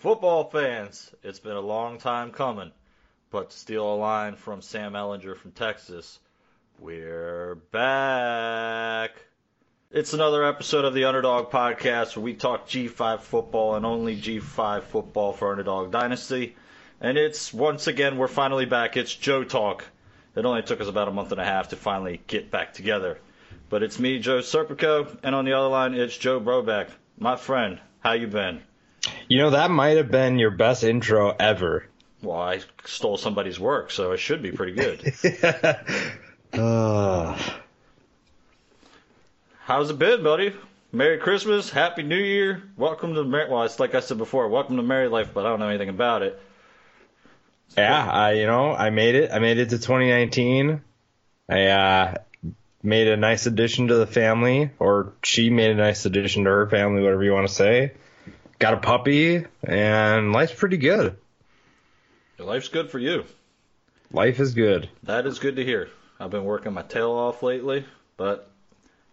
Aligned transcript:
Football 0.00 0.44
fans, 0.44 1.14
it's 1.22 1.40
been 1.40 1.56
a 1.56 1.60
long 1.60 1.98
time 1.98 2.30
coming, 2.30 2.72
but 3.30 3.50
to 3.50 3.58
steal 3.58 3.84
a 3.84 3.96
line 3.96 4.34
from 4.34 4.62
Sam 4.62 4.94
Ehlinger 4.94 5.36
from 5.36 5.50
Texas, 5.50 6.18
we're 6.78 7.56
back. 7.70 9.10
It's 9.90 10.14
another 10.14 10.42
episode 10.42 10.86
of 10.86 10.94
the 10.94 11.04
Underdog 11.04 11.50
Podcast 11.50 12.16
where 12.16 12.24
we 12.24 12.32
talk 12.32 12.66
G5 12.66 13.20
football 13.20 13.74
and 13.74 13.84
only 13.84 14.16
G5 14.16 14.84
football 14.84 15.34
for 15.34 15.50
Underdog 15.50 15.92
Dynasty. 15.92 16.56
And 17.02 17.18
it's 17.18 17.52
once 17.52 17.86
again, 17.86 18.16
we're 18.16 18.26
finally 18.26 18.64
back. 18.64 18.96
It's 18.96 19.14
Joe 19.14 19.44
Talk. 19.44 19.84
It 20.34 20.46
only 20.46 20.62
took 20.62 20.80
us 20.80 20.88
about 20.88 21.08
a 21.08 21.12
month 21.12 21.32
and 21.32 21.40
a 21.42 21.44
half 21.44 21.68
to 21.68 21.76
finally 21.76 22.22
get 22.26 22.50
back 22.50 22.72
together. 22.72 23.18
But 23.68 23.82
it's 23.82 23.98
me, 23.98 24.18
Joe 24.18 24.38
Serpico, 24.38 25.18
and 25.22 25.34
on 25.34 25.44
the 25.44 25.52
other 25.52 25.68
line, 25.68 25.92
it's 25.92 26.16
Joe 26.16 26.40
Brobeck. 26.40 26.88
My 27.18 27.36
friend, 27.36 27.78
how 27.98 28.12
you 28.12 28.28
been? 28.28 28.62
You 29.28 29.38
know, 29.38 29.50
that 29.50 29.70
might 29.70 29.96
have 29.96 30.10
been 30.10 30.38
your 30.38 30.50
best 30.50 30.84
intro 30.84 31.34
ever. 31.38 31.86
Well, 32.22 32.38
I 32.38 32.60
stole 32.84 33.16
somebody's 33.16 33.58
work, 33.58 33.90
so 33.90 34.12
it 34.12 34.18
should 34.18 34.42
be 34.42 34.52
pretty 34.52 34.72
good. 34.72 35.14
uh, 36.52 37.38
How's 39.62 39.90
it 39.90 39.98
been, 39.98 40.22
buddy? 40.22 40.54
Merry 40.92 41.18
Christmas, 41.18 41.70
Happy 41.70 42.02
New 42.02 42.18
Year, 42.18 42.62
welcome 42.76 43.14
to 43.14 43.22
Mer- 43.22 43.48
well, 43.48 43.62
it's 43.62 43.78
like 43.78 43.94
I 43.94 44.00
said 44.00 44.18
before, 44.18 44.48
welcome 44.48 44.76
to 44.76 44.82
Merry 44.82 45.06
Life, 45.08 45.30
but 45.32 45.46
I 45.46 45.50
don't 45.50 45.60
know 45.60 45.68
anything 45.68 45.88
about 45.88 46.22
it. 46.22 46.42
yeah, 47.78 48.10
I 48.10 48.32
you 48.32 48.46
know 48.46 48.72
I 48.72 48.90
made 48.90 49.14
it. 49.14 49.30
I 49.32 49.38
made 49.38 49.58
it 49.58 49.70
to 49.70 49.78
2019. 49.78 50.82
I 51.48 51.66
uh, 51.66 52.14
made 52.82 53.06
a 53.06 53.16
nice 53.16 53.46
addition 53.46 53.86
to 53.88 53.94
the 53.94 54.06
family, 54.06 54.70
or 54.80 55.12
she 55.22 55.48
made 55.50 55.70
a 55.70 55.76
nice 55.76 56.04
addition 56.04 56.44
to 56.44 56.50
her 56.50 56.68
family, 56.68 57.02
whatever 57.02 57.22
you 57.22 57.32
want 57.32 57.46
to 57.46 57.54
say. 57.54 57.92
Got 58.60 58.74
a 58.74 58.76
puppy, 58.76 59.46
and 59.64 60.34
life's 60.34 60.52
pretty 60.52 60.76
good. 60.76 61.16
Life's 62.38 62.68
good 62.68 62.90
for 62.90 62.98
you. 62.98 63.24
Life 64.12 64.38
is 64.38 64.52
good. 64.52 64.90
That 65.04 65.26
is 65.26 65.38
good 65.38 65.56
to 65.56 65.64
hear. 65.64 65.88
I've 66.20 66.30
been 66.30 66.44
working 66.44 66.74
my 66.74 66.82
tail 66.82 67.10
off 67.10 67.42
lately, 67.42 67.86
but 68.18 68.50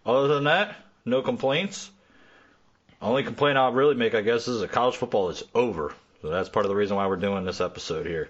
other 0.05 0.27
than 0.27 0.43
that, 0.43 0.75
no 1.05 1.21
complaints. 1.21 1.89
Only 3.01 3.23
complaint 3.23 3.57
I'll 3.57 3.71
really 3.71 3.95
make, 3.95 4.15
I 4.15 4.21
guess, 4.21 4.49
is 4.49 4.59
that 4.59 4.73
college 4.73 4.97
football 4.97 5.29
is 5.29 5.41
over. 5.55 5.93
So 6.21 6.27
that's 6.27 6.49
part 6.49 6.65
of 6.65 6.69
the 6.69 6.75
reason 6.75 6.97
why 6.97 7.07
we're 7.07 7.15
doing 7.15 7.45
this 7.45 7.61
episode 7.61 8.05
here. 8.05 8.29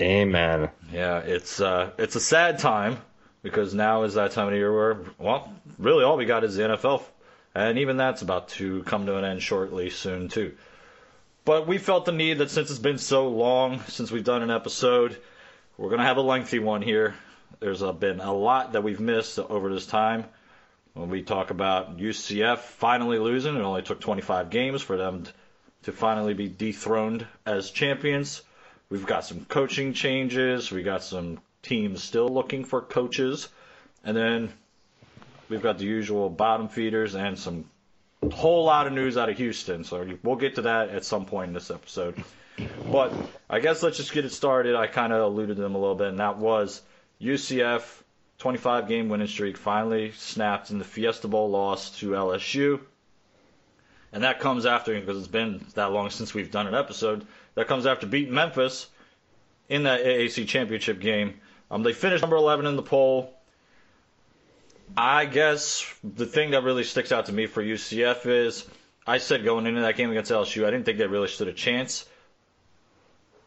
Amen. 0.00 0.70
Yeah, 0.92 1.18
it's 1.18 1.60
uh, 1.60 1.90
it's 1.98 2.16
a 2.16 2.20
sad 2.20 2.58
time 2.58 2.98
because 3.42 3.74
now 3.74 4.02
is 4.02 4.14
that 4.14 4.32
time 4.32 4.46
of 4.46 4.52
the 4.52 4.58
year 4.58 4.74
where, 4.74 4.98
well, 5.18 5.52
really 5.78 6.02
all 6.02 6.16
we 6.16 6.24
got 6.24 6.42
is 6.42 6.56
the 6.56 6.64
NFL, 6.64 7.04
and 7.54 7.78
even 7.78 7.96
that's 7.96 8.22
about 8.22 8.48
to 8.48 8.82
come 8.84 9.06
to 9.06 9.16
an 9.16 9.24
end 9.24 9.42
shortly 9.42 9.90
soon 9.90 10.28
too. 10.28 10.54
But 11.44 11.66
we 11.66 11.78
felt 11.78 12.04
the 12.04 12.12
need 12.12 12.38
that 12.38 12.50
since 12.50 12.70
it's 12.70 12.78
been 12.78 12.98
so 12.98 13.28
long 13.28 13.80
since 13.88 14.10
we've 14.10 14.24
done 14.24 14.42
an 14.42 14.50
episode, 14.50 15.16
we're 15.76 15.90
gonna 15.90 16.04
have 16.04 16.18
a 16.18 16.22
lengthy 16.22 16.58
one 16.58 16.82
here. 16.82 17.14
There's 17.60 17.82
uh, 17.82 17.92
been 17.92 18.20
a 18.20 18.34
lot 18.34 18.72
that 18.72 18.82
we've 18.82 19.00
missed 19.00 19.38
over 19.38 19.72
this 19.72 19.86
time. 19.86 20.24
When 20.94 21.10
we 21.10 21.22
talk 21.22 21.50
about 21.50 21.96
UCF 21.96 22.58
finally 22.58 23.18
losing, 23.18 23.56
it 23.56 23.60
only 23.60 23.82
took 23.82 24.00
25 24.00 24.50
games 24.50 24.82
for 24.82 24.96
them 24.96 25.24
to 25.84 25.92
finally 25.92 26.34
be 26.34 26.48
dethroned 26.48 27.26
as 27.46 27.70
champions. 27.70 28.42
We've 28.90 29.06
got 29.06 29.24
some 29.24 29.44
coaching 29.44 29.92
changes. 29.92 30.70
We 30.70 30.82
got 30.82 31.02
some 31.02 31.40
teams 31.62 32.02
still 32.02 32.28
looking 32.28 32.64
for 32.64 32.80
coaches, 32.80 33.48
and 34.04 34.16
then 34.16 34.52
we've 35.48 35.62
got 35.62 35.78
the 35.78 35.84
usual 35.84 36.28
bottom 36.30 36.68
feeders 36.68 37.14
and 37.14 37.38
some 37.38 37.64
whole 38.32 38.64
lot 38.64 38.86
of 38.86 38.92
news 38.92 39.16
out 39.16 39.28
of 39.28 39.36
Houston. 39.36 39.84
So 39.84 40.06
we'll 40.22 40.36
get 40.36 40.56
to 40.56 40.62
that 40.62 40.90
at 40.90 41.04
some 41.04 41.24
point 41.24 41.48
in 41.48 41.54
this 41.54 41.70
episode. 41.70 42.22
But 42.90 43.12
I 43.48 43.60
guess 43.60 43.82
let's 43.82 43.96
just 43.96 44.12
get 44.12 44.24
it 44.24 44.32
started. 44.32 44.74
I 44.74 44.86
kind 44.86 45.12
of 45.12 45.22
alluded 45.22 45.56
to 45.56 45.62
them 45.62 45.74
a 45.74 45.78
little 45.78 45.94
bit, 45.94 46.08
and 46.08 46.18
that 46.18 46.38
was 46.38 46.82
UCF 47.20 47.82
25 48.38 48.88
game 48.88 49.08
winning 49.08 49.26
streak 49.26 49.56
finally 49.56 50.12
snapped 50.12 50.70
in 50.70 50.78
the 50.78 50.84
Fiesta 50.84 51.28
Bowl 51.28 51.50
loss 51.50 51.98
to 51.98 52.10
LSU. 52.10 52.80
And 54.12 54.22
that 54.24 54.40
comes 54.40 54.64
after, 54.64 54.98
because 54.98 55.18
it's 55.18 55.28
been 55.28 55.64
that 55.74 55.92
long 55.92 56.10
since 56.10 56.32
we've 56.32 56.50
done 56.50 56.66
an 56.66 56.74
episode, 56.74 57.26
that 57.54 57.68
comes 57.68 57.84
after 57.86 58.06
beating 58.06 58.34
Memphis 58.34 58.88
in 59.68 59.82
that 59.82 60.02
AAC 60.02 60.48
championship 60.48 60.98
game. 61.00 61.40
Um, 61.70 61.82
they 61.82 61.92
finished 61.92 62.22
number 62.22 62.36
11 62.36 62.66
in 62.66 62.76
the 62.76 62.82
poll. 62.82 63.37
I 64.96 65.26
guess 65.26 65.84
the 66.02 66.26
thing 66.26 66.50
that 66.52 66.62
really 66.62 66.84
sticks 66.84 67.12
out 67.12 67.26
to 67.26 67.32
me 67.32 67.46
for 67.46 67.62
UCF 67.62 68.26
is 68.26 68.66
I 69.06 69.18
said 69.18 69.44
going 69.44 69.66
into 69.66 69.82
that 69.82 69.96
game 69.96 70.10
against 70.10 70.30
LSU, 70.30 70.66
I 70.66 70.70
didn't 70.70 70.84
think 70.84 70.98
they 70.98 71.06
really 71.06 71.28
stood 71.28 71.48
a 71.48 71.52
chance. 71.52 72.04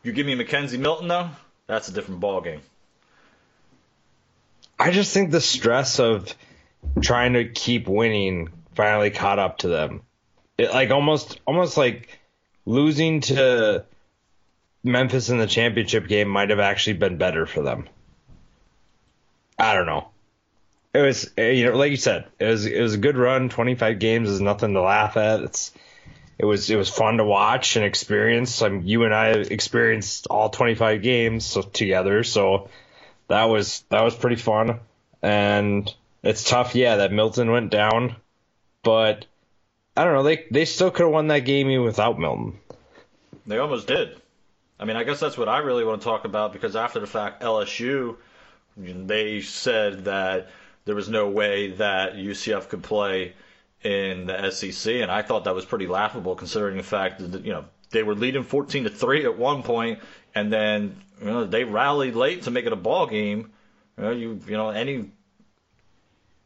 You 0.04 0.12
give 0.12 0.26
me 0.26 0.36
McKenzie 0.36 0.80
Milton, 0.80 1.08
though, 1.08 1.30
that's 1.68 1.88
a 1.88 1.94
different 1.94 2.20
ball 2.20 2.42
game. 2.42 2.62
I 4.80 4.90
just 4.92 5.14
think 5.14 5.30
the 5.30 5.42
stress 5.42 6.00
of 6.00 6.34
trying 7.02 7.34
to 7.34 7.48
keep 7.48 7.88
winning 7.88 8.50
finally 8.76 9.12
caught 9.12 9.38
up 9.38 9.60
to 9.60 9.68
them. 9.68 10.02
It 10.58 10.72
like 10.72 10.90
almost 10.90 11.40
almost 11.46 11.78
like 11.78 12.20
losing 12.66 13.22
to 13.22 13.86
Memphis 14.84 15.30
in 15.30 15.38
the 15.38 15.48
championship 15.48 16.08
game 16.08 16.28
might 16.28 16.50
have 16.50 16.60
actually 16.60 16.94
been 16.94 17.18
better 17.18 17.46
for 17.46 17.62
them. 17.62 17.88
I 19.60 19.76
don't 19.76 19.86
know. 19.86 20.11
It 20.94 21.02
was 21.02 21.32
eh, 21.38 21.52
you 21.52 21.66
know 21.66 21.78
like 21.78 21.92
you 21.92 21.98
said, 21.98 22.26
it 22.40 22.46
was 22.46 22.66
it 22.66 22.82
was 22.82 22.96
a 22.96 23.00
good 23.00 23.18
run. 23.18 23.50
25 23.50 24.00
games 24.00 24.30
is 24.30 24.42
nothing 24.42 24.74
to 24.74 24.82
laugh 24.82 25.18
at. 25.18 25.42
It's 25.42 25.72
it 26.38 26.46
was 26.46 26.70
it 26.70 26.76
was 26.76 26.90
fun 26.90 27.18
to 27.18 27.24
watch 27.24 27.76
and 27.76 27.86
experience. 27.86 28.62
I 28.62 28.70
mean, 28.70 28.88
you 28.88 29.04
and 29.04 29.14
I 29.14 29.30
experienced 29.30 30.28
all 30.28 30.50
25 30.50 31.02
games 31.02 31.46
so, 31.46 31.62
together, 31.62 32.24
so 32.24 32.70
that 33.28 33.46
was 33.46 33.84
that 33.90 34.04
was 34.04 34.16
pretty 34.16 34.38
fun. 34.38 34.80
And 35.22 35.94
it's 36.24 36.44
tough, 36.44 36.76
yeah, 36.76 36.98
that 36.98 37.12
Milton 37.12 37.52
went 37.52 37.70
down, 37.70 38.16
but 38.84 39.26
I 39.96 40.04
don't 40.04 40.14
know. 40.14 40.24
They 40.24 40.46
they 40.52 40.66
still 40.66 40.92
could 40.92 41.04
have 41.04 41.14
won 41.14 41.28
that 41.28 41.46
game 41.46 41.70
even 41.70 41.86
without 41.86 42.20
Milton. 42.20 42.60
They 43.46 43.58
almost 43.58 43.88
did. 43.88 44.20
I 44.80 44.86
mean, 44.86 44.98
I 44.98 45.04
guess 45.04 45.20
that's 45.20 45.38
what 45.38 45.48
I 45.48 45.60
really 45.60 45.86
want 45.86 46.02
to 46.02 46.06
talk 46.06 46.26
about 46.26 46.54
because 46.54 46.76
after 46.76 47.00
the 47.00 47.08
fact, 47.08 47.44
LSU, 47.44 48.16
they 48.76 49.42
said 49.42 50.06
that 50.06 50.50
there 50.86 50.96
was 50.96 51.10
no 51.10 51.30
way 51.30 51.72
that 51.72 52.16
UCF 52.16 52.70
could 52.70 52.84
play 52.84 53.34
in 53.84 54.28
the 54.28 54.52
SEC, 54.52 54.94
and 54.96 55.12
I 55.12 55.22
thought 55.22 55.46
that 55.46 55.56
was 55.56 55.66
pretty 55.66 55.88
laughable 55.88 56.36
considering 56.36 56.78
the 56.78 56.84
fact 56.84 57.20
that 57.20 57.46
you 57.46 57.52
know 57.52 57.66
they 57.92 58.04
were 58.04 58.16
leading 58.16 58.44
14 58.44 58.86
to 58.86 58.90
three 58.90 59.26
at 59.26 59.38
one 59.38 59.64
point, 59.64 60.00
and 60.36 60.52
then 60.52 60.96
you 61.20 61.26
know 61.28 61.46
they 61.46 61.64
rallied 61.64 62.16
late 62.16 62.44
to 62.44 62.52
make 62.52 62.66
it 62.66 62.74
a 62.74 62.78
ball 62.78 63.08
game. 63.08 63.52
You 63.98 64.04
know, 64.04 64.12
you 64.12 64.40
you 64.48 64.58
know 64.58 64.70
any 64.70 65.12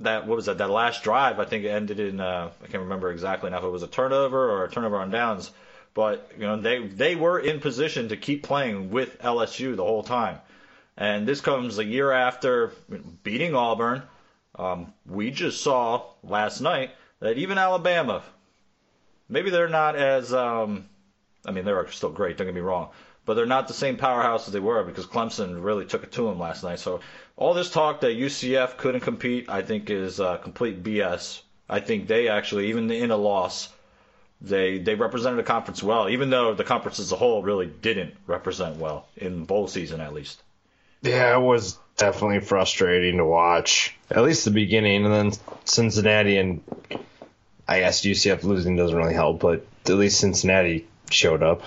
that 0.01 0.28
what 0.28 0.35
was 0.35 0.47
that 0.47 0.57
that 0.57 0.69
last 0.69 1.03
drive 1.03 1.40
I 1.40 1.46
think 1.46 1.63
it 1.63 1.69
ended 1.69 2.00
in 2.00 2.19
uh, 2.19 2.52
I 2.62 2.67
can't 2.67 2.84
remember 2.84 3.12
exactly 3.12 3.50
now 3.50 3.59
if 3.59 3.63
it 3.63 3.69
was 3.69 3.84
a 3.84 3.88
turnover 3.88 4.52
or 4.52 4.66
a 4.66 4.69
turnover 4.69 4.97
on 4.97 5.09
downs, 5.09 5.52
but 5.94 6.31
you 6.38 6.46
know 6.46 6.59
they 6.59 6.85
they 6.88 7.16
were 7.16 7.40
in 7.40 7.59
position 7.59 8.09
to 8.09 8.17
keep 8.17 8.43
playing 8.43 8.91
with 8.91 9.20
LSU 9.22 9.76
the 9.76 9.84
whole 9.84 10.03
time, 10.03 10.40
and 10.97 11.28
this 11.28 11.41
comes 11.41 11.79
a 11.79 11.85
year 11.85 12.11
after 12.11 12.72
beating 13.23 13.55
Auburn. 13.55 14.03
Um, 14.57 14.93
we 15.05 15.31
just 15.31 15.61
saw 15.61 16.03
last 16.23 16.61
night 16.61 16.91
that 17.19 17.37
even 17.37 17.57
Alabama, 17.57 18.23
maybe 19.28 19.49
they're 19.49 19.67
not 19.67 19.96
as 19.96 20.34
um, 20.34 20.85
I 21.46 21.52
mean 21.52 21.66
they're 21.66 21.87
still 21.91 22.09
great 22.11 22.37
don't 22.37 22.47
get 22.47 22.55
me 22.55 22.61
wrong, 22.61 22.90
but 23.25 23.34
they're 23.34 23.46
not 23.46 23.67
the 23.67 23.73
same 23.73 23.97
powerhouse 23.97 24.47
as 24.47 24.53
they 24.53 24.59
were 24.59 24.84
because 24.84 25.05
Clemson 25.05 25.63
really 25.63 25.85
took 25.85 26.03
it 26.03 26.11
to 26.13 26.23
them 26.23 26.40
last 26.40 26.63
night. 26.63 26.79
So 26.79 27.02
all 27.35 27.53
this 27.53 27.69
talk 27.69 28.02
that 28.02 28.17
UCF 28.17 28.78
couldn't 28.78 29.02
compete, 29.02 29.49
I 29.49 29.61
think, 29.61 29.90
is 29.90 30.19
uh, 30.19 30.37
complete 30.37 30.84
BS. 30.84 31.41
I 31.67 31.79
think 31.79 32.07
they 32.07 32.28
actually, 32.28 32.69
even 32.69 32.90
in 32.91 33.11
a 33.11 33.17
loss, 33.17 33.69
they 34.41 34.78
they 34.78 34.96
represented 34.96 35.40
the 35.40 35.43
conference 35.43 35.81
well, 35.81 36.09
even 36.09 36.29
though 36.29 36.53
the 36.53 36.63
conference 36.63 36.99
as 36.99 37.11
a 37.11 37.16
whole 37.16 37.41
really 37.41 37.66
didn't 37.66 38.16
represent 38.28 38.78
well 38.78 39.07
in 39.17 39.46
bowl 39.46 39.67
season 39.67 40.02
at 40.02 40.13
least. 40.13 40.41
Yeah, 41.02 41.35
it 41.35 41.41
was 41.41 41.78
definitely 41.97 42.39
frustrating 42.39 43.17
to 43.17 43.25
watch. 43.25 43.95
At 44.09 44.23
least 44.23 44.45
the 44.45 44.51
beginning, 44.51 45.05
and 45.05 45.13
then 45.13 45.31
Cincinnati 45.65 46.37
and 46.37 46.61
I 47.67 47.79
guess 47.79 48.01
UCF 48.01 48.43
losing 48.43 48.75
doesn't 48.75 48.95
really 48.95 49.13
help, 49.13 49.39
but 49.39 49.65
at 49.85 49.93
least 49.93 50.19
Cincinnati 50.19 50.87
showed 51.09 51.41
up. 51.41 51.63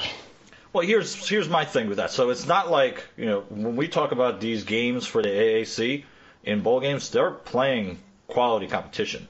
Well, 0.72 0.86
here's 0.86 1.28
here's 1.28 1.48
my 1.48 1.64
thing 1.64 1.88
with 1.88 1.96
that. 1.96 2.10
So 2.10 2.30
it's 2.30 2.46
not 2.46 2.70
like 2.70 3.04
you 3.16 3.26
know 3.26 3.40
when 3.48 3.76
we 3.76 3.88
talk 3.88 4.12
about 4.12 4.40
these 4.40 4.64
games 4.64 5.06
for 5.06 5.22
the 5.22 5.28
AAC 5.28 6.04
in 6.44 6.60
bowl 6.60 6.80
games, 6.80 7.10
they're 7.10 7.30
playing 7.30 7.98
quality 8.28 8.66
competition. 8.66 9.26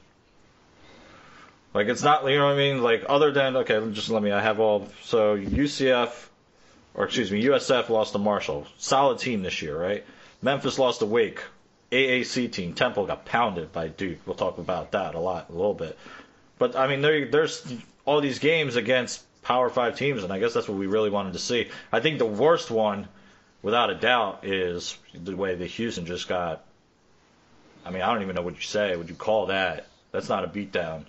Like 1.73 1.87
it's 1.87 2.03
not 2.03 2.27
you 2.29 2.37
know 2.37 2.45
what 2.45 2.53
I 2.53 2.57
mean. 2.57 2.83
Like 2.83 3.05
other 3.07 3.31
than 3.31 3.57
okay, 3.57 3.79
just 3.91 4.09
let 4.09 4.21
me. 4.21 4.31
I 4.31 4.41
have 4.41 4.59
all 4.59 4.89
so 5.03 5.37
UCF 5.37 6.27
or 6.93 7.05
excuse 7.05 7.31
me, 7.31 7.43
USF 7.45 7.89
lost 7.89 8.11
to 8.13 8.19
Marshall, 8.19 8.67
solid 8.77 9.19
team 9.19 9.41
this 9.41 9.61
year, 9.61 9.79
right? 9.79 10.03
Memphis 10.41 10.79
lost 10.79 10.99
to 10.99 11.05
Wake, 11.05 11.41
AAC 11.91 12.51
team. 12.51 12.73
Temple 12.73 13.05
got 13.05 13.25
pounded 13.25 13.71
by 13.71 13.87
Duke. 13.87 14.19
We'll 14.25 14.35
talk 14.35 14.57
about 14.57 14.91
that 14.91 15.15
a 15.15 15.19
lot, 15.19 15.49
a 15.49 15.53
little 15.53 15.73
bit. 15.73 15.97
But 16.57 16.75
I 16.75 16.87
mean, 16.87 17.01
there, 17.01 17.25
there's 17.25 17.65
all 18.05 18.21
these 18.21 18.39
games 18.39 18.75
against 18.75 19.23
Power 19.41 19.69
Five 19.69 19.97
teams, 19.97 20.23
and 20.23 20.31
I 20.31 20.39
guess 20.39 20.53
that's 20.53 20.67
what 20.67 20.77
we 20.77 20.87
really 20.87 21.09
wanted 21.09 21.33
to 21.33 21.39
see. 21.39 21.69
I 21.91 21.99
think 21.99 22.19
the 22.19 22.25
worst 22.25 22.71
one, 22.71 23.07
without 23.61 23.89
a 23.89 23.95
doubt, 23.95 24.45
is 24.45 24.97
the 25.13 25.35
way 25.35 25.55
the 25.55 25.65
Houston 25.65 26.05
just 26.05 26.27
got. 26.27 26.63
I 27.85 27.91
mean, 27.91 28.01
I 28.01 28.13
don't 28.13 28.21
even 28.21 28.35
know 28.35 28.41
what 28.41 28.55
you 28.55 28.61
say. 28.61 28.95
Would 28.95 29.09
you 29.09 29.15
call 29.15 29.47
that? 29.47 29.87
That's 30.11 30.29
not 30.29 30.43
a 30.43 30.47
beatdown. 30.47 31.05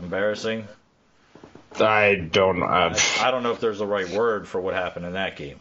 Embarrassing. 0.00 0.66
I 1.78 2.14
don't. 2.14 2.62
Uh, 2.62 2.94
I, 2.96 3.28
I 3.28 3.30
don't 3.30 3.42
know 3.42 3.52
if 3.52 3.60
there's 3.60 3.78
the 3.78 3.86
right 3.86 4.08
word 4.10 4.48
for 4.48 4.60
what 4.60 4.74
happened 4.74 5.06
in 5.06 5.12
that 5.12 5.36
game. 5.36 5.60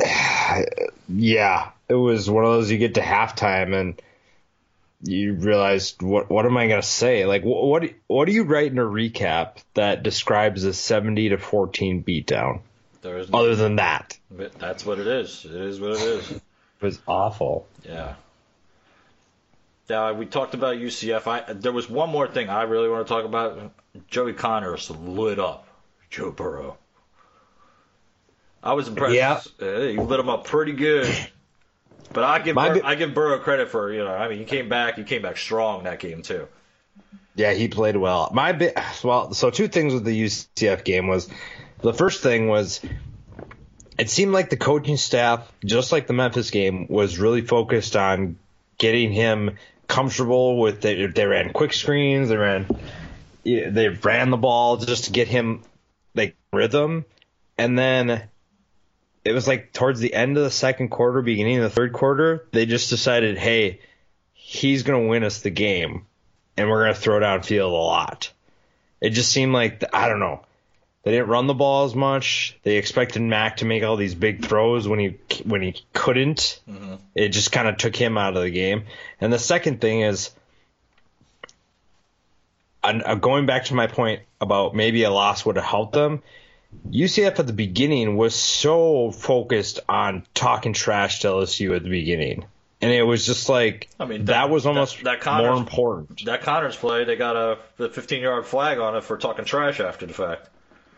yeah, 1.08 1.70
it 1.88 1.94
was 1.94 2.28
one 2.28 2.44
of 2.44 2.52
those 2.52 2.70
you 2.70 2.78
get 2.78 2.94
to 2.94 3.00
halftime 3.00 3.78
and 3.78 4.00
you 5.02 5.34
realize 5.34 5.94
what 6.00 6.30
what 6.30 6.46
am 6.46 6.56
I 6.56 6.66
gonna 6.66 6.82
say? 6.82 7.26
Like 7.26 7.44
what 7.44 7.66
what, 7.66 7.90
what 8.06 8.24
do 8.24 8.32
you 8.32 8.44
write 8.44 8.72
in 8.72 8.78
a 8.78 8.84
recap 8.84 9.56
that 9.74 10.02
describes 10.02 10.64
a 10.64 10.72
seventy 10.72 11.28
to 11.28 11.38
fourteen 11.38 12.02
beatdown? 12.02 12.60
There 13.02 13.18
is 13.18 13.28
Other 13.32 13.54
than 13.54 13.76
that, 13.76 14.18
that's 14.30 14.86
what 14.86 14.98
it 14.98 15.06
is. 15.06 15.44
It 15.44 15.52
is 15.54 15.78
what 15.78 15.90
it 15.90 16.00
is. 16.00 16.30
it 16.30 16.42
was 16.80 16.98
awful. 17.06 17.66
Yeah. 17.84 18.14
Yeah, 19.90 20.12
we 20.12 20.24
talked 20.24 20.54
about 20.54 20.76
UCF. 20.76 21.26
I 21.26 21.52
there 21.52 21.72
was 21.72 21.90
one 21.90 22.08
more 22.08 22.26
thing 22.26 22.48
I 22.48 22.62
really 22.62 22.88
want 22.88 23.06
to 23.06 23.12
talk 23.12 23.26
about. 23.26 23.72
Joey 24.08 24.32
Connors 24.32 24.90
lit 24.90 25.38
up 25.38 25.68
Joe 26.08 26.30
Burrow. 26.30 26.78
I 28.64 28.72
was 28.72 28.88
impressed. 28.88 29.14
Yeah. 29.14 29.40
Uh, 29.60 29.80
he 29.82 29.96
lit 29.98 30.18
him 30.18 30.28
up 30.28 30.44
pretty 30.44 30.72
good. 30.72 31.14
But 32.12 32.22
I 32.22 32.38
give 32.38 32.54
My 32.54 32.68
Bur- 32.68 32.84
I 32.84 32.94
give 32.94 33.12
Burrow 33.12 33.40
credit 33.40 33.70
for 33.70 33.92
you 33.92 34.04
know 34.04 34.14
I 34.14 34.28
mean 34.28 34.38
he 34.38 34.44
came 34.44 34.68
back 34.68 34.94
he 34.94 35.02
came 35.02 35.22
back 35.22 35.36
strong 35.36 35.82
that 35.82 35.98
game 35.98 36.22
too. 36.22 36.46
Yeah, 37.34 37.52
he 37.54 37.66
played 37.66 37.96
well. 37.96 38.30
My 38.32 38.52
bit 38.52 38.78
well, 39.02 39.34
so 39.34 39.50
two 39.50 39.66
things 39.66 39.92
with 39.92 40.04
the 40.04 40.24
UCF 40.24 40.84
game 40.84 41.08
was 41.08 41.28
the 41.80 41.92
first 41.92 42.22
thing 42.22 42.46
was 42.46 42.80
it 43.98 44.10
seemed 44.10 44.32
like 44.32 44.48
the 44.48 44.56
coaching 44.56 44.96
staff, 44.96 45.50
just 45.64 45.90
like 45.90 46.06
the 46.06 46.12
Memphis 46.12 46.50
game, 46.50 46.86
was 46.88 47.18
really 47.18 47.40
focused 47.40 47.96
on 47.96 48.38
getting 48.78 49.10
him 49.10 49.56
comfortable 49.88 50.58
with 50.60 50.82
they, 50.82 51.06
they 51.06 51.26
ran 51.26 51.52
quick 51.52 51.72
screens, 51.72 52.28
they 52.28 52.36
ran 52.36 52.66
they 53.44 53.88
ran 53.88 54.30
the 54.30 54.36
ball 54.36 54.76
just 54.76 55.04
to 55.04 55.10
get 55.10 55.26
him 55.26 55.62
like 56.14 56.36
rhythm, 56.52 57.04
and 57.58 57.76
then 57.76 58.28
it 59.24 59.32
was 59.32 59.48
like 59.48 59.72
towards 59.72 60.00
the 60.00 60.14
end 60.14 60.36
of 60.36 60.44
the 60.44 60.50
second 60.50 60.88
quarter, 60.88 61.22
beginning 61.22 61.56
of 61.58 61.62
the 61.64 61.70
third 61.70 61.92
quarter, 61.92 62.46
they 62.52 62.66
just 62.66 62.90
decided, 62.90 63.38
hey, 63.38 63.80
he's 64.32 64.82
gonna 64.82 65.06
win 65.06 65.24
us 65.24 65.40
the 65.40 65.50
game 65.50 66.06
and 66.56 66.68
we're 66.68 66.84
going 66.84 66.94
to 66.94 67.00
throw 67.00 67.20
downfield 67.20 67.70
a 67.70 67.74
lot. 67.74 68.32
It 69.00 69.10
just 69.10 69.32
seemed 69.32 69.52
like, 69.52 69.82
I 69.92 70.08
don't 70.08 70.20
know. 70.20 70.44
They 71.02 71.10
didn't 71.10 71.28
run 71.28 71.46
the 71.46 71.54
ball 71.54 71.84
as 71.84 71.94
much. 71.94 72.56
They 72.62 72.76
expected 72.76 73.20
Mac 73.20 73.58
to 73.58 73.66
make 73.66 73.82
all 73.82 73.96
these 73.96 74.14
big 74.14 74.42
throws 74.42 74.88
when 74.88 74.98
he 74.98 75.18
when 75.44 75.60
he 75.60 75.74
couldn't. 75.92 76.60
It 77.14 77.28
just 77.28 77.52
kind 77.52 77.68
of 77.68 77.76
took 77.76 77.94
him 77.94 78.16
out 78.16 78.36
of 78.36 78.42
the 78.42 78.50
game. 78.50 78.84
And 79.20 79.30
the 79.30 79.38
second 79.38 79.82
thing 79.82 80.00
is, 80.00 80.30
and, 82.82 83.02
uh, 83.04 83.16
going 83.16 83.44
back 83.44 83.66
to 83.66 83.74
my 83.74 83.86
point 83.86 84.22
about 84.40 84.74
maybe 84.74 85.02
a 85.04 85.10
loss 85.10 85.44
would 85.44 85.56
have 85.56 85.64
helped 85.66 85.92
them. 85.92 86.22
UCF 86.90 87.38
at 87.38 87.46
the 87.46 87.52
beginning 87.52 88.16
was 88.16 88.34
so 88.34 89.10
focused 89.10 89.80
on 89.88 90.24
talking 90.34 90.72
trash 90.72 91.20
to 91.20 91.28
LSU 91.28 91.74
at 91.74 91.82
the 91.82 91.90
beginning, 91.90 92.44
and 92.80 92.92
it 92.92 93.02
was 93.02 93.26
just 93.26 93.48
like 93.48 93.88
I 93.98 94.04
mean, 94.06 94.26
that, 94.26 94.32
that- 94.32 94.50
was 94.50 94.66
almost 94.66 94.98
that- 94.98 95.04
that 95.04 95.20
Connors- 95.20 95.46
more 95.46 95.56
important. 95.56 96.24
That 96.26 96.42
Connors 96.42 96.76
play 96.76 97.04
they 97.04 97.16
got 97.16 97.36
a 97.36 97.58
the 97.76 97.88
15 97.88 98.22
yard 98.22 98.46
flag 98.46 98.78
on 98.78 98.96
it 98.96 99.04
for 99.04 99.16
talking 99.16 99.44
trash 99.44 99.80
after 99.80 100.06
the 100.06 100.14
fact. 100.14 100.48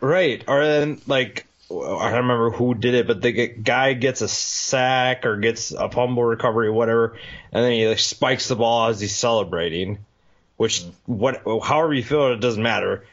Right. 0.00 0.44
Or 0.46 0.64
then 0.64 1.00
like 1.06 1.46
I 1.70 1.74
don't 1.74 2.28
remember 2.28 2.50
who 2.50 2.74
did 2.74 2.94
it, 2.94 3.06
but 3.08 3.20
the 3.20 3.32
guy 3.48 3.94
gets 3.94 4.20
a 4.20 4.28
sack 4.28 5.26
or 5.26 5.36
gets 5.36 5.72
a 5.72 5.90
fumble 5.90 6.22
recovery, 6.22 6.68
or 6.68 6.72
whatever, 6.72 7.18
and 7.50 7.64
then 7.64 7.72
he 7.72 7.88
like, 7.88 7.98
spikes 7.98 8.46
the 8.46 8.54
ball 8.54 8.88
as 8.88 9.00
he's 9.00 9.16
celebrating. 9.16 9.98
Which 10.56 10.82
mm-hmm. 10.82 11.12
what 11.12 11.42
however 11.64 11.92
you 11.92 12.04
feel, 12.04 12.32
it 12.32 12.40
doesn't 12.40 12.62
matter. 12.62 13.04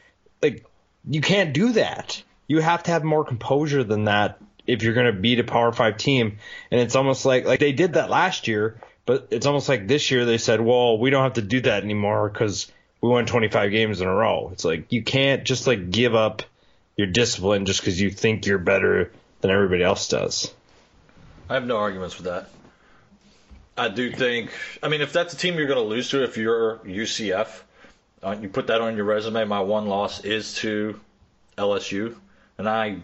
Like 0.41 0.65
you 1.09 1.21
can't 1.21 1.53
do 1.53 1.73
that. 1.73 2.21
You 2.47 2.59
have 2.59 2.83
to 2.83 2.91
have 2.91 3.03
more 3.03 3.23
composure 3.23 3.83
than 3.83 4.05
that 4.05 4.39
if 4.65 4.83
you're 4.83 4.93
going 4.93 5.13
to 5.13 5.19
beat 5.19 5.39
a 5.39 5.43
Power 5.43 5.71
Five 5.71 5.97
team. 5.97 6.37
And 6.71 6.79
it's 6.81 6.95
almost 6.95 7.25
like 7.25 7.45
like 7.45 7.59
they 7.59 7.71
did 7.71 7.93
that 7.93 8.09
last 8.09 8.47
year, 8.47 8.79
but 9.05 9.27
it's 9.31 9.45
almost 9.45 9.69
like 9.69 9.87
this 9.87 10.11
year 10.11 10.25
they 10.25 10.37
said, 10.37 10.61
well, 10.61 10.97
we 10.97 11.09
don't 11.09 11.23
have 11.23 11.33
to 11.33 11.41
do 11.41 11.61
that 11.61 11.83
anymore 11.83 12.29
because 12.29 12.71
we 13.01 13.09
won 13.09 13.25
25 13.25 13.71
games 13.71 14.01
in 14.01 14.07
a 14.07 14.13
row. 14.13 14.49
It's 14.53 14.63
like 14.63 14.91
you 14.91 15.03
can't 15.03 15.43
just 15.43 15.67
like 15.67 15.91
give 15.91 16.15
up 16.15 16.43
your 16.95 17.07
discipline 17.07 17.65
just 17.65 17.81
because 17.81 17.99
you 17.99 18.09
think 18.09 18.45
you're 18.45 18.59
better 18.59 19.11
than 19.41 19.51
everybody 19.51 19.83
else 19.83 20.07
does. 20.07 20.53
I 21.49 21.55
have 21.55 21.65
no 21.65 21.77
arguments 21.77 22.17
with 22.17 22.25
that. 22.25 22.49
I 23.75 23.89
do 23.89 24.11
think. 24.11 24.51
I 24.81 24.87
mean, 24.87 25.01
if 25.01 25.11
that's 25.11 25.33
a 25.33 25.37
team 25.37 25.57
you're 25.57 25.67
going 25.67 25.79
to 25.79 25.89
lose 25.89 26.09
to, 26.11 26.23
if 26.23 26.37
you're 26.37 26.77
UCF, 26.85 27.61
uh, 28.21 28.35
you 28.39 28.47
put 28.47 28.67
that 28.67 28.81
on 28.81 28.95
your 28.95 29.05
resume. 29.05 29.43
My 29.45 29.61
one 29.61 29.87
loss 29.87 30.23
is 30.23 30.55
to 30.55 30.99
LSU, 31.57 32.15
and 32.57 32.67
I 32.67 32.97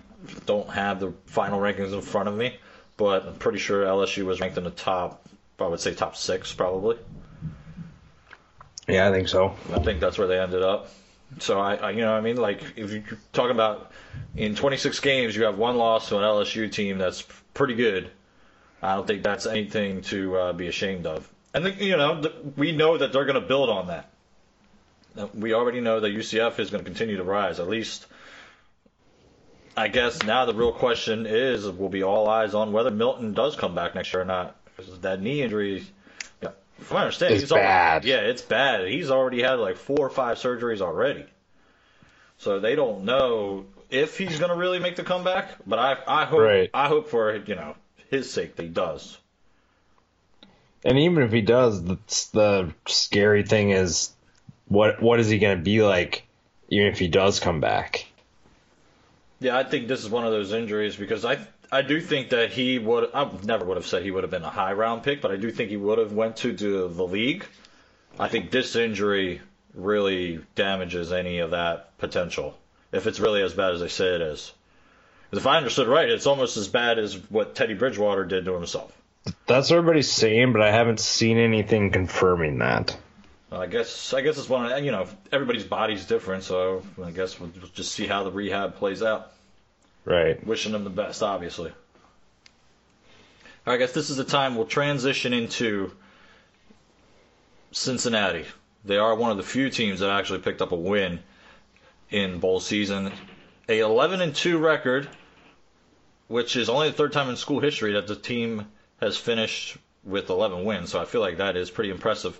don't 0.46 0.70
have 0.70 1.00
the 1.00 1.14
final 1.26 1.60
rankings 1.60 1.94
in 1.94 2.02
front 2.02 2.30
of 2.30 2.36
me, 2.36 2.58
but 2.98 3.26
I'm 3.26 3.36
pretty 3.36 3.60
sure 3.60 3.86
LSU 3.86 4.26
was 4.26 4.40
ranked 4.40 4.58
in 4.58 4.64
the 4.64 4.72
top. 4.72 5.28
I 5.60 5.68
would 5.68 5.80
say 5.80 5.94
top 5.94 6.16
six, 6.16 6.54
probably. 6.54 6.98
Yeah, 8.88 9.08
I 9.08 9.12
think 9.12 9.28
so. 9.28 9.56
I 9.74 9.80
think 9.80 10.00
that's 10.00 10.18
where 10.18 10.28
they 10.28 10.40
ended 10.40 10.64
up. 10.64 10.90
So 11.40 11.60
I, 11.60 11.76
I 11.76 11.92
you 11.92 12.02
know, 12.02 12.12
what 12.12 12.18
I 12.18 12.22
mean, 12.22 12.38
like 12.38 12.64
if 12.76 12.92
you're 12.92 13.04
talking 13.34 13.52
about 13.52 13.92
in 14.36 14.56
26 14.56 15.00
games, 15.00 15.36
you 15.36 15.44
have 15.44 15.58
one 15.58 15.78
loss 15.78 16.10
to 16.10 16.18
an 16.18 16.24
LSU 16.24 16.72
team 16.72 16.98
that's 16.98 17.24
pretty 17.54 17.76
good. 17.76 18.10
I 18.82 18.96
don't 18.96 19.06
think 19.06 19.24
that's 19.24 19.46
anything 19.46 20.02
to 20.04 20.38
uh, 20.38 20.54
be 20.54 20.68
ashamed 20.68 21.06
of. 21.06 21.30
And 21.54 21.66
the, 21.66 21.72
you 21.72 21.98
know, 21.98 22.22
the, 22.22 22.34
we 22.56 22.72
know 22.72 22.98
that 22.98 23.12
they're 23.12 23.26
going 23.26 23.40
to 23.40 23.48
build 23.48 23.70
on 23.70 23.88
that. 23.88 24.10
We 25.34 25.54
already 25.54 25.82
know 25.82 26.00
that 26.00 26.10
UCF 26.10 26.60
is 26.60 26.70
going 26.70 26.84
to 26.84 26.90
continue 26.90 27.18
to 27.18 27.24
rise. 27.24 27.60
At 27.60 27.68
least, 27.68 28.06
I 29.80 29.88
guess 29.88 30.22
now 30.24 30.46
the 30.46 30.54
real 30.54 30.72
question 30.74 31.26
is, 31.26 31.70
will 31.70 31.90
be 31.90 32.04
all 32.04 32.28
eyes 32.28 32.54
on 32.54 32.72
whether 32.74 32.92
Milton 32.92 33.34
does 33.34 33.56
come 33.56 33.76
back 33.76 33.96
next 33.96 34.12
year 34.14 34.22
or 34.24 34.26
not. 34.26 34.56
Because 34.76 35.00
that 35.00 35.22
knee 35.22 35.42
injury, 35.42 35.86
yeah, 36.42 36.50
from 36.80 36.96
my 36.96 37.02
understanding, 37.04 37.36
It's 37.36 37.44
he's 37.44 37.52
already- 37.52 37.68
bad. 37.68 38.06
yeah, 38.06 38.18
it's 38.18 38.42
bad. 38.42 38.88
He's 38.88 39.10
already 39.12 39.42
had 39.42 39.54
like 39.60 39.78
four 39.78 40.00
or 40.00 40.10
five 40.10 40.38
surgeries 40.38 40.82
already. 40.82 41.26
So 42.40 42.60
they 42.60 42.76
don't 42.76 43.04
know 43.06 43.66
if 43.90 44.18
he's 44.18 44.38
going 44.40 44.52
to 44.52 44.58
really 44.58 44.80
make 44.80 44.96
the 44.96 45.04
comeback. 45.04 45.56
But 45.66 45.80
I, 45.80 45.98
I 46.08 46.26
hope, 46.26 46.40
Right. 46.40 46.70
I 46.74 46.88
hope 46.88 47.10
for 47.10 47.36
you 47.36 47.56
know 47.56 47.76
his 48.10 48.32
sake 48.32 48.56
that 48.58 48.64
he 48.64 48.70
does. 48.70 49.18
And 50.84 50.98
even 50.98 51.24
if 51.24 51.32
he 51.32 51.42
does, 51.42 51.84
the, 51.84 51.98
the 52.34 52.74
scary 52.88 53.44
thing 53.44 53.72
is, 53.72 54.12
what 54.68 55.02
what 55.02 55.20
is 55.20 55.30
he 55.30 55.38
going 55.40 55.58
to 55.58 55.64
be 55.64 55.82
like, 55.84 56.26
even 56.70 56.88
if 56.88 57.00
he 57.00 57.08
does 57.10 57.40
come 57.40 57.60
back? 57.60 58.06
Yeah, 59.40 59.58
I 59.58 59.64
think 59.64 59.88
this 59.88 60.04
is 60.04 60.10
one 60.10 60.26
of 60.26 60.32
those 60.32 60.52
injuries 60.52 60.96
because 60.96 61.24
I 61.26 61.40
I 61.72 61.82
do 61.82 62.02
think 62.02 62.30
that 62.30 62.52
he 62.52 62.80
would 62.80 63.10
I 63.14 63.30
never 63.44 63.66
would 63.66 63.78
have 63.78 63.86
said 63.86 64.04
he 64.04 64.12
would 64.12 64.24
have 64.24 64.32
been 64.32 64.44
a 64.44 64.50
high 64.50 64.74
round 64.74 65.04
pick, 65.04 65.22
but 65.22 65.32
I 65.32 65.38
do 65.38 65.52
think 65.52 65.70
he 65.70 65.78
would 65.78 65.98
have 65.98 66.14
went 66.14 66.38
to 66.38 66.52
the, 66.54 67.04
league. 67.04 67.46
I 68.20 68.28
think 68.28 68.52
this 68.52 68.76
injury 68.76 69.42
really 69.74 70.42
damages 70.56 71.12
any 71.12 71.40
of 71.40 71.52
that 71.52 71.98
potential 72.00 72.58
if 72.92 73.06
it's 73.06 73.20
really 73.20 73.42
as 73.44 73.54
bad 73.54 73.74
as 73.74 73.82
they 73.82 73.88
say 73.88 74.16
it 74.16 74.22
is. 74.22 74.52
if 75.32 75.46
I 75.46 75.58
understood 75.58 75.88
right, 75.88 76.10
it's 76.10 76.26
almost 76.26 76.58
as 76.58 76.68
bad 76.68 76.98
as 76.98 77.16
what 77.30 77.54
Teddy 77.54 77.76
Bridgewater 77.76 78.26
did 78.26 78.46
to 78.46 78.54
himself. 78.54 78.92
That's 79.46 79.70
what 79.70 79.78
everybody's 79.78 80.12
saying, 80.12 80.54
but 80.54 80.62
I 80.64 80.72
haven't 80.72 81.00
seen 81.00 81.38
anything 81.38 81.92
confirming 81.92 82.58
that. 82.60 82.98
I 83.52 83.66
guess 83.66 84.14
I 84.14 84.22
guess 84.22 84.38
it's 84.38 84.50
one 84.50 84.72
of 84.72 84.84
you 84.84 84.92
know 84.92 85.08
everybody's 85.32 85.64
body's 85.64 86.06
different, 86.06 86.44
so 86.44 86.84
I 87.04 87.12
guess 87.12 87.40
we'll 87.40 87.50
just 87.74 87.92
see 87.94 88.06
how 88.06 88.24
the 88.24 88.32
rehab 88.32 88.76
plays 88.76 89.02
out. 89.02 89.32
Right. 90.06 90.46
Wishing 90.46 90.72
them 90.72 90.84
the 90.84 90.90
best, 90.90 91.24
obviously. 91.24 91.72
I 93.66 93.78
guess 93.78 93.92
this 93.92 94.10
is 94.10 94.18
the 94.18 94.24
time 94.24 94.56
we'll 94.56 94.66
transition 94.66 95.34
into 95.34 95.92
Cincinnati. 97.72 98.46
They 98.86 98.98
are 98.98 99.14
one 99.16 99.32
of 99.32 99.38
the 99.38 99.44
few 99.44 99.70
teams 99.70 100.00
that 100.00 100.10
actually 100.10 100.40
picked 100.40 100.62
up 100.62 100.72
a 100.72 100.76
win 100.76 101.20
in 102.10 102.40
bowl 102.40 102.60
season, 102.60 103.12
a 103.68 103.80
11 103.80 104.22
and 104.22 104.34
2 104.34 104.58
record, 104.58 105.08
which 106.28 106.56
is 106.56 106.70
only 106.70 106.88
the 106.90 106.96
third 106.96 107.12
time 107.14 107.30
in 107.30 107.36
school 107.36 107.60
history 107.60 107.94
that 107.94 108.08
the 108.08 108.16
team 108.16 108.66
has 109.02 109.18
finished 109.18 109.78
with 110.04 110.30
11 110.30 110.64
wins. 110.64 110.92
So 110.92 111.00
I 111.00 111.06
feel 111.06 111.22
like 111.22 111.38
that 111.38 111.56
is 111.58 111.70
pretty 111.70 111.92
impressive. 111.92 112.40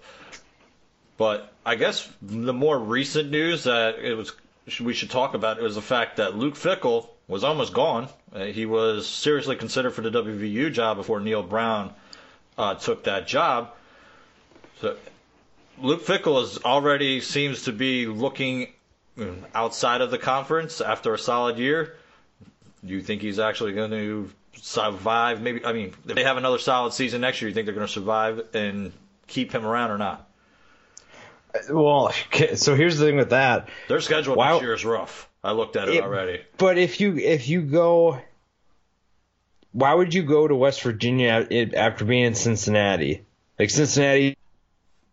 But 1.20 1.52
I 1.66 1.76
guess 1.76 2.10
the 2.22 2.54
more 2.54 2.80
recent 2.80 3.30
news 3.30 3.66
that 3.66 4.00
it 4.00 4.16
was 4.16 4.32
we 4.80 4.94
should 4.94 5.10
talk 5.10 5.34
about 5.34 5.62
was 5.62 5.76
the 5.76 5.82
fact 5.82 6.16
that 6.16 6.38
Luke 6.38 6.56
Fickell 6.56 7.10
was 7.28 7.44
almost 7.44 7.74
gone. 7.74 8.08
Uh, 8.34 8.46
he 8.46 8.66
was 8.66 9.06
seriously 9.06 9.58
considered 9.58 9.92
for 9.92 10.02
the 10.02 10.12
WVU 10.12 10.72
job 10.72 10.96
before 10.96 11.20
Neal 11.20 11.44
Brown 11.44 11.94
uh, 12.58 12.76
took 12.76 13.04
that 13.04 13.28
job. 13.28 13.72
So 14.80 14.96
Luke 15.82 16.06
Fickell 16.06 16.42
is 16.42 16.60
already 16.60 17.20
seems 17.20 17.64
to 17.64 17.74
be 17.74 18.06
looking 18.06 18.72
outside 19.54 20.00
of 20.00 20.12
the 20.12 20.18
conference 20.18 20.80
after 20.80 21.14
a 21.14 21.20
solid 21.20 21.58
year. 21.58 21.98
Do 22.86 22.94
you 22.94 23.02
think 23.02 23.22
he's 23.22 23.40
actually 23.40 23.74
going 23.74 23.92
to 23.92 24.32
survive? 24.56 25.42
Maybe 25.42 25.66
I 25.66 25.74
mean, 25.74 25.94
if 26.08 26.16
they 26.16 26.24
have 26.24 26.38
another 26.38 26.60
solid 26.60 26.94
season 26.94 27.20
next 27.20 27.42
year, 27.42 27.48
Do 27.48 27.52
you 27.52 27.56
think 27.56 27.66
they're 27.66 27.76
going 27.76 27.88
to 27.88 27.92
survive 27.92 28.42
and 28.54 28.94
keep 29.28 29.52
him 29.52 29.66
around 29.66 29.92
or 29.92 29.98
not? 29.98 30.29
Well, 31.70 32.14
so 32.56 32.76
here's 32.76 32.98
the 32.98 33.06
thing 33.06 33.18
with 33.18 33.32
that. 33.32 33.70
Their 33.88 34.02
schedule 34.02 34.36
wow. 34.36 34.54
next 34.54 34.64
year 34.64 34.74
is 34.74 34.86
rough. 34.86 35.30
I 35.44 35.52
looked 35.52 35.76
at 35.76 35.88
it, 35.88 35.96
it, 35.96 36.04
already. 36.04 36.42
But 36.58 36.78
if 36.78 37.00
you 37.00 37.18
if 37.18 37.48
you 37.48 37.62
go, 37.62 38.20
why 39.72 39.94
would 39.94 40.14
you 40.14 40.24
go 40.24 40.48
to 40.48 40.56
West 40.56 40.82
Virginia 40.82 41.48
after 41.76 42.06
being 42.06 42.26
in 42.26 42.36
Cincinnati? 42.36 43.24
Like 43.58 43.70
Cincinnati 43.70 44.38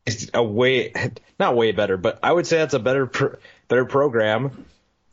is 0.05 0.31
a 0.35 0.43
way 0.43 0.93
not 1.38 1.57
way 1.57 1.73
better, 1.73 1.97
but 1.97 2.19
I 2.23 2.33
would 2.33 2.47
say 2.47 2.59
that's 2.59 2.75
a 2.75 2.81
better 2.81 3.38
better 3.69 3.85
program. 3.85 4.66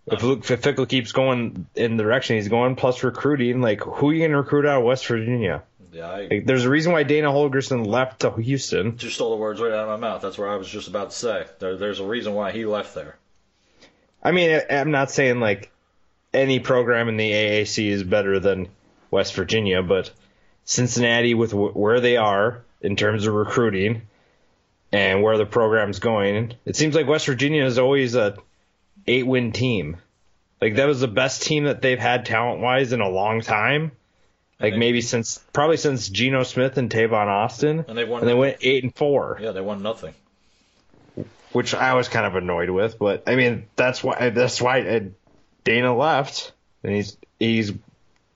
If 0.05 0.21
Luke 0.21 0.41
Fickell 0.41 0.89
keeps 0.89 1.13
going 1.13 1.65
in 1.75 1.95
the 1.95 2.03
direction 2.03 2.35
he's 2.35 2.49
going, 2.49 2.75
plus 2.75 3.03
recruiting, 3.03 3.61
like 3.61 3.81
who 3.81 4.09
are 4.09 4.13
you 4.13 4.25
gonna 4.25 4.37
recruit 4.37 4.65
out 4.65 4.79
of 4.79 4.83
West 4.83 5.07
Virginia? 5.07 5.63
Yeah, 5.93 6.09
I, 6.09 6.27
like, 6.29 6.45
there's 6.45 6.65
a 6.65 6.69
reason 6.69 6.91
why 6.91 7.03
Dana 7.03 7.29
Holgorsen 7.29 7.85
left 7.85 8.21
to 8.21 8.31
Houston. 8.31 8.97
Just 8.97 9.15
stole 9.15 9.29
the 9.29 9.37
words 9.37 9.61
right 9.61 9.71
out 9.71 9.87
of 9.87 9.99
my 9.99 10.07
mouth. 10.07 10.21
That's 10.21 10.37
what 10.37 10.49
I 10.49 10.55
was 10.55 10.67
just 10.67 10.87
about 10.87 11.11
to 11.11 11.15
say. 11.15 11.45
There, 11.59 11.77
there's 11.77 11.99
a 11.99 12.05
reason 12.05 12.33
why 12.33 12.51
he 12.51 12.65
left 12.65 12.95
there. 12.95 13.17
I 14.23 14.31
mean, 14.31 14.59
I'm 14.69 14.91
not 14.91 15.11
saying 15.11 15.39
like 15.39 15.71
any 16.33 16.59
program 16.59 17.09
in 17.09 17.17
the 17.17 17.31
AAC 17.31 17.89
is 17.89 18.03
better 18.03 18.39
than 18.39 18.69
West 19.11 19.35
Virginia, 19.35 19.83
but 19.83 20.11
Cincinnati, 20.65 21.35
with 21.35 21.51
w- 21.51 21.73
where 21.73 21.99
they 21.99 22.17
are 22.17 22.63
in 22.81 22.95
terms 22.95 23.27
of 23.27 23.33
recruiting 23.33 24.01
and 24.91 25.21
where 25.21 25.37
the 25.37 25.45
program's 25.45 25.99
going, 25.99 26.53
it 26.65 26.75
seems 26.75 26.95
like 26.95 27.07
West 27.07 27.27
Virginia 27.27 27.65
is 27.65 27.77
always 27.77 28.15
a 28.15 28.37
eight 29.05 29.27
win 29.27 29.51
team. 29.51 29.97
Like 30.59 30.75
that 30.77 30.87
was 30.87 31.01
the 31.01 31.07
best 31.07 31.43
team 31.43 31.65
that 31.65 31.81
they've 31.81 31.99
had 31.99 32.25
talent 32.25 32.61
wise 32.61 32.93
in 32.93 33.01
a 33.01 33.09
long 33.09 33.41
time. 33.41 33.91
Like 34.59 34.75
maybe 34.75 35.01
since 35.01 35.39
probably 35.51 35.77
since 35.77 36.07
Geno 36.07 36.43
Smith 36.43 36.77
and 36.77 36.89
Tavon 36.89 37.27
Austin, 37.27 37.85
and 37.87 37.97
they 37.97 38.05
won. 38.05 38.21
And 38.21 38.29
they 38.29 38.33
went 38.33 38.57
eight 38.61 38.83
and 38.83 38.95
four. 38.95 39.37
Yeah, 39.41 39.51
they 39.51 39.61
won 39.61 39.81
nothing. 39.81 40.13
Which 41.51 41.73
I 41.75 41.93
was 41.95 42.07
kind 42.07 42.25
of 42.25 42.35
annoyed 42.35 42.69
with, 42.69 42.97
but 42.97 43.23
I 43.27 43.35
mean 43.35 43.65
that's 43.75 44.03
why 44.03 44.29
that's 44.29 44.61
why 44.61 44.81
uh, 44.81 44.99
Dana 45.63 45.95
left, 45.95 46.53
and 46.83 46.95
he's 46.95 47.17
he's 47.39 47.73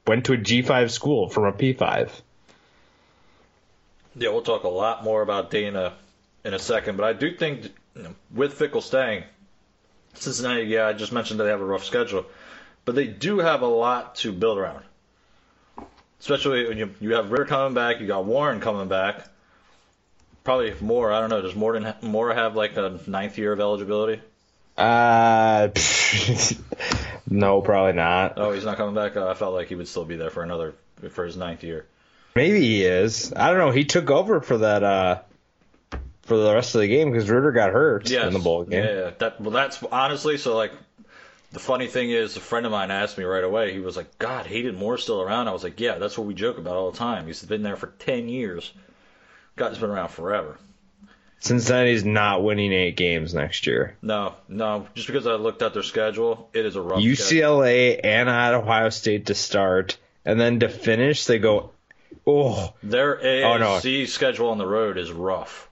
went 0.05 0.25
to 0.25 0.33
a 0.33 0.37
G 0.37 0.63
five 0.63 0.91
school 0.91 1.29
from 1.29 1.45
a 1.45 1.51
P 1.53 1.73
five. 1.73 2.11
Yeah, 4.15 4.29
we'll 4.29 4.41
talk 4.41 4.63
a 4.63 4.69
lot 4.69 5.03
more 5.03 5.21
about 5.21 5.49
Dana 5.51 5.93
in 6.43 6.53
a 6.53 6.59
second, 6.59 6.97
but 6.97 7.05
I 7.05 7.13
do 7.13 7.35
think 7.35 7.71
you 7.95 8.03
know, 8.03 8.15
with 8.33 8.57
Fickell 8.57 8.81
staying, 8.81 9.23
Cincinnati, 10.15 10.63
yeah, 10.63 10.87
I 10.87 10.93
just 10.93 11.11
mentioned 11.11 11.39
that 11.39 11.45
they 11.45 11.51
have 11.51 11.61
a 11.61 11.65
rough 11.65 11.85
schedule, 11.85 12.25
but 12.83 12.95
they 12.95 13.07
do 13.07 13.39
have 13.39 13.61
a 13.61 13.67
lot 13.67 14.15
to 14.15 14.31
build 14.33 14.57
around 14.57 14.83
especially 16.19 16.67
when 16.67 16.77
you 16.77 16.93
you 16.99 17.15
have 17.15 17.31
Ridder 17.31 17.45
coming 17.45 17.73
back, 17.73 17.99
you 17.99 18.07
got 18.07 18.25
Warren 18.25 18.59
coming 18.59 18.87
back. 18.87 19.27
Probably 20.43 20.73
more. 20.79 21.11
I 21.11 21.19
don't 21.19 21.29
know. 21.29 21.41
Does 21.41 21.55
Morton 21.55 21.93
more 22.01 22.33
have 22.33 22.55
like 22.55 22.77
a 22.77 22.99
ninth 23.05 23.37
year 23.37 23.51
of 23.51 23.59
eligibility? 23.59 24.21
Uh, 24.77 25.69
no, 27.29 27.61
probably 27.61 27.93
not. 27.93 28.33
Oh, 28.37 28.51
he's 28.51 28.63
not 28.63 28.77
coming 28.77 28.95
back. 28.95 29.17
Uh, 29.17 29.27
I 29.27 29.33
felt 29.33 29.53
like 29.53 29.67
he 29.67 29.75
would 29.75 29.87
still 29.87 30.05
be 30.05 30.15
there 30.15 30.29
for 30.29 30.43
another 30.43 30.75
for 31.09 31.25
his 31.25 31.35
ninth 31.35 31.63
year. 31.63 31.85
Maybe 32.35 32.59
he 32.59 32.83
is. 32.85 33.33
I 33.35 33.49
don't 33.49 33.57
know. 33.57 33.71
He 33.71 33.85
took 33.85 34.11
over 34.11 34.41
for 34.41 34.59
that 34.59 34.83
uh 34.83 35.21
for 36.21 36.37
the 36.37 36.53
rest 36.53 36.75
of 36.75 36.81
the 36.81 36.87
game 36.87 37.11
because 37.11 37.29
Ridder 37.29 37.51
got 37.51 37.71
hurt 37.71 38.09
yes. 38.09 38.27
in 38.27 38.33
the 38.33 38.39
bowl 38.39 38.63
game. 38.63 38.83
Yeah, 38.83 38.93
yeah. 38.93 39.11
That 39.17 39.41
well, 39.41 39.51
that's 39.51 39.81
honestly 39.83 40.37
so 40.37 40.55
like 40.55 40.71
the 41.51 41.59
funny 41.59 41.87
thing 41.87 42.11
is, 42.11 42.35
a 42.35 42.41
friend 42.41 42.65
of 42.65 42.71
mine 42.71 42.91
asked 42.91 43.17
me 43.17 43.23
right 43.23 43.43
away. 43.43 43.73
He 43.73 43.79
was 43.79 43.95
like, 43.95 44.17
"God, 44.19 44.45
Hayden 44.45 44.75
Moore's 44.75 45.03
still 45.03 45.21
around." 45.21 45.47
I 45.47 45.53
was 45.53 45.63
like, 45.63 45.79
"Yeah, 45.79 45.97
that's 45.97 46.17
what 46.17 46.27
we 46.27 46.33
joke 46.33 46.57
about 46.57 46.75
all 46.75 46.91
the 46.91 46.97
time." 46.97 47.27
He's 47.27 47.43
been 47.43 47.63
there 47.63 47.77
for 47.77 47.87
ten 47.99 48.29
years. 48.29 48.71
God's 49.55 49.77
been 49.77 49.89
around 49.89 50.09
forever. 50.09 50.57
Cincinnati's 51.39 52.03
not 52.03 52.43
winning 52.43 52.73
eight 52.73 52.97
games 52.97 53.33
next 53.33 53.67
year. 53.67 53.95
No, 54.01 54.33
no. 54.47 54.87
Just 54.95 55.07
because 55.07 55.27
I 55.27 55.33
looked 55.33 55.61
at 55.61 55.73
their 55.73 55.83
schedule, 55.83 56.49
it 56.53 56.65
is 56.65 56.75
a 56.75 56.81
rough. 56.81 56.99
UCLA 56.99 57.93
schedule. 57.93 58.09
and 58.11 58.29
at 58.29 58.53
Ohio 58.53 58.89
State 58.89 59.27
to 59.27 59.35
start, 59.35 59.97
and 60.25 60.39
then 60.39 60.59
to 60.61 60.69
finish, 60.69 61.25
they 61.25 61.39
go. 61.39 61.71
Oh, 62.25 62.73
their 62.83 63.15
AAC 63.15 63.43
oh, 63.45 63.57
no. 63.57 64.05
schedule 64.05 64.49
on 64.49 64.57
the 64.57 64.67
road 64.67 64.97
is 64.97 65.11
rough. 65.11 65.69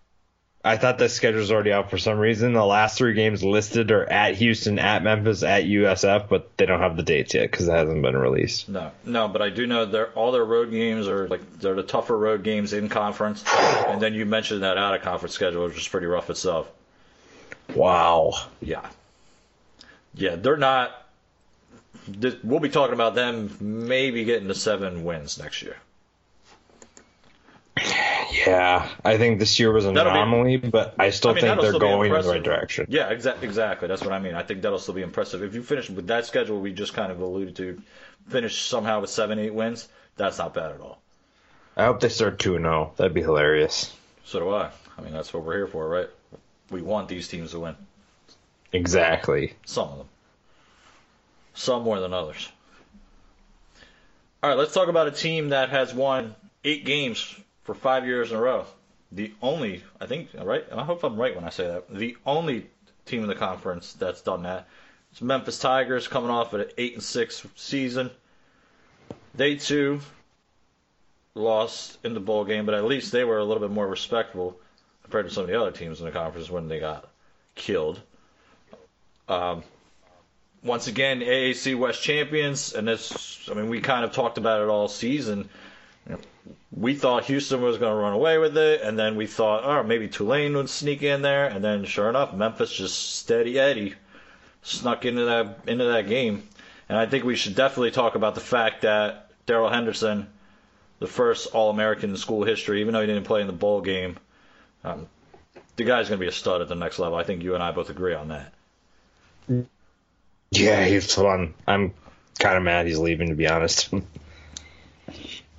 I 0.65 0.77
thought 0.77 0.97
the 0.97 1.09
schedule's 1.09 1.51
already 1.51 1.71
out 1.71 1.91
for 1.91 1.99
some 1.99 2.17
reason. 2.17 2.53
The 2.53 2.65
last 2.65 2.97
three 2.97 3.13
games 3.13 3.43
listed 3.43 3.91
are 3.91 4.03
at 4.03 4.33
Houston, 4.33 4.79
at 4.79 5.03
Memphis, 5.03 5.43
at 5.43 5.65
USF, 5.65 6.27
but 6.27 6.57
they 6.57 6.65
don't 6.65 6.79
have 6.79 6.97
the 6.97 7.03
dates 7.03 7.35
yet 7.35 7.51
because 7.51 7.67
it 7.67 7.71
hasn't 7.71 8.01
been 8.01 8.17
released. 8.17 8.67
No, 8.67 8.91
no, 9.05 9.27
but 9.27 9.43
I 9.43 9.51
do 9.51 9.67
know 9.67 9.85
their 9.85 10.07
all 10.13 10.31
their 10.31 10.43
road 10.43 10.71
games 10.71 11.07
are 11.07 11.27
like 11.27 11.59
they're 11.59 11.75
the 11.75 11.83
tougher 11.83 12.17
road 12.17 12.41
games 12.41 12.73
in 12.73 12.89
conference, 12.89 13.43
and 13.87 14.01
then 14.01 14.15
you 14.15 14.25
mentioned 14.25 14.63
that 14.63 14.79
out 14.79 14.95
of 14.95 15.03
conference 15.03 15.35
schedule, 15.35 15.65
which 15.65 15.77
is 15.77 15.87
pretty 15.87 16.07
rough 16.07 16.31
itself. 16.31 16.67
Wow. 17.75 18.33
Yeah. 18.59 18.89
Yeah, 20.15 20.35
they're 20.35 20.57
not. 20.57 20.99
We'll 22.43 22.59
be 22.59 22.69
talking 22.69 22.95
about 22.95 23.13
them 23.13 23.55
maybe 23.59 24.23
getting 24.25 24.47
to 24.47 24.55
seven 24.55 25.03
wins 25.03 25.37
next 25.37 25.61
year. 25.61 25.77
Yeah, 28.31 28.89
I 29.03 29.17
think 29.17 29.39
this 29.39 29.59
year 29.59 29.71
was 29.71 29.85
an 29.85 29.95
that'll 29.95 30.11
anomaly, 30.11 30.57
be, 30.57 30.69
but 30.69 30.95
I 30.99 31.09
still 31.09 31.31
I 31.31 31.33
mean, 31.35 31.43
think 31.43 31.61
they're 31.61 31.79
going 31.79 32.13
in 32.13 32.21
the 32.21 32.29
right 32.29 32.43
direction. 32.43 32.87
Yeah, 32.89 33.11
exa- 33.13 33.41
exactly. 33.43 33.87
That's 33.87 34.01
what 34.01 34.13
I 34.13 34.19
mean. 34.19 34.35
I 34.35 34.43
think 34.43 34.61
that'll 34.61 34.79
still 34.79 34.93
be 34.93 35.01
impressive. 35.01 35.43
If 35.43 35.53
you 35.53 35.63
finish 35.63 35.89
with 35.89 36.07
that 36.07 36.25
schedule 36.25 36.59
we 36.59 36.73
just 36.73 36.93
kind 36.93 37.11
of 37.11 37.19
alluded 37.19 37.55
to, 37.57 37.81
finish 38.27 38.61
somehow 38.63 39.01
with 39.01 39.09
seven, 39.09 39.39
eight 39.39 39.53
wins, 39.53 39.87
that's 40.17 40.37
not 40.37 40.53
bad 40.53 40.71
at 40.71 40.81
all. 40.81 40.99
I 41.77 41.85
hope 41.85 41.99
they 41.99 42.09
start 42.09 42.39
2 42.39 42.57
0. 42.57 42.93
That'd 42.95 43.13
be 43.13 43.21
hilarious. 43.21 43.93
So 44.23 44.39
do 44.39 44.49
I. 44.49 44.71
I 44.97 45.01
mean, 45.01 45.13
that's 45.13 45.33
what 45.33 45.43
we're 45.43 45.57
here 45.57 45.67
for, 45.67 45.87
right? 45.87 46.09
We 46.71 46.81
want 46.81 47.09
these 47.09 47.27
teams 47.27 47.51
to 47.51 47.59
win. 47.59 47.75
Exactly. 48.71 49.53
Some 49.65 49.89
of 49.89 49.97
them. 49.97 50.07
Some 51.53 51.83
more 51.83 51.99
than 51.99 52.13
others. 52.13 52.49
All 54.41 54.49
right, 54.49 54.57
let's 54.57 54.73
talk 54.73 54.87
about 54.89 55.07
a 55.07 55.11
team 55.11 55.49
that 55.49 55.69
has 55.69 55.93
won 55.93 56.35
eight 56.63 56.85
games 56.85 57.35
for 57.65 57.73
five 57.75 58.05
years 58.05 58.31
in 58.31 58.37
a 58.37 58.41
row. 58.41 58.65
The 59.11 59.33
only, 59.41 59.83
I 59.99 60.05
think, 60.05 60.29
right—and 60.33 60.79
I 60.79 60.83
hope 60.83 61.03
I'm 61.03 61.17
right 61.19 61.35
when 61.35 61.43
I 61.43 61.49
say 61.49 61.67
that. 61.67 61.93
The 61.93 62.15
only 62.25 62.67
team 63.05 63.21
in 63.21 63.27
the 63.27 63.35
conference 63.35 63.93
that's 63.93 64.21
done 64.21 64.43
that. 64.43 64.67
It's 65.11 65.21
Memphis 65.21 65.59
Tigers 65.59 66.07
coming 66.07 66.29
off 66.29 66.53
an 66.53 66.65
eight 66.77 66.93
and 66.93 67.03
six 67.03 67.45
season. 67.55 68.09
They 69.35 69.55
too 69.55 69.99
lost 71.33 71.97
in 72.03 72.13
the 72.13 72.19
bowl 72.19 72.45
game, 72.45 72.65
but 72.65 72.75
at 72.75 72.85
least 72.85 73.11
they 73.11 73.23
were 73.23 73.37
a 73.37 73.43
little 73.43 73.61
bit 73.61 73.71
more 73.73 73.87
respectable 73.87 74.57
compared 75.03 75.27
to 75.27 75.33
some 75.33 75.43
of 75.43 75.49
the 75.49 75.59
other 75.59 75.71
teams 75.71 75.99
in 75.99 76.05
the 76.05 76.11
conference 76.11 76.49
when 76.49 76.67
they 76.67 76.79
got 76.79 77.07
killed. 77.55 78.01
Um, 79.27 79.63
once 80.63 80.87
again, 80.87 81.19
AAC 81.19 81.77
West 81.77 82.01
champions, 82.01 82.73
and 82.73 82.87
this, 82.87 83.47
I 83.49 83.53
mean, 83.53 83.69
we 83.69 83.81
kind 83.81 84.03
of 84.03 84.11
talked 84.13 84.37
about 84.37 84.61
it 84.61 84.67
all 84.69 84.87
season 84.87 85.49
we 86.75 86.95
thought 86.95 87.25
Houston 87.25 87.61
was 87.61 87.77
going 87.77 87.91
to 87.91 88.01
run 88.01 88.13
away 88.13 88.37
with 88.37 88.57
it, 88.57 88.81
and 88.81 88.99
then 88.99 89.15
we 89.15 89.27
thought, 89.27 89.63
oh, 89.63 89.83
maybe 89.83 90.07
Tulane 90.07 90.55
would 90.55 90.69
sneak 90.69 91.03
in 91.03 91.21
there, 91.21 91.47
and 91.47 91.63
then 91.63 91.85
sure 91.85 92.09
enough, 92.09 92.33
Memphis 92.33 92.71
just 92.71 93.15
steady 93.15 93.57
Eddie 93.57 93.95
snuck 94.61 95.05
into 95.05 95.25
that 95.25 95.59
into 95.67 95.85
that 95.85 96.07
game. 96.07 96.43
And 96.89 96.97
I 96.97 97.05
think 97.05 97.23
we 97.23 97.35
should 97.35 97.55
definitely 97.55 97.91
talk 97.91 98.15
about 98.15 98.35
the 98.35 98.41
fact 98.41 98.81
that 98.81 99.31
Darrell 99.45 99.69
Henderson, 99.69 100.27
the 100.99 101.07
first 101.07 101.47
All-American 101.53 102.11
in 102.11 102.17
school 102.17 102.43
history, 102.43 102.81
even 102.81 102.93
though 102.93 103.01
he 103.01 103.07
didn't 103.07 103.23
play 103.23 103.41
in 103.41 103.47
the 103.47 103.53
bowl 103.53 103.81
game, 103.81 104.17
um, 104.83 105.07
the 105.77 105.83
guy's 105.83 106.09
going 106.09 106.19
to 106.19 106.23
be 106.23 106.29
a 106.29 106.31
stud 106.31 106.61
at 106.61 106.67
the 106.67 106.75
next 106.75 106.99
level. 106.99 107.17
I 107.17 107.23
think 107.23 107.43
you 107.43 107.55
and 107.55 107.63
I 107.63 107.71
both 107.71 107.89
agree 107.89 108.13
on 108.13 108.27
that. 108.29 108.53
Yeah, 110.51 110.85
he's 110.85 111.13
fun. 111.13 111.53
I'm 111.67 111.93
kind 112.39 112.57
of 112.57 112.63
mad 112.63 112.85
he's 112.85 112.99
leaving, 112.99 113.29
to 113.29 113.35
be 113.35 113.47
honest. 113.47 113.93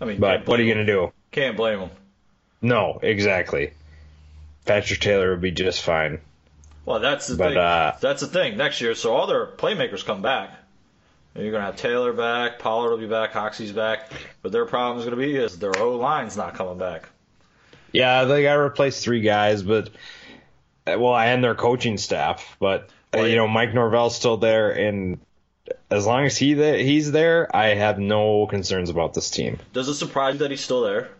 I 0.01 0.05
mean, 0.05 0.21
but 0.21 0.47
what 0.47 0.61
are 0.61 0.63
you 0.63 0.75
going 0.75 0.87
to 0.87 0.93
do? 0.93 1.13
Can't 1.33 1.57
blame 1.57 1.81
him. 1.81 1.91
No, 2.63 2.99
exactly. 3.03 3.73
Patrick 4.65 5.01
Taylor 5.01 5.31
would 5.31 5.41
be 5.41 5.53
just 5.53 5.83
fine. 5.83 6.21
Well, 6.85 7.01
that's 7.01 7.27
the 7.27 7.37
but, 7.37 7.49
thing. 7.49 7.59
Uh, 7.59 7.97
that's 8.01 8.21
the 8.21 8.27
thing. 8.27 8.57
Next 8.57 8.81
year, 8.81 8.95
so 8.95 9.15
all 9.15 9.27
their 9.27 9.47
playmakers 9.47 10.05
come 10.05 10.23
back. 10.23 10.51
And 11.35 11.45
you're 11.45 11.53
gonna 11.53 11.67
have 11.67 11.77
Taylor 11.77 12.15
back, 12.15 12.59
Pollard 12.61 12.91
will 12.91 12.99
be 12.99 13.07
back, 13.07 13.33
Coxie's 13.33 13.73
back, 13.73 14.11
but 14.41 14.53
their 14.53 14.65
problem 14.65 14.99
is 14.99 15.05
gonna 15.05 15.17
be 15.17 15.37
is 15.37 15.59
their 15.59 15.77
O 15.79 15.97
line's 15.97 16.35
not 16.35 16.55
coming 16.55 16.79
back. 16.79 17.11
Yeah, 17.93 18.25
they 18.25 18.43
got 18.43 18.55
to 18.55 18.61
replace 18.61 19.03
three 19.03 19.21
guys, 19.21 19.63
but 19.63 19.91
well, 20.87 21.17
and 21.17 21.43
their 21.43 21.55
coaching 21.55 21.99
staff. 21.99 22.57
But 22.59 22.91
uh, 23.15 23.23
you 23.23 23.37
know, 23.37 23.49
Mike 23.49 23.75
Norvell's 23.75 24.17
still 24.17 24.37
there, 24.37 24.71
and 24.71 25.19
as 25.91 26.07
long 26.07 26.25
as 26.25 26.37
he 26.37 26.55
th- 26.55 26.85
he's 26.85 27.13
there, 27.13 27.55
I 27.55 27.75
have 27.75 27.99
no 27.99 28.47
concerns 28.47 28.91
about 28.91 29.15
this 29.15 29.31
team. 29.31 29.59
Does 29.73 29.89
it 29.89 29.95
surprise 29.95 30.35
you 30.35 30.39
that 30.41 30.51
he's 30.51 30.63
still 30.63 30.83
there? 30.83 31.11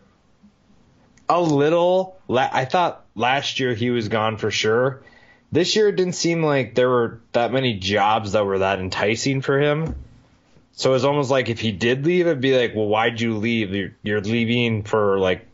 A 1.29 1.41
little. 1.41 2.19
I 2.29 2.65
thought 2.65 3.05
last 3.15 3.59
year 3.59 3.73
he 3.73 3.89
was 3.89 4.07
gone 4.07 4.37
for 4.37 4.51
sure. 4.51 5.03
This 5.51 5.75
year 5.75 5.89
it 5.89 5.95
didn't 5.95 6.15
seem 6.15 6.43
like 6.43 6.75
there 6.75 6.89
were 6.89 7.21
that 7.31 7.53
many 7.53 7.79
jobs 7.79 8.33
that 8.33 8.45
were 8.45 8.59
that 8.59 8.79
enticing 8.79 9.41
for 9.41 9.59
him. 9.59 9.95
So 10.73 10.93
it's 10.93 11.05
almost 11.05 11.31
like 11.31 11.49
if 11.49 11.59
he 11.59 11.71
did 11.71 12.05
leave, 12.05 12.27
it'd 12.27 12.41
be 12.41 12.57
like, 12.57 12.75
well, 12.75 12.87
why'd 12.87 13.19
you 13.19 13.37
leave? 13.37 13.73
You're, 13.73 13.95
you're 14.03 14.21
leaving 14.21 14.83
for 14.83 15.17
like, 15.17 15.47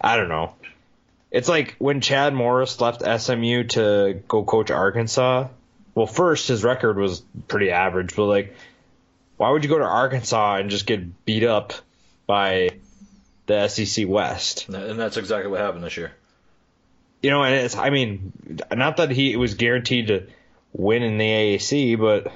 I 0.00 0.16
don't 0.16 0.28
know. 0.28 0.54
It's 1.30 1.48
like 1.48 1.76
when 1.78 2.00
Chad 2.00 2.34
Morris 2.34 2.80
left 2.80 3.02
SMU 3.02 3.64
to 3.64 4.22
go 4.28 4.44
coach 4.44 4.70
Arkansas. 4.70 5.48
Well, 5.94 6.06
first 6.06 6.48
his 6.48 6.64
record 6.64 6.98
was 6.98 7.22
pretty 7.48 7.70
average, 7.70 8.16
but 8.16 8.24
like, 8.24 8.54
why 9.36 9.50
would 9.50 9.64
you 9.64 9.70
go 9.70 9.78
to 9.78 9.84
Arkansas 9.84 10.56
and 10.56 10.70
just 10.70 10.86
get 10.86 11.24
beat 11.24 11.44
up 11.44 11.72
by 12.26 12.70
the 13.46 13.68
SEC 13.68 14.08
West? 14.08 14.68
And 14.68 14.98
that's 14.98 15.16
exactly 15.16 15.50
what 15.50 15.60
happened 15.60 15.84
this 15.84 15.96
year. 15.96 16.12
You 17.22 17.30
know, 17.30 17.42
and 17.42 17.54
it's 17.54 17.76
I 17.76 17.90
mean, 17.90 18.32
not 18.72 18.98
that 18.98 19.10
he 19.10 19.36
was 19.36 19.54
guaranteed 19.54 20.08
to 20.08 20.26
win 20.72 21.02
in 21.02 21.18
the 21.18 21.24
AAC, 21.24 21.98
but 21.98 22.32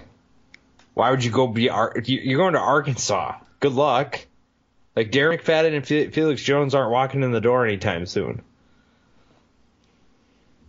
why 0.94 1.10
would 1.10 1.24
you 1.24 1.30
go 1.30 1.46
be 1.46 1.64
you're 2.04 2.38
going 2.38 2.54
to 2.54 2.60
Arkansas? 2.60 3.36
Good 3.60 3.72
luck. 3.72 4.24
Like 4.96 5.12
Darren 5.12 5.38
McFadden 5.38 5.76
and 5.76 6.12
Felix 6.14 6.42
Jones 6.42 6.74
aren't 6.74 6.90
walking 6.90 7.22
in 7.22 7.30
the 7.30 7.40
door 7.40 7.64
anytime 7.66 8.06
soon. 8.06 8.42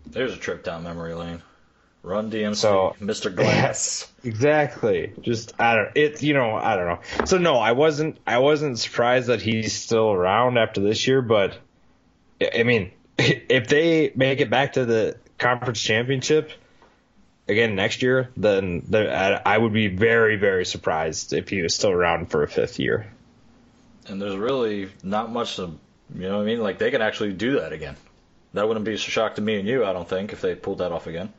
There's 0.05 0.33
a 0.33 0.37
trip 0.37 0.63
down 0.63 0.83
memory 0.83 1.13
lane. 1.13 1.41
Run 2.01 2.31
DMC, 2.31 2.55
So- 2.55 2.95
Mr. 3.01 3.33
Glass. 3.33 3.47
Yes, 3.47 4.13
Exactly. 4.23 5.13
Just 5.21 5.53
I 5.59 5.75
don't 5.75 5.95
it 5.95 6.21
you 6.23 6.33
know, 6.33 6.55
I 6.55 6.75
don't 6.75 6.87
know. 6.87 7.25
So 7.25 7.37
no, 7.37 7.55
I 7.55 7.73
wasn't 7.73 8.17
I 8.25 8.39
wasn't 8.39 8.79
surprised 8.79 9.27
that 9.27 9.41
he's 9.41 9.73
still 9.73 10.11
around 10.11 10.57
after 10.57 10.81
this 10.81 11.07
year, 11.07 11.21
but 11.21 11.57
I 12.41 12.63
mean, 12.63 12.91
if 13.17 13.67
they 13.67 14.11
make 14.15 14.39
it 14.39 14.49
back 14.49 14.73
to 14.73 14.85
the 14.85 15.17
conference 15.37 15.81
championship 15.81 16.51
again 17.47 17.75
next 17.75 18.01
year, 18.01 18.29
then 18.37 18.83
the, 18.87 19.13
I 19.13 19.55
I 19.55 19.57
would 19.57 19.73
be 19.73 19.87
very 19.87 20.37
very 20.37 20.65
surprised 20.65 21.33
if 21.33 21.49
he 21.49 21.61
was 21.61 21.75
still 21.75 21.91
around 21.91 22.29
for 22.31 22.43
a 22.43 22.47
fifth 22.47 22.79
year. 22.79 23.11
And 24.07 24.21
there's 24.21 24.35
really 24.35 24.89
not 25.03 25.31
much 25.31 25.57
to, 25.57 25.73
you 26.15 26.21
know 26.27 26.37
what 26.37 26.43
I 26.43 26.45
mean? 26.45 26.61
Like, 26.61 26.79
they 26.79 26.89
can 26.89 27.01
actually 27.01 27.33
do 27.33 27.59
that 27.59 27.73
again. 27.73 27.95
That 28.53 28.67
wouldn't 28.67 28.85
be 28.85 28.93
a 28.93 28.97
shock 28.97 29.35
to 29.35 29.41
me 29.41 29.59
and 29.59 29.67
you, 29.67 29.85
I 29.85 29.93
don't 29.93 30.09
think, 30.09 30.33
if 30.33 30.41
they 30.41 30.55
pulled 30.55 30.79
that 30.79 30.91
off 30.91 31.05
again. 31.05 31.31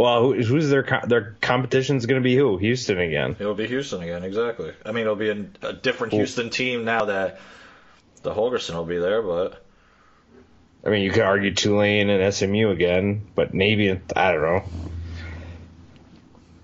Well, 0.00 0.22
who, 0.22 0.42
who's 0.42 0.70
their 0.70 1.02
their 1.06 1.36
competition's 1.42 2.06
going 2.06 2.22
to 2.22 2.24
be? 2.24 2.34
Who? 2.34 2.56
Houston 2.56 2.98
again. 2.98 3.36
It'll 3.38 3.54
be 3.54 3.66
Houston 3.66 4.00
again, 4.00 4.24
exactly. 4.24 4.72
I 4.82 4.92
mean, 4.92 5.02
it'll 5.02 5.14
be 5.14 5.28
a, 5.28 5.44
a 5.60 5.74
different 5.74 6.14
Houston 6.14 6.48
team 6.48 6.86
now 6.86 7.04
that 7.04 7.38
the 8.22 8.32
Holgorsen 8.32 8.72
will 8.72 8.86
be 8.86 8.96
there, 8.96 9.20
but 9.20 9.62
I 10.86 10.88
mean, 10.88 11.02
you 11.02 11.10
could 11.10 11.24
argue 11.24 11.52
Tulane 11.52 12.08
and 12.08 12.32
SMU 12.32 12.70
again, 12.70 13.26
but 13.34 13.52
Navy, 13.52 14.00
I 14.16 14.32
don't 14.32 14.40
know. 14.40 14.64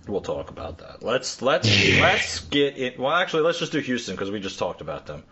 we'll 0.08 0.22
talk 0.22 0.48
about 0.48 0.78
that. 0.78 1.02
Let's 1.02 1.42
let's 1.42 1.68
let's 2.00 2.40
get 2.40 2.78
it. 2.78 2.98
Well, 2.98 3.12
actually, 3.12 3.42
let's 3.42 3.58
just 3.58 3.72
do 3.72 3.80
Houston 3.80 4.14
because 4.14 4.30
we 4.30 4.40
just 4.40 4.58
talked 4.58 4.80
about 4.80 5.04
them. 5.04 5.24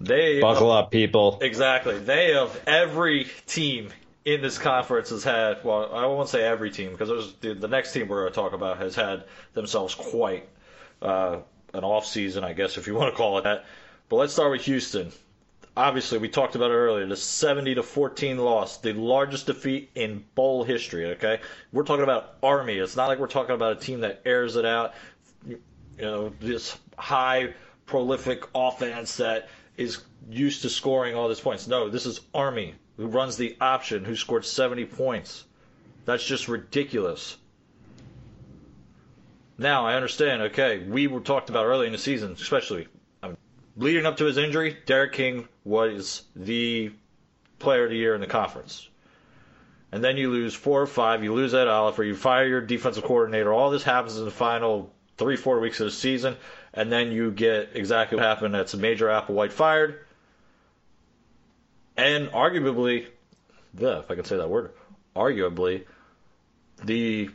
They 0.00 0.40
Buckle 0.40 0.70
up, 0.70 0.92
people. 0.92 1.40
Exactly. 1.42 1.98
They 1.98 2.36
of 2.36 2.56
every 2.64 3.26
team 3.48 3.88
in 4.24 4.40
this 4.40 4.58
conference 4.58 5.10
has 5.10 5.24
had. 5.24 5.62
Well, 5.64 5.94
I 5.94 6.06
won't 6.06 6.28
say 6.28 6.42
every 6.42 6.70
team 6.70 6.92
because 6.92 7.34
the, 7.40 7.54
the 7.54 7.68
next 7.68 7.92
team 7.92 8.08
we're 8.08 8.22
going 8.22 8.32
to 8.32 8.34
talk 8.34 8.52
about 8.52 8.78
has 8.78 8.94
had 8.94 9.24
themselves 9.52 9.94
quite 9.94 10.48
uh, 11.02 11.38
an 11.72 11.84
off 11.84 12.06
season, 12.06 12.44
I 12.44 12.52
guess, 12.52 12.78
if 12.78 12.86
you 12.86 12.94
want 12.94 13.12
to 13.12 13.16
call 13.16 13.38
it 13.38 13.44
that. 13.44 13.64
But 14.08 14.16
let's 14.16 14.32
start 14.32 14.50
with 14.50 14.62
Houston. 14.62 15.12
Obviously, 15.76 16.18
we 16.18 16.28
talked 16.28 16.54
about 16.54 16.70
it 16.70 16.74
earlier. 16.74 17.04
The 17.06 17.16
70 17.16 17.74
to 17.74 17.82
14 17.82 18.38
loss, 18.38 18.78
the 18.78 18.92
largest 18.92 19.46
defeat 19.46 19.90
in 19.96 20.24
bowl 20.36 20.62
history. 20.62 21.06
Okay, 21.12 21.40
we're 21.72 21.82
talking 21.82 22.04
about 22.04 22.34
Army. 22.42 22.74
It's 22.78 22.96
not 22.96 23.08
like 23.08 23.18
we're 23.18 23.26
talking 23.26 23.54
about 23.56 23.72
a 23.72 23.80
team 23.80 24.00
that 24.00 24.22
airs 24.24 24.56
it 24.56 24.64
out. 24.64 24.94
You 25.46 25.58
know, 25.98 26.32
this 26.40 26.78
high 26.96 27.54
prolific 27.86 28.44
offense 28.54 29.16
that 29.16 29.48
is 29.76 30.02
used 30.30 30.62
to 30.62 30.70
scoring 30.70 31.16
all 31.16 31.28
these 31.28 31.40
points. 31.40 31.66
No, 31.66 31.88
this 31.88 32.06
is 32.06 32.20
Army 32.32 32.74
who 32.96 33.06
runs 33.06 33.36
the 33.36 33.56
option 33.60 34.04
who 34.04 34.16
scored 34.16 34.44
70 34.44 34.84
points. 34.86 35.44
That's 36.04 36.24
just 36.24 36.48
ridiculous. 36.48 37.36
Now 39.58 39.86
I 39.86 39.94
understand. 39.94 40.42
Okay, 40.42 40.78
we 40.80 41.06
were 41.06 41.20
talked 41.20 41.50
about 41.50 41.66
early 41.66 41.86
in 41.86 41.92
the 41.92 41.98
season, 41.98 42.32
especially 42.32 42.88
um, 43.22 43.36
leading 43.76 44.06
up 44.06 44.16
to 44.18 44.24
his 44.24 44.36
injury. 44.36 44.76
D'Eriq 44.86 45.12
King 45.12 45.48
was 45.64 46.24
the 46.34 46.92
player 47.58 47.84
of 47.84 47.90
the 47.90 47.96
year 47.96 48.14
in 48.14 48.20
the 48.20 48.26
conference. 48.26 48.88
And 49.92 50.02
then 50.02 50.16
you 50.16 50.30
lose 50.30 50.54
four 50.54 50.82
or 50.82 50.86
five. 50.88 51.22
You 51.22 51.32
lose 51.32 51.54
Ed 51.54 51.68
Oliver. 51.68 52.02
You 52.02 52.16
fire 52.16 52.46
your 52.46 52.60
defensive 52.60 53.04
coordinator. 53.04 53.52
All 53.52 53.70
this 53.70 53.84
happens 53.84 54.18
in 54.18 54.24
the 54.24 54.30
final 54.32 54.92
three, 55.16 55.36
four 55.36 55.60
weeks 55.60 55.78
of 55.78 55.86
the 55.86 55.92
season, 55.92 56.36
and 56.72 56.90
then 56.90 57.12
you 57.12 57.30
get 57.30 57.70
exactly 57.74 58.16
what 58.16 58.24
happened. 58.24 58.54
That's 58.54 58.74
a 58.74 58.78
Major 58.78 59.06
Applewhite 59.06 59.52
fired, 59.52 60.00
and 61.96 62.28
arguably, 62.28 63.06
yeah, 63.76 63.98
if 64.00 64.10
I 64.10 64.14
can 64.14 64.24
say 64.24 64.36
that 64.36 64.48
word, 64.48 64.72
arguably, 65.14 65.84
the 66.84 67.30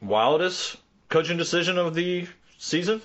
wildest 0.00 0.76
coaching 1.08 1.36
decision 1.36 1.78
of 1.78 1.94
the 1.94 2.26
season. 2.58 3.00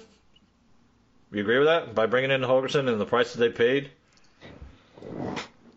You 1.32 1.42
agree 1.42 1.60
with 1.60 1.68
that? 1.68 1.94
By 1.94 2.06
bringing 2.06 2.32
in 2.32 2.42
Holgorsen 2.42 2.88
and 2.90 3.00
the 3.02 3.06
price 3.06 3.34
that 3.34 3.40
they 3.40 3.50
paid? 3.50 3.92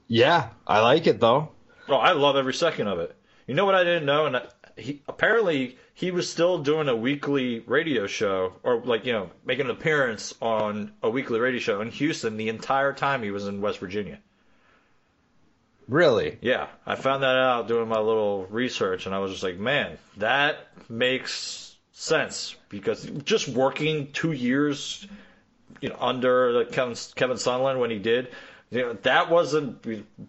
Yeah, 0.07 0.48
I 0.66 0.81
like 0.81 1.07
it 1.07 1.20
though. 1.20 1.50
Oh, 1.88 1.96
I 1.96 2.12
love 2.12 2.37
every 2.37 2.55
second 2.55 2.87
of 2.88 2.98
it. 3.00 3.16
You 3.46 3.55
know 3.55 3.64
what 3.64 3.74
I 3.74 3.85
didn't 3.85 4.07
know? 4.07 4.26
And 4.26 4.37
I- 4.37 4.46
he 4.76 5.03
apparently 5.09 5.76
he 5.92 6.11
was 6.11 6.31
still 6.31 6.59
doing 6.59 6.88
a 6.88 6.96
weekly 6.96 7.61
radio 7.61 8.07
show, 8.07 8.55
or 8.62 8.81
like 8.85 9.05
you 9.05 9.12
know, 9.12 9.31
making 9.44 9.66
an 9.66 9.72
appearance 9.72 10.35
on 10.40 10.92
a 11.03 11.11
weekly 11.11 11.38
radio 11.40 11.61
show 11.61 11.81
in 11.81 11.90
Houston 11.90 12.37
the 12.37 12.48
entire 12.48 12.92
time 12.92 13.22
he 13.22 13.31
was 13.31 13.46
in 13.46 13.61
West 13.61 13.79
Virginia. 13.79 14.18
Really? 15.90 16.38
Yeah, 16.40 16.68
I 16.87 16.94
found 16.94 17.24
that 17.24 17.35
out 17.37 17.66
doing 17.66 17.88
my 17.88 17.98
little 17.98 18.46
research, 18.46 19.07
and 19.07 19.14
I 19.14 19.18
was 19.18 19.33
just 19.33 19.42
like, 19.42 19.59
man, 19.59 19.98
that 20.18 20.68
makes 20.88 21.74
sense 21.92 22.55
because 22.68 23.05
just 23.24 23.48
working 23.48 24.12
two 24.12 24.31
years, 24.31 25.07
you 25.81 25.88
know, 25.88 25.96
under 26.00 26.64
Kevin 26.66 26.94
Kevin 27.16 27.37
Sumlin 27.37 27.81
when 27.81 27.90
he 27.90 27.98
did, 27.98 28.29
you 28.70 28.83
know, 28.83 28.92
that 29.03 29.31
wasn't 29.31 29.85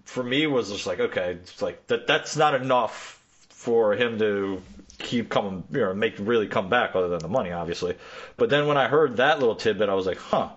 for 0.05 0.23
me 0.23 0.47
was 0.47 0.71
just 0.71 0.87
like, 0.87 0.99
okay, 0.99 1.33
it's 1.33 1.61
like 1.61 1.85
that 1.87 2.07
that's 2.07 2.35
not 2.35 2.55
enough 2.55 3.19
for 3.49 3.93
him 3.93 4.17
to 4.17 4.61
keep 4.97 5.29
coming, 5.29 5.63
you 5.71 5.81
know, 5.81 5.93
make 5.93 6.15
really 6.17 6.47
come 6.47 6.69
back 6.69 6.95
other 6.95 7.09
than 7.09 7.19
the 7.19 7.27
money, 7.27 7.51
obviously. 7.51 7.95
But 8.35 8.49
then 8.49 8.65
when 8.65 8.77
I 8.77 8.87
heard 8.87 9.17
that 9.17 9.39
little 9.39 9.55
tidbit, 9.55 9.89
I 9.89 9.93
was 9.93 10.07
like, 10.07 10.17
huh, 10.17 10.49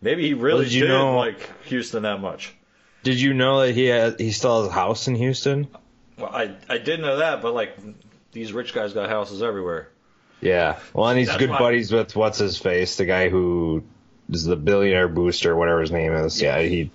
maybe 0.00 0.26
he 0.26 0.34
really 0.34 0.54
Well, 0.54 0.64
did 0.64 0.72
you 0.72 0.88
know- 0.88 1.16
like 1.16 1.48
Houston 1.66 2.02
that 2.02 2.20
much. 2.20 2.52
Did 3.02 3.20
you 3.20 3.32
know 3.34 3.60
that 3.60 3.72
he 3.74 3.86
has, 3.86 4.14
he 4.18 4.30
still 4.32 4.62
has 4.62 4.70
a 4.70 4.72
house 4.74 5.08
in 5.08 5.14
Houston? 5.14 5.68
Well, 6.18 6.30
I 6.30 6.54
I 6.68 6.78
did 6.78 7.00
know 7.00 7.16
that, 7.18 7.40
but 7.42 7.54
like 7.54 7.76
these 8.32 8.52
rich 8.52 8.74
guys 8.74 8.92
got 8.92 9.08
houses 9.08 9.42
everywhere. 9.42 9.88
Yeah. 10.40 10.78
Well, 10.92 11.08
and 11.08 11.18
he's 11.18 11.28
That's 11.28 11.38
good 11.38 11.50
why- 11.50 11.58
buddies 11.58 11.92
with 11.92 12.14
what's 12.16 12.38
his 12.38 12.58
face, 12.58 12.96
the 12.96 13.06
guy 13.06 13.28
who 13.28 13.82
is 14.30 14.44
the 14.44 14.56
billionaire 14.56 15.08
booster, 15.08 15.56
whatever 15.56 15.80
his 15.80 15.90
name 15.90 16.12
is. 16.12 16.40
Yeah, 16.40 16.60
he. 16.60 16.90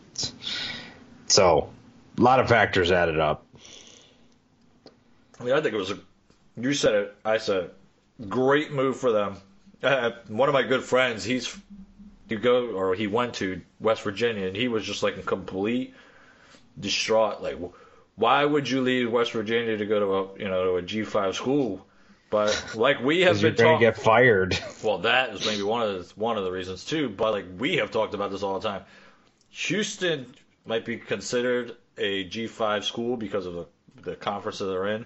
So, 1.27 1.69
a 2.17 2.21
lot 2.21 2.39
of 2.39 2.47
factors 2.47 2.91
added 2.91 3.19
up. 3.19 3.45
I 5.39 5.43
mean, 5.43 5.53
I 5.53 5.61
think 5.61 5.73
it 5.73 5.77
was 5.77 5.91
a. 5.91 5.99
You 6.57 6.73
said 6.73 6.95
it. 6.95 7.15
I 7.25 7.37
said 7.37 7.63
it. 7.63 8.29
Great 8.29 8.71
move 8.71 8.97
for 8.97 9.11
them. 9.11 9.35
Uh, 9.83 10.11
one 10.27 10.47
of 10.49 10.53
my 10.53 10.63
good 10.63 10.83
friends, 10.83 11.23
he's 11.23 11.55
he 12.27 12.35
go 12.35 12.67
or 12.71 12.95
he 12.95 13.07
went 13.07 13.35
to 13.35 13.61
West 13.79 14.01
Virginia, 14.01 14.47
and 14.47 14.55
he 14.55 14.67
was 14.67 14.83
just 14.83 15.03
like 15.03 15.17
a 15.17 15.21
complete 15.21 15.93
distraught. 16.79 17.41
Like, 17.41 17.57
why 18.15 18.43
would 18.43 18.69
you 18.69 18.81
leave 18.81 19.11
West 19.11 19.31
Virginia 19.31 19.77
to 19.77 19.85
go 19.85 19.99
to 19.99 20.05
a 20.05 20.43
you 20.43 20.49
know 20.49 20.65
to 20.65 20.75
a 20.77 20.81
G 20.81 21.03
five 21.03 21.35
school? 21.35 21.85
But 22.29 22.73
like 22.75 22.99
we 23.01 23.21
have 23.21 23.41
been 23.41 23.55
to 23.55 23.63
talking. 23.63 23.79
get 23.79 23.97
fired. 23.97 24.59
Well, 24.83 24.99
that 24.99 25.33
is 25.33 25.45
maybe 25.45 25.63
one 25.63 25.81
of 25.81 26.07
the, 26.07 26.13
one 26.19 26.37
of 26.37 26.43
the 26.43 26.51
reasons 26.51 26.85
too. 26.85 27.09
But 27.09 27.31
like 27.31 27.45
we 27.57 27.77
have 27.77 27.91
talked 27.91 28.13
about 28.13 28.31
this 28.31 28.43
all 28.43 28.59
the 28.59 28.67
time. 28.67 28.83
Houston 29.49 30.25
might 30.65 30.85
be 30.85 30.97
considered 30.97 31.75
a 31.97 32.27
G5 32.27 32.83
school 32.83 33.15
because 33.17 33.45
of 33.45 33.53
the, 33.53 33.67
the 34.01 34.15
conference 34.15 34.59
that 34.59 34.65
they're 34.65 34.87
in. 34.87 35.05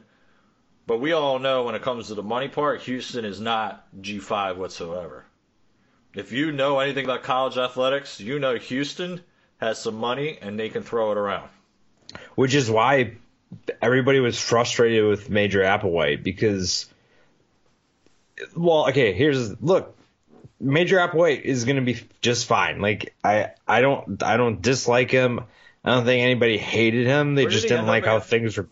But 0.88 1.00
we 1.00 1.12
all 1.12 1.38
know 1.38 1.64
when 1.64 1.76
it 1.76 1.84
comes 1.84 2.08
to 2.08 2.16
the 2.16 2.24
money 2.24 2.48
part, 2.48 2.82
Houston 2.82 3.26
is 3.26 3.40
not 3.40 3.86
G5 4.02 4.56
whatsoever. 4.56 5.26
If 6.16 6.32
you 6.32 6.52
know 6.52 6.80
anything 6.80 7.06
about 7.06 7.24
college 7.24 7.58
athletics, 7.58 8.20
you 8.20 8.40
know 8.40 8.56
Houston 8.56 9.22
has 9.58 9.80
some 9.80 9.96
money 9.96 10.38
and 10.42 10.60
they 10.60 10.70
can 10.70 10.84
throw 10.84 11.12
it 11.12 11.18
around. 11.18 11.50
Which 12.36 12.56
is 12.56 12.70
why 12.70 13.14
everybody 13.82 14.20
was 14.20 14.40
frustrated 14.40 15.06
with 15.06 15.30
Major 15.30 15.62
Applewhite 15.62 16.24
because, 16.24 16.88
well, 18.56 18.90
okay, 18.90 19.14
here's 19.14 19.62
look. 19.62 19.96
Major 20.62 20.98
Applewhite 20.98 21.42
is 21.42 21.64
going 21.64 21.78
to 21.78 21.82
be 21.82 22.02
just 22.22 22.46
fine. 22.46 22.82
Like 22.82 23.16
I, 23.24 23.52
I 23.68 23.82
don't, 23.82 24.22
I 24.24 24.36
don't 24.36 24.62
dislike 24.62 25.10
him. 25.12 25.42
I 25.86 25.92
don't 25.92 26.06
think 26.06 26.22
anybody 26.22 26.58
hated 26.58 27.08
him. 27.08 27.36
They 27.36 27.44
Where 27.44 27.52
just 27.52 27.64
he 27.64 27.70
didn't 27.70 27.88
like 27.88 28.06
how 28.06 28.20
things 28.20 28.58
were. 28.58 28.68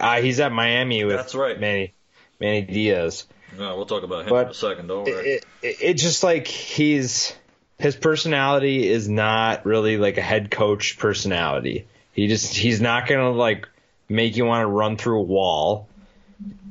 Uh, 0.00 0.20
he's 0.20 0.40
at 0.40 0.50
Miami 0.50 1.04
with 1.04 1.16
That's 1.16 1.34
right. 1.36 1.58
Manny, 1.60 1.94
Manny 2.40 2.62
Diaz. 2.62 3.26
No, 3.56 3.76
we'll 3.76 3.86
talk 3.86 4.02
about 4.02 4.24
him 4.24 4.30
But 4.30 4.46
in 4.46 4.50
a 4.50 4.54
second. 4.54 4.86
Don't 4.88 5.04
worry. 5.04 5.34
It, 5.34 5.46
it, 5.62 5.76
it 5.80 5.94
just 5.94 6.22
like 6.22 6.46
he's 6.46 7.34
his 7.78 7.96
personality 7.96 8.88
is 8.88 9.08
not 9.08 9.66
really 9.66 9.96
like 9.96 10.18
a 10.18 10.22
head 10.22 10.50
coach 10.50 10.98
personality. 10.98 11.86
He 12.12 12.28
just 12.28 12.54
he's 12.54 12.80
not 12.80 13.06
gonna 13.06 13.30
like 13.30 13.68
make 14.08 14.36
you 14.36 14.44
want 14.44 14.62
to 14.62 14.66
run 14.66 14.96
through 14.96 15.20
a 15.20 15.22
wall. 15.22 15.88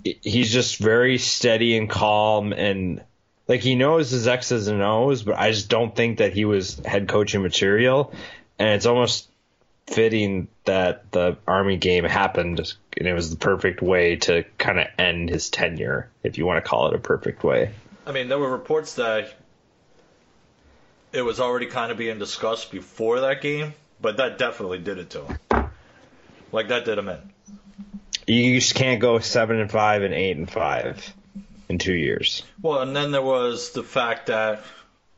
He's 0.03 0.51
just 0.51 0.77
very 0.77 1.17
steady 1.17 1.77
and 1.77 1.89
calm 1.89 2.51
and 2.51 3.01
like 3.47 3.61
he 3.61 3.75
knows 3.75 4.09
his 4.09 4.27
X's 4.27 4.67
and 4.67 4.81
O's, 4.81 5.23
but 5.23 5.37
I 5.37 5.51
just 5.51 5.69
don't 5.69 5.95
think 5.95 6.19
that 6.19 6.33
he 6.33 6.45
was 6.45 6.79
head 6.85 7.07
coaching 7.07 7.41
material. 7.41 8.13
And 8.59 8.69
it's 8.69 8.85
almost 8.85 9.27
fitting 9.87 10.47
that 10.65 11.11
the 11.11 11.37
Army 11.47 11.77
game 11.77 12.03
happened 12.05 12.73
and 12.97 13.07
it 13.07 13.13
was 13.13 13.29
the 13.29 13.37
perfect 13.37 13.81
way 13.81 14.15
to 14.17 14.43
kind 14.57 14.79
of 14.79 14.87
end 14.97 15.29
his 15.29 15.49
tenure, 15.49 16.09
if 16.23 16.37
you 16.37 16.45
want 16.45 16.63
to 16.63 16.67
call 16.67 16.87
it 16.87 16.93
a 16.93 16.99
perfect 16.99 17.43
way. 17.43 17.71
I 18.05 18.11
mean, 18.11 18.27
there 18.27 18.39
were 18.39 18.51
reports 18.51 18.95
that 18.95 19.33
it 21.11 21.21
was 21.21 21.39
already 21.39 21.67
kind 21.67 21.91
of 21.91 21.97
being 21.97 22.19
discussed 22.19 22.71
before 22.71 23.21
that 23.21 23.41
game, 23.41 23.73
but 24.01 24.17
that 24.17 24.37
definitely 24.37 24.79
did 24.79 24.97
it 24.97 25.09
to 25.11 25.25
him. 25.25 25.69
Like 26.51 26.69
that 26.69 26.85
did 26.85 26.97
him 26.97 27.09
in. 27.09 27.19
You 28.27 28.59
just 28.59 28.75
can't 28.75 29.01
go 29.01 29.19
seven 29.19 29.59
and 29.59 29.71
five 29.71 30.03
and 30.03 30.13
eight 30.13 30.37
and 30.37 30.49
five 30.49 31.13
in 31.67 31.77
two 31.77 31.93
years. 31.93 32.43
Well, 32.61 32.81
and 32.81 32.95
then 32.95 33.11
there 33.11 33.21
was 33.21 33.71
the 33.71 33.83
fact 33.83 34.27
that, 34.27 34.63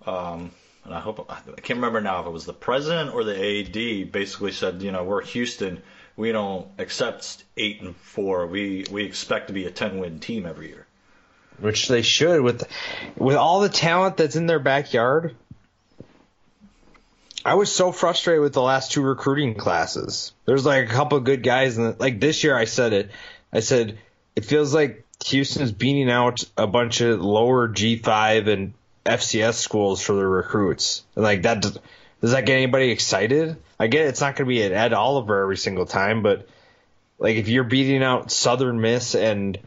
um, 0.05 0.51
and 0.85 0.93
I 0.93 0.99
hope 0.99 1.25
I 1.29 1.61
can't 1.61 1.77
remember 1.77 1.99
now 1.99 2.21
if 2.21 2.27
it 2.27 2.31
was 2.31 2.45
the 2.45 2.53
president 2.53 3.13
or 3.13 3.23
the 3.23 3.35
AD 3.35 4.11
basically 4.11 4.51
said, 4.51 4.81
you 4.81 4.91
know, 4.91 5.03
we're 5.03 5.23
Houston, 5.23 5.81
we 6.15 6.31
don't 6.31 6.67
accept 6.77 7.43
eight 7.57 7.81
and 7.81 7.95
four. 7.95 8.47
We 8.47 8.85
we 8.91 9.03
expect 9.03 9.47
to 9.47 9.53
be 9.53 9.65
a 9.65 9.71
ten 9.71 9.99
win 9.99 10.19
team 10.19 10.45
every 10.45 10.69
year. 10.69 10.85
Which 11.59 11.87
they 11.87 12.01
should 12.01 12.41
with 12.41 12.63
with 13.17 13.35
all 13.35 13.61
the 13.61 13.69
talent 13.69 14.17
that's 14.17 14.35
in 14.35 14.45
their 14.45 14.59
backyard. 14.59 15.35
I 17.43 17.55
was 17.55 17.71
so 17.71 17.91
frustrated 17.91 18.41
with 18.41 18.53
the 18.53 18.61
last 18.61 18.91
two 18.91 19.03
recruiting 19.03 19.53
classes. 19.53 20.33
There's 20.45 20.65
like 20.65 20.89
a 20.89 20.93
couple 20.93 21.17
of 21.17 21.25
good 21.25 21.43
guys, 21.43 21.77
and 21.77 21.99
like 21.99 22.19
this 22.19 22.43
year, 22.43 22.57
I 22.57 22.65
said 22.65 22.93
it. 22.93 23.11
I 23.53 23.59
said 23.59 23.99
it 24.35 24.45
feels 24.45 24.73
like 24.73 25.05
Houston's 25.25 25.71
beating 25.71 26.09
out 26.09 26.43
a 26.57 26.67
bunch 26.67 27.01
of 27.01 27.21
lower 27.21 27.69
G5 27.69 28.47
and 28.47 28.73
FCS 29.05 29.53
schools 29.53 30.01
for 30.01 30.15
their 30.15 30.29
recruits. 30.29 31.03
Like 31.15 31.43
that, 31.43 31.61
does, 31.61 31.77
does 32.21 32.31
that 32.31 32.45
get 32.45 32.55
anybody 32.55 32.91
excited? 32.91 33.57
I 33.79 33.87
get 33.87 34.07
it's 34.07 34.21
not 34.21 34.35
going 34.35 34.45
to 34.45 34.49
be 34.49 34.61
an 34.63 34.73
Ed 34.73 34.93
Oliver 34.93 35.41
every 35.41 35.57
single 35.57 35.85
time, 35.85 36.23
but 36.23 36.47
like 37.19 37.35
if 37.37 37.47
you're 37.47 37.63
beating 37.63 38.03
out 38.03 38.31
Southern 38.31 38.81
Miss 38.81 39.15
and 39.15 39.57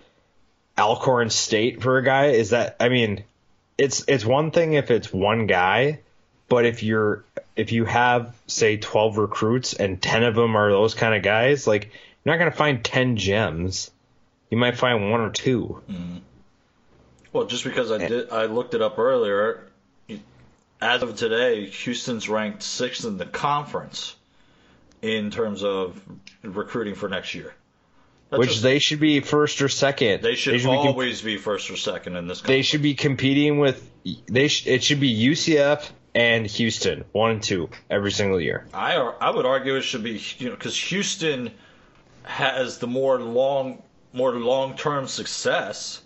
Alcorn 0.77 1.31
State 1.31 1.83
for 1.83 1.99
a 1.99 2.05
guy, 2.05 2.27
is 2.27 2.51
that? 2.51 2.77
I 2.81 2.89
mean, 2.89 3.25
it's 3.77 4.05
it's 4.09 4.25
one 4.25 4.51
thing 4.51 4.75
if 4.75 4.91
it's 4.91 5.13
one 5.13 5.47
guy, 5.47 6.01
but 6.49 6.65
if 6.67 6.83
you're 6.83 7.25
if 7.57 7.73
you 7.73 7.85
have 7.85 8.35
say 8.47 8.77
12 8.77 9.19
recruits 9.19 9.75
and 9.75 10.01
10 10.01 10.25
of 10.25 10.35
them 10.35 10.57
are 10.57 10.71
those 10.71 10.95
kind 10.95 11.15
of 11.15 11.23
guys, 11.23 11.67
like 11.67 11.91
you're 12.25 12.35
not 12.35 12.39
going 12.39 12.51
to 12.51 12.57
find 12.57 12.85
10 12.85 13.17
gems. 13.17 13.91
You 14.51 14.57
might 14.57 14.79
find 14.79 15.11
one 15.11 15.21
or 15.21 15.31
two. 15.31 15.83
Mm-hmm. 15.91 16.19
Well, 17.33 17.47
just 17.47 17.65
because 17.65 17.91
I 17.91 17.99
did, 17.99 18.31
I 18.31 18.47
looked 18.47 18.75
it 18.75 18.83
up 18.83 18.99
earlier. 18.99 19.65
As 20.81 21.03
of 21.03 21.17
today, 21.17 21.67
Houston's 21.67 22.29
ranked 22.29 22.63
sixth 22.63 23.05
in 23.05 23.19
the 23.19 23.27
conference 23.27 24.15
in 25.03 25.31
terms 25.31 25.65
of 25.65 26.01
recruiting 26.43 26.95
for 26.95 27.09
next 27.09 27.35
year. 27.35 27.55
That's 28.31 28.39
which 28.39 28.51
just- 28.51 28.63
they 28.63 28.79
should 28.79 29.01
be 29.01 29.21
first 29.21 29.61
or 29.63 29.69
second. 29.69 30.23
they 30.23 30.35
should 30.35 30.53
be 30.55 30.61
com- 30.63 30.71
always 30.77 31.23
be 31.23 31.37
first 31.37 31.71
or 31.71 31.77
second 31.77 32.17
in 32.17 32.29
this. 32.29 32.43
they 32.43 32.63
should 32.63 32.83
be 32.83 32.95
competing 32.95 33.59
with 33.59 33.91
they 34.27 34.49
sh- 34.49 34.67
it 34.67 34.85
should 34.85 35.01
be 35.01 35.09
UCF 35.09 35.91
and 36.15 36.47
Houston, 36.47 37.05
one 37.13 37.31
and 37.33 37.43
two 37.43 37.71
every 37.91 38.13
single 38.13 38.41
year. 38.41 38.67
I 38.73 38.97
I 38.97 39.31
would 39.31 39.47
argue 39.47 39.77
it 39.77 39.83
should 39.83 40.03
be 40.05 40.23
you 40.39 40.51
know 40.51 40.55
because 40.55 40.77
Houston 40.79 41.51
has 42.23 42.79
the 42.79 42.87
more 42.87 43.19
long 43.19 43.83
more 44.13 44.33
long 44.35 44.77
term 44.77 45.07
success. 45.09 46.03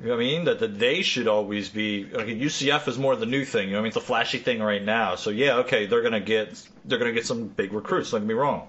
You 0.00 0.08
know 0.08 0.16
what 0.16 0.22
I 0.22 0.26
mean? 0.26 0.44
That, 0.44 0.58
that 0.58 0.78
they 0.78 1.02
should 1.02 1.28
always 1.28 1.68
be. 1.68 2.06
Okay, 2.12 2.38
UCF 2.38 2.88
is 2.88 2.98
more 2.98 3.16
the 3.16 3.26
new 3.26 3.44
thing. 3.44 3.68
You 3.68 3.72
know 3.72 3.78
what 3.78 3.80
I 3.80 3.82
mean? 3.84 3.88
It's 3.88 3.96
a 3.96 4.00
flashy 4.00 4.38
thing 4.38 4.60
right 4.60 4.82
now. 4.84 5.14
So 5.14 5.30
yeah, 5.30 5.56
okay, 5.58 5.86
they're 5.86 6.02
gonna 6.02 6.20
get 6.20 6.60
they're 6.84 6.98
gonna 6.98 7.12
get 7.12 7.26
some 7.26 7.46
big 7.46 7.72
recruits. 7.72 8.10
Don't 8.10 8.20
get 8.22 8.26
me 8.26 8.34
wrong, 8.34 8.68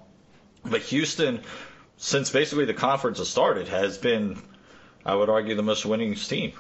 but 0.64 0.82
Houston, 0.82 1.42
since 1.98 2.30
basically 2.30 2.66
the 2.66 2.74
conference 2.76 3.18
has 3.18 3.28
started, 3.28 3.68
has 3.68 3.98
been, 3.98 4.42
I 5.06 5.16
would 5.16 5.30
argue, 5.30 5.56
the 5.56 5.64
most 5.64 5.86
winning 5.86 6.14
team. 6.16 6.54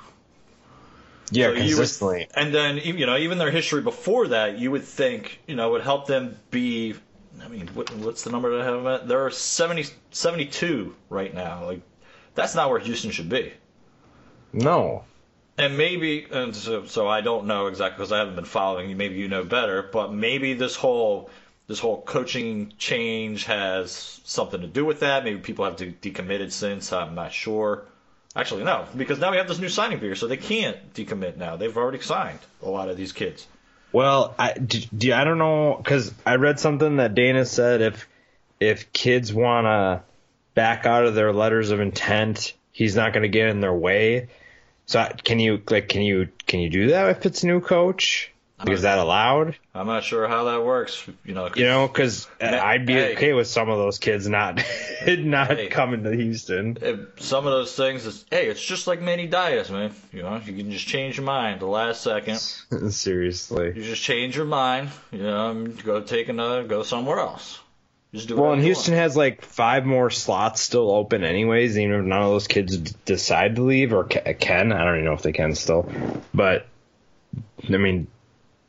Yeah, 1.32 1.48
So 1.48 1.52
you 1.54 1.58
would- 1.62 1.68
consistently. 1.78 2.28
and 2.36 2.54
then 2.54 2.78
you 2.78 3.06
know 3.06 3.18
even 3.18 3.38
their 3.38 3.52
history 3.52 3.82
before 3.82 4.28
that, 4.30 4.58
you 4.60 4.72
would 4.72 4.84
think 4.84 5.40
you 5.48 5.56
know 5.56 5.72
would 5.72 5.84
help 5.84 6.08
them 6.08 6.38
be. 6.52 6.96
I 7.44 7.48
mean, 7.50 7.68
what, 7.74 7.94
what's 7.98 8.24
the 8.24 8.32
number 8.32 8.50
that 8.52 8.62
I 8.62 8.64
have 8.66 8.76
them 8.84 8.88
at? 8.88 9.08
They're 9.10 9.30
70, 9.30 9.88
72 10.12 10.96
right 11.10 11.34
now. 11.34 11.66
Like 11.66 11.82
that's 12.34 12.56
not 12.56 12.70
where 12.70 12.80
Houston 12.80 13.12
should 13.12 13.28
be. 13.30 13.54
No. 14.56 15.04
And 15.58 15.78
maybe, 15.78 16.28
and 16.30 16.54
so, 16.56 16.86
so 16.86 17.08
I 17.08 17.22
don't 17.22 17.46
know 17.46 17.68
exactly 17.68 17.98
because 17.98 18.12
I 18.12 18.20
haven't 18.20 18.36
been 18.36 18.46
following 18.46 18.90
you. 18.90 18.96
Maybe 18.96 19.16
you 19.16 19.30
know 19.30 19.44
better, 19.44 19.82
but 19.82 20.14
maybe 20.14 20.54
this 20.54 20.76
whole 20.76 21.30
this 21.68 21.80
whole 21.80 22.02
coaching 22.02 22.74
change 22.78 23.46
has 23.46 24.22
something 24.26 24.62
to 24.62 24.68
do 24.68 24.86
with 24.86 25.00
that. 25.00 25.24
Maybe 25.24 25.40
people 25.40 25.66
have 25.66 25.78
de- 25.78 25.92
decommitted 25.92 26.52
since. 26.52 26.92
I'm 26.94 27.16
not 27.16 27.32
sure. 27.32 27.86
Actually, 28.36 28.66
no, 28.66 28.86
because 28.96 29.20
now 29.20 29.32
we 29.32 29.38
have 29.38 29.48
this 29.48 29.60
new 29.60 29.70
signing 29.70 30.00
period, 30.00 30.18
so 30.18 30.28
they 30.28 30.38
can't 30.38 30.94
decommit 30.94 31.38
now. 31.38 31.56
They've 31.56 31.76
already 31.76 32.02
signed 32.02 32.40
a 32.62 32.70
lot 32.70 32.90
of 32.90 32.98
these 32.98 33.14
kids. 33.14 33.48
Well, 33.94 34.36
I 34.38 34.54
do, 34.54 34.80
do 34.96 35.14
I 35.14 35.24
don't 35.24 35.38
know 35.38 35.76
because 35.78 36.14
I 36.26 36.36
read 36.36 36.60
something 36.60 36.98
that 36.98 37.16
Dana 37.16 37.46
said 37.46 37.82
if 37.82 38.10
if 38.60 38.92
kids 38.92 39.34
want 39.34 39.66
to 39.66 40.04
back 40.54 40.86
out 40.86 41.06
of 41.06 41.16
their 41.16 41.32
letters 41.32 41.72
of 41.72 41.80
intent, 41.80 42.54
he's 42.74 42.96
not 42.96 43.14
going 43.14 43.24
to 43.24 43.30
get 43.30 43.48
in 43.48 43.62
their 43.62 43.74
way. 43.74 44.28
So 44.88 45.08
can 45.24 45.40
you 45.40 45.62
like 45.70 45.90
can 45.90 46.02
you 46.02 46.30
can 46.48 46.60
you 46.60 46.70
do 46.70 46.88
that 46.90 47.10
if 47.10 47.26
it's 47.26 47.44
a 47.44 47.48
new 47.48 47.60
coach? 47.62 48.32
Is 48.68 48.84
that 48.84 49.00
allowed? 49.00 49.58
I'm 49.76 49.86
not 49.86 50.06
sure 50.06 50.30
how 50.30 50.46
that 50.46 50.64
works. 50.64 51.06
You 51.26 51.34
know, 51.34 51.50
'cause- 51.50 51.58
You 51.58 51.66
know, 51.66 51.88
because 51.90 52.26
uh, 52.42 52.46
I'd 52.46 52.86
be 52.86 52.94
Hey. 52.94 53.12
okay 53.14 53.34
with 53.34 53.48
some 53.48 53.70
of 53.70 53.78
those 53.78 54.00
kids 54.00 54.30
not 54.30 54.56
not 55.08 55.58
Hey. 55.58 55.68
coming 55.68 56.04
to 56.04 56.12
Houston. 56.16 56.78
if 56.82 57.22
some 57.22 57.46
of 57.46 57.52
those 57.52 57.76
things 57.76 58.06
is 58.06 58.24
hey, 58.32 58.48
it's 58.48 58.64
just 58.64 58.88
like 58.88 59.02
Manny 59.02 59.28
Diaz, 59.28 59.70
man. 59.70 59.92
You 60.14 60.24
know, 60.24 60.40
you 60.46 60.54
can 60.54 60.72
just 60.72 60.88
change 60.88 61.18
your 61.18 61.26
mind 61.26 61.60
the 61.60 61.66
last 61.66 62.02
second. 62.02 62.38
Seriously. 62.92 63.74
You 63.76 63.84
just 63.84 64.02
change 64.02 64.38
your 64.38 64.46
mind. 64.46 64.90
You 65.12 65.24
know, 65.24 65.50
and 65.52 65.84
go 65.84 66.00
take 66.02 66.30
another, 66.30 66.64
go 66.64 66.84
somewhere 66.84 67.20
else. 67.20 67.60
Well, 68.30 68.54
and 68.54 68.62
Houston 68.62 68.94
want. 68.94 69.04
has 69.04 69.18
like 69.18 69.42
five 69.42 69.86
more 69.86 70.10
slots 70.10 70.62
still 70.62 70.92
open, 70.92 71.24
anyways. 71.24 71.78
Even 71.78 72.00
if 72.00 72.06
none 72.06 72.22
of 72.22 72.30
those 72.30 72.48
kids 72.48 72.78
d- 72.78 72.96
decide 73.06 73.56
to 73.58 73.64
leave 73.64 73.94
or 73.94 74.06
ca- 74.06 74.34
can, 74.34 74.72
I 74.72 74.86
don't 74.86 74.96
even 74.96 75.06
know 75.06 75.14
if 75.14 75.22
they 75.22 75.34
can 75.34 75.56
still. 75.56 75.92
But 76.34 76.68
I 77.68 77.78
mean, 77.78 78.08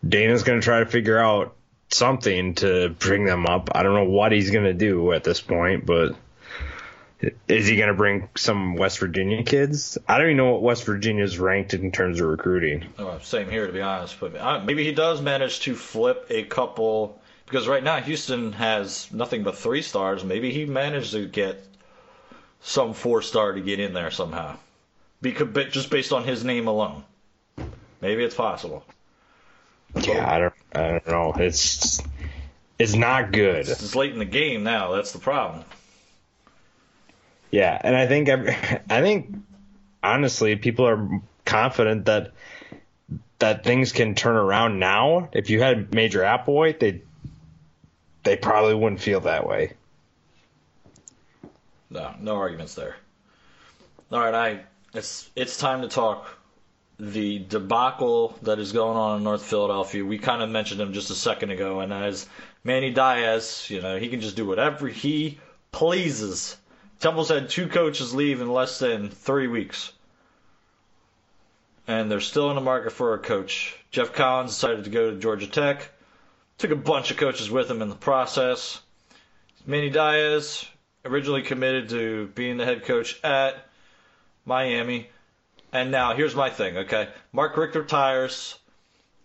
Dana's 0.07 0.43
going 0.43 0.61
to 0.61 0.65
try 0.65 0.81
to 0.81 0.87
figure 0.87 1.19
out 1.19 1.55
something 1.89 2.55
to 2.57 2.91
bring 2.91 3.25
them 3.25 3.47
up. 3.47 3.71
I 3.75 3.83
don't 3.83 3.95
know 3.95 4.11
what 4.11 4.33
he's 4.33 4.51
going 4.51 4.65
to 4.65 4.75
do 4.75 5.13
at 5.13 5.25
this 5.25 5.41
point, 5.41 5.87
but 5.87 6.17
is 7.49 7.67
he 7.67 7.77
going 7.77 7.89
to 7.89 7.95
bring 7.95 8.29
some 8.37 8.77
West 8.77 8.99
Virginia 8.99 9.43
kids? 9.43 9.97
I 10.09 10.19
don't 10.19 10.29
even 10.29 10.37
know 10.37 10.53
what 10.53 10.63
West 10.63 10.85
Virginia's 10.85 11.39
ranked 11.39 11.75
in 11.75 11.93
terms 11.93 12.21
of 12.21 12.29
recruiting. 12.29 12.87
Oh, 12.99 13.19
same 13.23 13.51
here, 13.51 13.67
to 13.67 13.73
be 13.73 13.81
honest. 13.81 14.19
But 14.21 14.37
uh, 14.37 14.63
maybe 14.65 14.85
he 14.85 14.93
does 14.93 15.23
manage 15.23 15.61
to 15.61 15.75
flip 15.75 16.27
a 16.31 16.43
couple 16.43 17.21
because 17.47 17.69
right 17.69 17.83
now 17.83 18.01
Houston 18.01 18.53
has 18.53 19.11
nothing 19.13 19.43
but 19.43 19.57
three 19.57 19.83
stars. 19.83 20.25
Maybe 20.25 20.53
he 20.53 20.67
managed 20.67 21.13
to 21.13 21.27
get 21.27 21.65
some 22.61 22.93
four 22.93 23.23
star 23.23 23.53
to 23.53 23.61
get 23.61 23.81
in 23.81 23.95
there 23.95 24.11
somehow, 24.11 24.57
because 25.23 25.49
but 25.49 25.71
just 25.71 25.91
based 25.91 26.13
on 26.13 26.25
his 26.25 26.45
name 26.45 26.67
alone. 26.67 27.05
Maybe 28.01 28.25
it's 28.25 28.35
possible. 28.35 28.85
Yeah, 29.95 30.31
I 30.31 30.39
don't, 30.39 30.55
I 30.75 30.89
don't 30.89 31.07
know. 31.07 31.33
It's 31.39 32.03
it's 32.79 32.95
not 32.95 33.33
good. 33.33 33.69
It's 33.69 33.95
late 33.95 34.13
in 34.13 34.19
the 34.19 34.25
game 34.25 34.65
now. 34.65 34.93
That's 34.93 35.13
the 35.13 35.19
problem. 35.19 35.65
Yeah, 37.51 37.81
and 37.81 37.97
I 37.97 38.07
think 38.07 38.29
every, 38.29 38.51
I 38.91 39.01
think 39.01 39.35
honestly, 40.03 40.57
people 40.57 40.87
are 40.87 41.09
confident 41.45 42.07
that 42.07 42.33
that 43.39 43.65
things 43.65 43.93
can 43.93 44.15
turn 44.15 44.37
around 44.37 44.79
now. 44.79 45.29
If 45.33 45.51
you 45.51 45.61
had 45.61 45.95
Major 45.95 46.21
Applewhite, 46.21 46.81
they 46.81 47.03
they 48.27 48.37
probably 48.37 48.75
wouldn't 48.75 49.01
feel 49.01 49.21
that 49.21 49.47
way. 49.47 49.73
No, 51.89 52.13
no 52.21 52.35
arguments 52.35 52.75
there. 52.75 52.97
All 54.11 54.19
right, 54.19 54.35
I 54.35 54.61
it's 54.93 55.31
it's 55.37 55.57
time 55.57 55.83
to 55.83 55.89
talk 55.89 56.27
the 56.99 57.39
debacle 57.39 58.37
that 58.43 58.59
is 58.59 58.73
going 58.73 58.97
on 58.97 59.19
in 59.19 59.23
North 59.25 59.45
Philadelphia. 59.45 60.05
We 60.05 60.19
kind 60.19 60.43
of 60.43 60.51
mentioned 60.51 60.81
him 60.81 60.93
just 60.93 61.11
a 61.11 61.15
second 61.15 61.51
ago, 61.51 61.79
and 61.81 61.93
as 61.93 62.27
Manny 62.65 62.91
Diaz, 62.91 63.67
you 63.69 63.81
know, 63.81 63.97
he 63.97 64.09
can 64.09 64.21
just 64.21 64.35
do 64.35 64.45
whatever 64.45 64.89
he 64.89 65.39
pleases. 65.71 66.57
Temple's 66.99 67.29
had 67.29 67.49
two 67.49 67.69
coaches 67.69 68.13
leave 68.13 68.41
in 68.41 68.53
less 68.53 68.81
than 68.81 69.09
three 69.09 69.47
weeks. 69.47 69.93
And 71.87 72.11
they're 72.11 72.21
still 72.21 72.49
in 72.51 72.57
the 72.57 72.63
market 72.63 72.91
for 72.91 73.15
a 73.15 73.19
coach. 73.19 73.77
Geoff 73.93 74.13
Collins 74.13 74.51
decided 74.51 74.85
to 74.85 74.91
go 74.91 75.13
to 75.13 75.17
Georgia 75.17 75.47
Tech. 75.47 75.93
Took 76.59 76.71
a 76.71 76.77
bunch 76.77 77.11
of 77.11 77.17
coaches 77.19 77.51
with 77.51 77.71
him 77.71 77.83
in 77.83 77.89
the 77.89 77.95
process. 77.95 78.81
Manny 79.67 79.91
Diaz 79.91 80.67
originally 81.05 81.43
committed 81.43 81.89
to 81.91 82.29
being 82.35 82.57
the 82.57 82.65
head 82.65 82.85
coach 82.85 83.23
at 83.23 83.67
Miami. 84.45 85.09
And 85.73 85.91
now 85.91 86.15
here's 86.15 86.35
my 86.35 86.49
thing, 86.49 86.79
okay? 86.79 87.09
Mark 87.33 87.57
Richt 87.57 87.75
retires, 87.75 88.59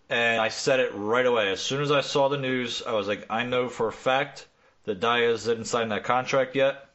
and 0.10 0.41
I 0.41 0.50
said 0.50 0.80
it 0.80 0.91
right 0.94 1.26
away. 1.26 1.52
As 1.52 1.62
soon 1.62 1.82
as 1.82 1.91
I 1.91 2.02
saw 2.02 2.28
the 2.28 2.38
news, 2.38 2.84
I 2.86 2.94
was 2.94 3.08
like, 3.08 3.26
I 3.30 3.44
know 3.44 3.70
for 3.70 3.88
a 3.88 3.94
fact 3.94 4.48
that 4.84 5.00
Diaz 5.00 5.46
didn't 5.46 5.65
sign 5.65 5.89
that 5.89 6.04
contract 6.04 6.56
yet. 6.56 6.86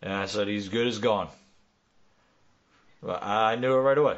And 0.00 0.12
I 0.12 0.26
said, 0.26 0.48
he's 0.48 0.68
good 0.68 0.86
as 0.86 0.98
gone. 0.98 1.28
But 3.02 3.22
I 3.22 3.56
knew 3.56 3.74
it 3.74 3.80
right 3.80 3.98
away. 3.98 4.16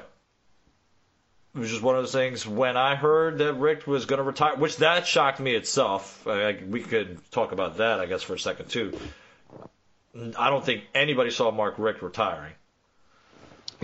It 1.54 1.58
was 1.58 1.70
just 1.70 1.82
one 1.82 1.96
of 1.96 2.02
those 2.02 2.12
things. 2.12 2.46
When 2.46 2.78
I 2.78 2.94
heard 2.94 3.38
that 3.38 3.54
Richt 3.54 3.86
was 3.86 4.06
going 4.06 4.18
to 4.18 4.22
retire, 4.22 4.56
which 4.56 4.78
that 4.78 5.06
shocked 5.06 5.38
me 5.38 5.54
itself. 5.54 6.26
I, 6.26 6.58
we 6.66 6.80
could 6.80 7.18
talk 7.30 7.52
about 7.52 7.76
that, 7.76 8.00
I 8.00 8.06
guess, 8.06 8.22
for 8.22 8.34
a 8.34 8.38
second 8.38 8.70
too. 8.70 8.98
I 10.38 10.50
don't 10.50 10.64
think 10.64 10.84
anybody 10.94 11.30
saw 11.30 11.50
Mark 11.50 11.74
Richt 11.78 12.02
retiring. 12.02 12.52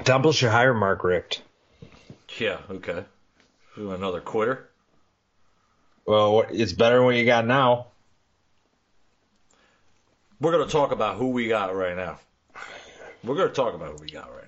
Temple 0.04 0.32
should 0.32 0.50
hire 0.50 0.72
Mark 0.72 1.04
Richt. 1.04 1.42
Yeah, 2.38 2.58
okay. 2.70 3.04
Another 3.76 4.20
quitter. 4.20 4.68
Well, 6.06 6.44
it's 6.50 6.72
better 6.72 6.96
than 6.96 7.04
what 7.04 7.16
you 7.16 7.26
got 7.26 7.46
now. 7.46 7.88
We're 10.40 10.52
going 10.52 10.66
to 10.66 10.72
talk 10.72 10.92
about 10.92 11.16
who 11.16 11.28
we 11.28 11.48
got 11.48 11.74
right 11.74 11.96
now. 11.96 12.18
We're 13.24 13.34
going 13.34 13.48
to 13.48 13.54
talk 13.54 13.74
about 13.74 13.90
who 13.90 13.96
we 13.98 14.08
got 14.08 14.30
right 14.34 14.47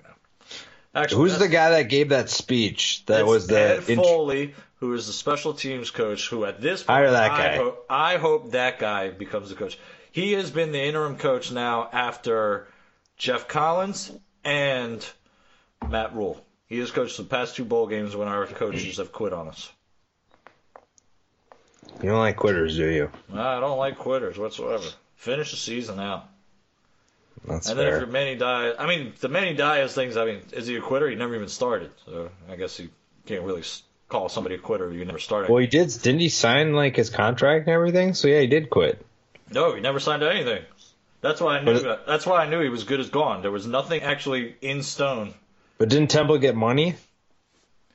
Actually, 0.93 1.17
who's 1.17 1.39
the 1.39 1.47
guy 1.47 1.71
that 1.71 1.83
gave 1.83 2.09
that 2.09 2.29
speech? 2.29 3.05
That 3.05 3.25
was 3.25 3.47
the 3.47 3.59
Ed 3.59 3.83
Foley, 3.83 4.53
who 4.77 4.93
is 4.93 5.07
the 5.07 5.13
special 5.13 5.53
teams 5.53 5.89
coach. 5.89 6.29
Who 6.29 6.43
at 6.45 6.59
this 6.59 6.83
point, 6.83 6.97
hire 6.97 7.11
that 7.11 7.29
guy. 7.29 7.53
I 7.53 7.57
hope, 7.57 7.85
I 7.89 8.17
hope 8.17 8.51
that 8.51 8.79
guy 8.79 9.09
becomes 9.09 9.49
the 9.49 9.55
coach. 9.55 9.77
He 10.11 10.33
has 10.33 10.51
been 10.51 10.73
the 10.73 10.83
interim 10.83 11.17
coach 11.17 11.51
now 11.51 11.87
after 11.91 12.67
Geoff 13.15 13.47
Collins 13.47 14.11
and 14.43 15.05
Matt 15.87 16.13
Rhule. 16.13 16.43
He 16.67 16.79
has 16.79 16.91
coached 16.91 17.17
the 17.17 17.23
past 17.23 17.55
two 17.55 17.65
bowl 17.65 17.87
games 17.87 18.15
when 18.15 18.27
our 18.27 18.45
coaches 18.45 18.97
have 18.97 19.11
quit 19.13 19.31
on 19.31 19.47
us. 19.47 19.71
You 22.01 22.09
don't 22.09 22.19
like 22.19 22.35
quitters, 22.35 22.77
do 22.77 22.87
you? 22.87 23.11
I 23.33 23.59
don't 23.59 23.77
like 23.77 23.97
quitters 23.97 24.37
whatsoever. 24.37 24.85
Finish 25.15 25.51
the 25.51 25.57
season 25.57 25.99
out. 25.99 26.27
That's 27.45 27.69
and 27.69 27.77
fair. 27.77 27.85
then 27.85 27.93
if 27.93 27.99
you're 28.01 28.11
Manny 28.11 28.35
Diaz, 28.35 28.75
I 28.77 28.87
mean, 28.87 29.13
the 29.19 29.29
Manny 29.29 29.53
Diaz 29.53 29.93
things, 29.93 30.17
I 30.17 30.25
mean, 30.25 30.41
is 30.51 30.67
he 30.67 30.75
a 30.75 30.81
quitter? 30.81 31.09
He 31.09 31.15
never 31.15 31.35
even 31.35 31.47
started. 31.47 31.91
So 32.05 32.29
I 32.49 32.55
guess 32.55 32.79
you 32.79 32.89
can't 33.25 33.43
really 33.43 33.63
call 34.09 34.29
somebody 34.29 34.55
a 34.55 34.57
quitter 34.59 34.89
if 34.89 34.95
you 34.95 35.05
never 35.05 35.19
started. 35.19 35.49
Well, 35.49 35.59
he 35.59 35.67
did. 35.67 35.89
Didn't 36.01 36.19
he 36.21 36.29
sign 36.29 36.73
like 36.73 36.95
his 36.95 37.09
contract 37.09 37.67
and 37.67 37.73
everything? 37.73 38.13
So 38.13 38.27
yeah, 38.27 38.41
he 38.41 38.47
did 38.47 38.69
quit. 38.69 39.03
No, 39.51 39.75
he 39.75 39.81
never 39.81 39.99
signed 39.99 40.23
anything. 40.23 40.63
That's 41.21 41.41
why 41.41 41.57
I 41.57 41.63
knew. 41.63 41.79
That's 42.07 42.25
why 42.25 42.43
I 42.43 42.49
knew 42.49 42.61
he 42.61 42.69
was 42.69 42.83
good 42.83 42.99
as 42.99 43.09
gone. 43.09 43.41
There 43.41 43.51
was 43.51 43.67
nothing 43.67 44.01
actually 44.01 44.55
in 44.61 44.83
stone. 44.83 45.33
But 45.77 45.89
didn't 45.89 46.09
Temple 46.09 46.37
get 46.37 46.55
money? 46.55 46.95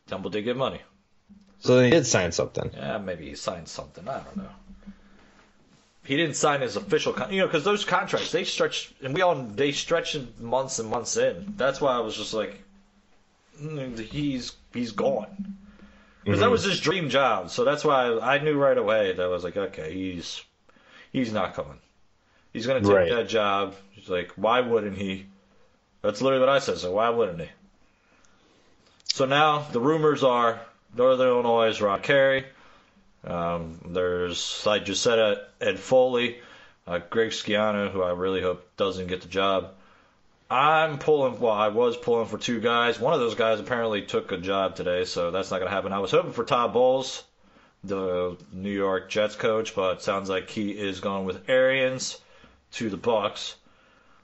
Temple 0.06 0.30
did 0.30 0.42
get 0.42 0.56
money. 0.56 0.80
So 1.61 1.76
then 1.76 1.85
he 1.87 1.90
did 1.90 2.06
sign 2.06 2.32
something. 2.32 2.70
Yeah, 2.74 2.98
maybe 2.98 3.28
he 3.28 3.35
signed 3.35 3.68
something. 3.68 4.09
I 4.09 4.20
don't 4.20 4.37
know. 4.37 4.48
He 6.07 6.16
didn't 6.16 6.37
sign 6.37 6.61
his 6.61 6.77
official, 6.77 7.12
con- 7.12 7.33
you 7.33 7.40
know, 7.40 7.47
because 7.47 7.64
those 7.64 7.85
contracts 7.85 8.31
they 8.31 8.45
stretch, 8.45 8.92
and 9.03 9.12
we 9.12 9.23
all 9.23 9.35
they 9.35 9.73
stretch 9.73 10.16
months 10.38 10.79
and 10.79 10.88
months 10.88 11.16
in. 11.16 11.55
That's 11.57 11.81
why 11.81 11.95
I 11.95 11.99
was 11.99 12.16
just 12.16 12.33
like, 12.33 12.62
mm, 13.61 13.99
he's 13.99 14.53
he's 14.73 14.92
gone, 14.92 15.57
because 16.23 16.38
mm-hmm. 16.38 16.40
that 16.40 16.51
was 16.51 16.62
his 16.62 16.81
dream 16.81 17.09
job. 17.09 17.51
So 17.51 17.64
that's 17.64 17.85
why 17.85 18.05
I, 18.05 18.37
I, 18.37 18.38
knew 18.38 18.57
right 18.57 18.79
away 18.79 19.14
that 19.14 19.23
I 19.23 19.27
was 19.27 19.42
like, 19.42 19.57
okay, 19.57 19.92
he's 19.92 20.42
he's 21.12 21.33
not 21.33 21.55
coming. 21.55 21.81
He's 22.53 22.66
gonna 22.66 22.83
take 22.83 22.90
right. 22.90 23.11
that 23.11 23.29
job. 23.29 23.75
He's 23.90 24.09
like, 24.09 24.31
why 24.37 24.61
wouldn't 24.61 24.97
he? 24.97 25.27
That's 26.03 26.23
literally 26.23 26.47
what 26.47 26.55
I 26.55 26.61
said. 26.61 26.79
So 26.79 26.92
why 26.92 27.09
wouldn't 27.09 27.40
he? 27.40 27.49
So 29.05 29.25
now 29.25 29.66
the 29.73 29.81
rumors 29.81 30.23
are 30.23 30.61
Northern 30.97 31.27
Illinois 31.27 31.69
is 31.69 31.83
Rod 31.83 32.05
Carey. 32.05 32.47
Um, 33.26 33.80
there's, 33.86 34.64
like 34.64 34.88
uh, 34.88 35.34
Ed 35.60 35.78
Foley, 35.78 36.38
uh, 36.86 37.00
Greg 37.10 37.30
Schiano, 37.30 37.90
who 37.90 38.02
I 38.02 38.12
really 38.12 38.40
hope 38.40 38.64
doesn't 38.76 39.08
get 39.08 39.22
the 39.22 39.28
job. 39.28 39.72
I'm 40.48 40.98
pulling, 40.98 41.40
well, 41.40 41.52
I 41.52 41.68
was 41.68 41.96
pulling 41.96 42.28
for 42.28 42.38
two 42.38 42.60
guys. 42.60 43.00
One 43.00 43.14
of 43.14 43.20
those 43.20 43.34
guys 43.34 43.58
apparently 43.58 44.02
took 44.02 44.30
a 44.30 44.36
job 44.36 44.76
today, 44.76 45.04
so 45.04 45.32
that's 45.32 45.50
not 45.50 45.58
going 45.58 45.68
to 45.68 45.74
happen. 45.74 45.92
I 45.92 45.98
was 45.98 46.12
hoping 46.12 46.32
for 46.32 46.44
Todd 46.44 46.72
Bowles, 46.72 47.24
the 47.82 48.36
New 48.52 48.70
York 48.70 49.10
Jets 49.10 49.34
coach, 49.34 49.74
but 49.74 50.02
sounds 50.02 50.28
like 50.28 50.48
he 50.48 50.70
is 50.70 51.00
going 51.00 51.24
with 51.24 51.48
Arians 51.48 52.20
to 52.72 52.88
the 52.90 52.96
Bucks. 52.96 53.56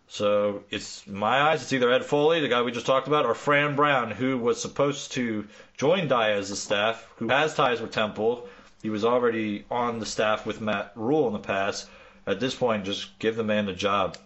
So 0.06 0.62
it's 0.70 1.06
my 1.06 1.40
eyes. 1.40 1.62
It's 1.62 1.72
either 1.72 1.90
Ed 1.90 2.04
Foley, 2.04 2.40
the 2.40 2.48
guy 2.48 2.62
we 2.62 2.70
just 2.70 2.86
talked 2.86 3.08
about, 3.08 3.26
or 3.26 3.34
Fran 3.34 3.74
Brown, 3.74 4.10
who 4.10 4.38
was 4.38 4.60
supposed 4.60 5.12
to 5.12 5.48
join 5.76 6.06
Diaz's 6.06 6.62
staff, 6.62 7.08
who 7.16 7.28
has 7.28 7.54
ties 7.54 7.80
with 7.80 7.90
Temple, 7.92 8.46
he 8.82 8.90
was 8.90 9.04
already 9.04 9.64
on 9.70 10.00
the 10.00 10.06
staff 10.06 10.44
with 10.44 10.60
Matt 10.60 10.92
Rhule 10.96 11.28
in 11.28 11.32
the 11.32 11.38
past. 11.38 11.88
At 12.26 12.40
this 12.40 12.54
point, 12.54 12.84
just 12.84 13.18
give 13.18 13.36
the 13.36 13.44
man 13.44 13.66
the 13.66 13.72
job. 13.72 14.16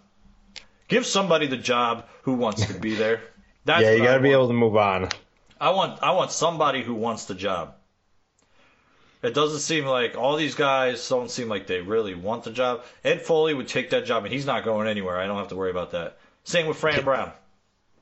Give 0.87 1.05
somebody 1.05 1.47
the 1.47 1.57
job 1.57 2.05
who 2.23 2.33
wants 2.33 2.65
to 2.65 2.73
be 2.73 2.95
there. 2.95 3.21
That's 3.65 3.83
yeah, 3.83 3.91
you 3.91 4.03
got 4.03 4.15
to 4.15 4.23
be 4.23 4.31
able 4.31 4.47
to 4.47 4.53
move 4.53 4.77
on. 4.77 5.09
I 5.59 5.71
want 5.71 6.01
I 6.01 6.11
want 6.11 6.31
somebody 6.31 6.83
who 6.83 6.93
wants 6.93 7.25
the 7.25 7.35
job. 7.35 7.75
It 9.23 9.33
doesn't 9.33 9.59
seem 9.59 9.85
like 9.85 10.15
all 10.15 10.37
these 10.37 10.55
guys 10.55 11.07
don't 11.09 11.29
seem 11.29 11.49
like 11.49 11.67
they 11.67 11.81
really 11.81 12.15
want 12.15 12.43
the 12.43 12.51
job. 12.51 12.83
Ed 13.03 13.21
Foley 13.21 13.53
would 13.53 13.67
take 13.67 13.89
that 13.89 14.05
job, 14.05 14.23
and 14.23 14.33
he's 14.33 14.45
not 14.45 14.63
going 14.63 14.87
anywhere. 14.87 15.17
I 15.17 15.25
don't 15.25 15.37
have 15.37 15.49
to 15.49 15.55
worry 15.55 15.71
about 15.71 15.91
that. 15.91 16.17
Same 16.43 16.67
with 16.67 16.77
Fran 16.77 17.03
Brown. 17.03 17.31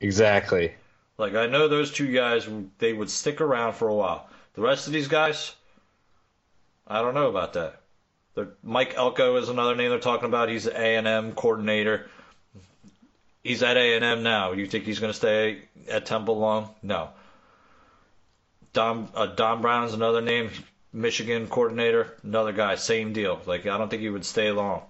Exactly. 0.00 0.74
Like 1.18 1.34
I 1.34 1.46
know 1.46 1.68
those 1.68 1.90
two 1.90 2.12
guys, 2.12 2.48
they 2.78 2.92
would 2.92 3.10
stick 3.10 3.40
around 3.40 3.72
for 3.72 3.88
a 3.88 3.94
while. 3.94 4.28
The 4.54 4.62
rest 4.62 4.86
of 4.86 4.92
these 4.92 5.08
guys, 5.08 5.54
I 6.86 7.02
don't 7.02 7.14
know 7.14 7.28
about 7.28 7.54
that. 7.54 7.80
The, 8.34 8.48
Mike 8.62 8.94
Elko 8.96 9.36
is 9.36 9.48
another 9.48 9.74
name 9.74 9.90
they're 9.90 9.98
talking 9.98 10.28
about. 10.28 10.48
He's 10.48 10.66
an 10.66 10.76
A 10.76 10.96
and 10.96 11.06
M 11.06 11.32
coordinator. 11.32 12.08
He's 13.42 13.62
at 13.62 13.76
A 13.76 13.94
and 13.96 14.04
M 14.04 14.22
now. 14.22 14.52
You 14.52 14.66
think 14.66 14.84
he's 14.84 15.00
going 15.00 15.12
to 15.12 15.16
stay 15.16 15.62
at 15.88 16.06
Temple 16.06 16.38
long? 16.38 16.70
No. 16.82 17.10
Don 18.72 19.08
uh, 19.14 19.26
Don 19.26 19.62
Brown's 19.62 19.94
another 19.94 20.20
name. 20.20 20.50
Michigan 20.92 21.46
coordinator, 21.46 22.14
another 22.22 22.52
guy, 22.52 22.74
same 22.76 23.12
deal. 23.12 23.40
Like 23.44 23.66
I 23.66 23.76
don't 23.76 23.90
think 23.90 24.00
he 24.02 24.08
would 24.08 24.24
stay 24.24 24.50
long. 24.50 24.82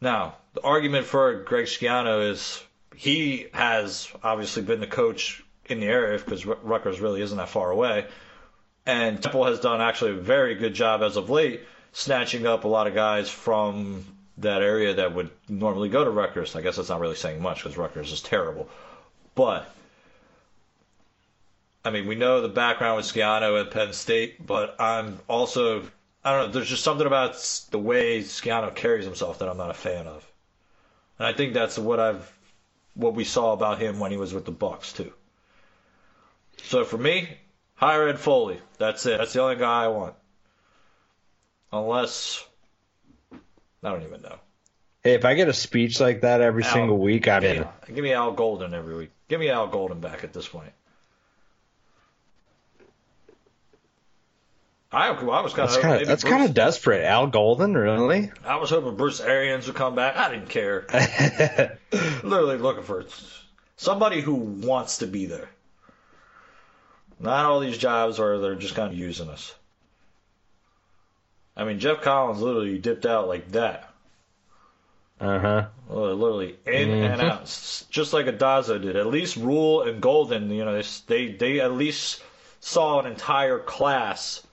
Now 0.00 0.36
the 0.54 0.62
argument 0.62 1.06
for 1.06 1.42
Greg 1.44 1.66
Schiano 1.66 2.30
is 2.30 2.62
he 2.94 3.46
has 3.54 4.08
obviously 4.22 4.62
been 4.62 4.80
the 4.80 4.86
coach 4.86 5.42
in 5.66 5.80
the 5.80 5.86
area 5.86 6.18
because 6.18 6.44
Rutgers 6.44 7.00
really 7.00 7.22
isn't 7.22 7.38
that 7.38 7.48
far 7.48 7.70
away. 7.70 8.06
And 8.84 9.22
Temple 9.22 9.44
has 9.44 9.60
done 9.60 9.80
actually 9.80 10.12
a 10.12 10.20
very 10.20 10.54
good 10.56 10.74
job 10.74 11.02
as 11.02 11.16
of 11.16 11.30
late, 11.30 11.60
snatching 11.92 12.46
up 12.46 12.64
a 12.64 12.68
lot 12.68 12.86
of 12.86 12.94
guys 12.94 13.30
from 13.30 14.04
that 14.38 14.62
area 14.62 14.94
that 14.94 15.14
would 15.14 15.30
normally 15.48 15.88
go 15.88 16.04
to 16.04 16.10
Rutgers. 16.10 16.56
I 16.56 16.62
guess 16.62 16.76
that's 16.76 16.88
not 16.88 17.00
really 17.00 17.14
saying 17.14 17.40
much 17.40 17.62
because 17.62 17.76
Rutgers 17.76 18.12
is 18.12 18.20
terrible. 18.20 18.68
But, 19.34 19.70
I 21.84 21.90
mean, 21.90 22.06
we 22.06 22.16
know 22.16 22.40
the 22.40 22.48
background 22.48 22.96
with 22.96 23.06
Schiano 23.06 23.60
at 23.60 23.70
Penn 23.70 23.92
State, 23.92 24.44
but 24.44 24.80
I'm 24.80 25.20
also, 25.28 25.82
I 26.24 26.32
don't 26.32 26.46
know, 26.46 26.52
there's 26.52 26.68
just 26.68 26.84
something 26.84 27.06
about 27.06 27.34
the 27.70 27.78
way 27.78 28.20
Schiano 28.20 28.74
carries 28.74 29.04
himself 29.04 29.38
that 29.38 29.48
I'm 29.48 29.58
not 29.58 29.70
a 29.70 29.74
fan 29.74 30.06
of. 30.06 30.28
And 31.18 31.26
I 31.28 31.32
think 31.32 31.54
that's 31.54 31.78
what 31.78 32.00
I've, 32.00 32.38
what 32.94 33.14
we 33.14 33.24
saw 33.24 33.52
about 33.52 33.78
him 33.78 34.00
when 34.00 34.10
he 34.10 34.16
was 34.16 34.34
with 34.34 34.44
the 34.44 34.50
Bucks 34.50 34.92
too. 34.92 35.12
So 36.64 36.84
for 36.84 36.98
me, 36.98 37.28
Hire 37.82 38.06
Ed 38.06 38.20
Foley. 38.20 38.60
That's 38.78 39.04
it. 39.06 39.18
That's 39.18 39.32
the 39.32 39.42
only 39.42 39.56
guy 39.56 39.86
I 39.86 39.88
want. 39.88 40.14
Unless 41.72 42.46
I 43.82 43.90
don't 43.90 44.04
even 44.04 44.22
know. 44.22 44.36
Hey, 45.02 45.14
if 45.14 45.24
I 45.24 45.34
get 45.34 45.48
a 45.48 45.52
speech 45.52 45.98
like 45.98 46.20
that 46.20 46.40
every 46.40 46.62
Al- 46.62 46.72
single 46.72 46.98
week, 46.98 47.26
I'm 47.26 47.42
give 47.42 47.56
in. 47.56 47.62
me, 47.62 47.68
give 47.92 48.04
me 48.04 48.12
Al 48.12 48.30
Golden 48.30 48.72
every 48.72 48.96
week. 48.96 49.10
Give 49.26 49.40
me 49.40 49.48
Al 49.50 49.66
Golden 49.66 49.98
back 49.98 50.22
at 50.22 50.32
this 50.32 50.46
point. 50.46 50.70
I, 54.92 55.08
I 55.08 55.40
was 55.40 55.52
kind 55.52 56.02
of 56.02 56.06
that's 56.06 56.22
kind 56.22 56.44
of 56.44 56.54
desperate. 56.54 57.02
Al 57.02 57.26
Golden, 57.26 57.76
really? 57.76 58.30
I 58.44 58.56
was 58.56 58.70
hoping 58.70 58.94
Bruce 58.94 59.20
Arians 59.20 59.66
would 59.66 59.74
come 59.74 59.96
back. 59.96 60.16
I 60.16 60.30
didn't 60.30 60.50
care. 60.50 60.86
Literally 62.22 62.58
looking 62.58 62.84
for 62.84 63.06
somebody 63.76 64.20
who 64.20 64.34
wants 64.34 64.98
to 64.98 65.08
be 65.08 65.26
there. 65.26 65.48
Not 67.22 67.46
all 67.46 67.60
these 67.60 67.78
jobs 67.78 68.18
where 68.18 68.38
they're 68.40 68.56
just 68.56 68.74
kind 68.74 68.92
of 68.92 68.98
using 68.98 69.28
us. 69.28 69.54
I 71.56 71.64
mean, 71.64 71.78
Geoff 71.78 72.02
Collins 72.02 72.40
literally 72.40 72.78
dipped 72.78 73.06
out 73.06 73.28
like 73.28 73.52
that. 73.52 73.92
Uh 75.20 75.38
huh. 75.38 75.66
Literally 75.88 76.56
in 76.66 76.90
and 76.90 77.20
Mhm. 77.20 77.30
out, 77.30 77.86
just 77.90 78.12
like 78.12 78.26
Addazio 78.26 78.82
did. 78.82 78.96
At 78.96 79.06
least 79.06 79.36
Rhule 79.36 79.82
and 79.82 80.00
Golden, 80.02 80.50
you 80.50 80.64
know, 80.64 80.82
they 81.06 81.28
they 81.28 81.60
at 81.60 81.72
least 81.72 82.22
saw 82.58 82.98
an 82.98 83.06
entire 83.06 83.60
class 83.60 84.44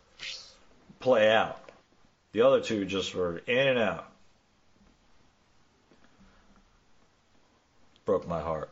play 0.99 1.31
out. 1.31 1.71
The 2.33 2.41
other 2.41 2.61
two 2.61 2.85
just 2.85 3.15
were 3.15 3.39
in 3.47 3.67
and 3.67 3.79
out. 3.79 4.11
Broke 8.05 8.27
my 8.27 8.41
heart. 8.41 8.69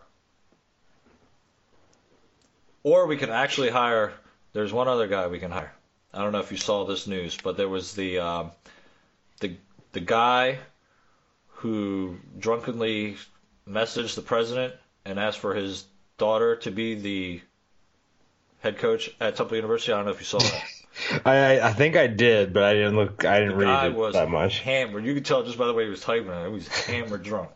Or 2.87 3.05
we 3.05 3.17
can 3.17 3.29
actually 3.31 3.69
hire. 3.69 4.13
There's 4.53 4.71
one 4.71 4.87
other 4.87 5.07
guy 5.07 5.27
we 5.27 5.39
can 5.39 5.51
hire. 5.51 5.73
I 6.13 6.19
don't 6.19 6.31
know 6.31 6.39
if 6.39 6.51
you 6.51 6.57
saw 6.57 6.85
this 6.85 7.05
news, 7.05 7.37
but 7.43 7.57
there 7.57 7.67
was 7.67 7.93
the 7.95 8.19
um, 8.19 8.51
the 9.41 9.57
the 9.91 9.99
guy 9.99 10.59
who 11.49 12.17
drunkenly 12.39 13.17
messaged 13.67 14.15
the 14.15 14.21
president 14.21 14.73
and 15.03 15.19
asked 15.19 15.39
for 15.39 15.53
his 15.53 15.83
daughter 16.17 16.55
to 16.57 16.71
be 16.71 16.95
the 16.95 17.41
head 18.61 18.77
coach 18.77 19.09
at 19.19 19.35
Temple 19.35 19.57
University. 19.57 19.91
I 19.91 19.97
don't 19.97 20.05
know 20.05 20.11
if 20.11 20.19
you 20.19 20.25
saw 20.25 20.39
that. 20.39 20.63
I 21.25 21.59
I 21.59 21.73
think 21.73 21.97
I 21.97 22.07
did, 22.07 22.53
but 22.53 22.63
I 22.63 22.73
didn't 22.73 22.95
look. 22.95 23.25
I 23.25 23.39
didn't 23.39 23.57
The 23.57 23.65
guy 23.65 23.83
read 23.83 23.91
it 23.91 23.97
was 23.97 24.13
that 24.13 24.29
much. 24.29 24.59
hammered. 24.59 25.03
You 25.03 25.13
could 25.13 25.25
tell 25.25 25.43
just 25.43 25.57
by 25.57 25.67
the 25.67 25.73
way 25.73 25.83
he 25.83 25.89
was 25.89 25.99
typing 26.01 26.31
it. 26.31 26.47
He 26.47 26.53
was 26.53 26.67
hammered 26.85 27.23
drunk. 27.23 27.49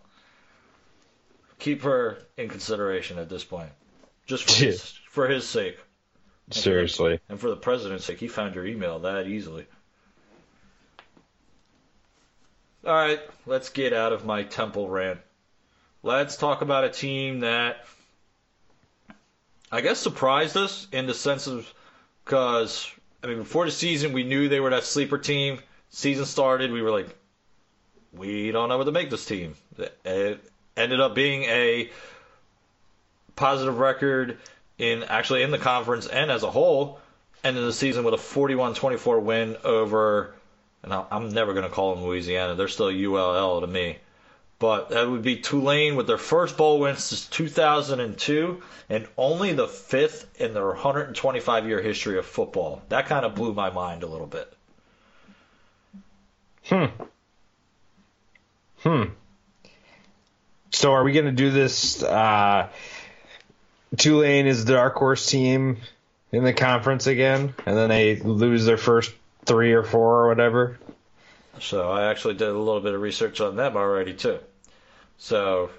Keep 1.59 1.83
her 1.83 2.17
in 2.35 2.49
consideration 2.49 3.17
at 3.17 3.29
this 3.29 3.45
point, 3.45 3.69
just 4.25 4.43
for 4.43 4.53
his, 4.65 4.99
for 5.11 5.27
his 5.27 5.47
sake 5.47 5.77
Seriously. 6.51 7.19
and 7.27 7.37
for 7.39 7.49
the 7.49 7.55
president's 7.57 8.05
sake. 8.05 8.19
He 8.19 8.29
found 8.29 8.55
your 8.55 8.65
email 8.65 8.99
that 8.99 9.27
easily. 9.27 9.65
All 12.85 12.95
right, 12.95 13.19
let's 13.45 13.69
get 13.69 13.93
out 13.93 14.13
of 14.13 14.25
my 14.25 14.43
Temple 14.43 14.89
rant. 14.89 15.19
Let's 16.01 16.37
talk 16.37 16.61
about 16.61 16.85
a 16.85 16.89
team 16.89 17.41
that 17.41 17.85
I 19.71 19.81
guess 19.81 19.99
surprised 19.99 20.55
us 20.57 20.87
in 20.91 21.05
the 21.07 21.13
sense 21.13 21.45
of 21.45 21.71
because 22.25 22.89
I 23.23 23.27
mean 23.27 23.37
before 23.37 23.65
the 23.65 23.71
season 23.71 24.13
we 24.13 24.23
knew 24.23 24.47
they 24.49 24.59
were 24.61 24.71
that 24.71 24.83
sleeper 24.85 25.17
team. 25.17 25.59
Season 25.89 26.25
started, 26.25 26.71
we 26.71 26.81
were 26.81 26.89
like, 26.89 27.07
we 28.13 28.49
don't 28.51 28.69
know 28.69 28.77
what 28.77 28.85
to 28.85 28.91
make 28.93 29.09
this 29.09 29.25
team. 29.25 29.55
It 30.05 30.41
ended 30.77 31.01
up 31.01 31.13
being 31.15 31.43
a 31.43 31.89
positive 33.35 33.77
record 33.77 34.37
in 34.81 35.03
actually 35.03 35.43
in 35.43 35.51
the 35.51 35.59
conference 35.59 36.07
and 36.07 36.31
as 36.31 36.43
a 36.43 36.51
whole. 36.51 36.99
Ended 37.43 37.63
the 37.63 37.73
season 37.73 38.03
with 38.03 38.13
a 38.13 38.17
41-24 38.17 39.21
win 39.21 39.57
over, 39.63 40.35
and 40.83 40.93
I'm 40.93 41.29
never 41.29 41.53
going 41.53 41.63
to 41.63 41.71
call 41.71 41.95
them 41.95 42.03
Louisiana. 42.03 42.53
They're 42.53 42.67
still 42.67 42.89
ULL 42.89 43.61
to 43.61 43.67
me. 43.67 43.97
But 44.59 44.89
that 44.89 45.09
would 45.09 45.23
be 45.23 45.37
Tulane 45.37 45.95
with 45.95 46.05
their 46.05 46.19
first 46.19 46.55
bowl 46.55 46.79
win 46.79 46.95
since 46.97 47.25
2002 47.27 48.61
and 48.89 49.07
only 49.17 49.53
the 49.53 49.67
fifth 49.67 50.39
in 50.39 50.53
their 50.53 50.67
125 50.67 51.67
year 51.67 51.81
history 51.81 52.19
of 52.19 52.27
football. 52.27 52.83
That 52.89 53.07
kind 53.07 53.25
of 53.25 53.33
blew 53.33 53.55
my 53.55 53.71
mind 53.71 54.03
a 54.03 54.07
little 54.07 54.27
bit. 54.27 54.53
Hmm. 56.65 56.85
Hmm. 58.83 59.03
So 60.69 60.93
are 60.93 61.03
we 61.03 61.11
going 61.11 61.25
to 61.25 61.31
do 61.31 61.49
this? 61.49 62.03
Uh, 62.03 62.69
Tulane 63.97 64.47
is 64.47 64.65
the 64.65 64.73
dark 64.73 64.95
horse 64.95 65.25
team 65.25 65.77
in 66.31 66.43
the 66.43 66.53
conference 66.53 67.07
again, 67.07 67.53
and 67.65 67.77
then 67.77 67.89
they 67.89 68.15
lose 68.17 68.65
their 68.65 68.77
first 68.77 69.13
three 69.45 69.73
or 69.73 69.83
four 69.83 70.23
or 70.23 70.27
whatever. 70.29 70.77
So 71.59 71.91
I 71.91 72.05
actually 72.09 72.35
did 72.35 72.47
a 72.47 72.57
little 72.57 72.79
bit 72.79 72.93
of 72.93 73.01
research 73.01 73.41
on 73.41 73.55
them 73.55 73.75
already 73.75 74.13
too. 74.13 74.39
So 75.17 75.69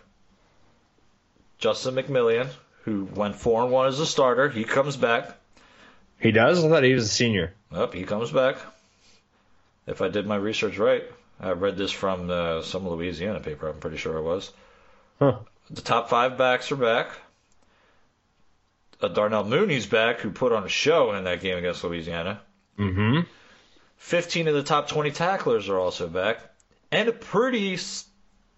Justin 1.58 1.94
McMillan, 1.94 2.48
who 2.82 3.04
went 3.14 3.36
four 3.36 3.62
and 3.62 3.72
one 3.72 3.88
as 3.88 3.98
a 3.98 4.06
starter, 4.06 4.48
he 4.48 4.64
comes 4.64 4.96
back. 4.96 5.36
He 6.20 6.32
does. 6.32 6.64
I 6.64 6.68
thought 6.68 6.84
he 6.84 6.94
was 6.94 7.04
a 7.04 7.08
senior. 7.08 7.54
Up, 7.72 7.94
he 7.94 8.04
comes 8.04 8.30
back. 8.30 8.56
If 9.86 10.02
I 10.02 10.08
did 10.08 10.26
my 10.26 10.36
research 10.36 10.78
right, 10.78 11.02
I 11.40 11.50
read 11.52 11.76
this 11.76 11.90
from 11.90 12.30
uh, 12.30 12.62
some 12.62 12.88
Louisiana 12.88 13.40
paper. 13.40 13.68
I'm 13.68 13.80
pretty 13.80 13.96
sure 13.96 14.18
it 14.18 14.22
was. 14.22 14.52
Huh. 15.18 15.38
The 15.70 15.82
top 15.82 16.10
five 16.10 16.36
backs 16.38 16.70
are 16.70 16.76
back. 16.76 17.08
Uh, 19.02 19.08
Darnell 19.08 19.44
Mooney's 19.44 19.86
back, 19.86 20.20
who 20.20 20.30
put 20.30 20.52
on 20.52 20.64
a 20.64 20.68
show 20.68 21.12
in 21.12 21.24
that 21.24 21.40
game 21.40 21.58
against 21.58 21.82
Louisiana. 21.82 22.40
Mm-hmm. 22.78 23.20
15 23.96 24.48
of 24.48 24.54
the 24.54 24.62
top 24.62 24.88
20 24.88 25.10
tacklers 25.10 25.68
are 25.68 25.78
also 25.78 26.08
back, 26.08 26.38
and 26.90 27.08
a 27.08 27.12
pretty 27.12 27.78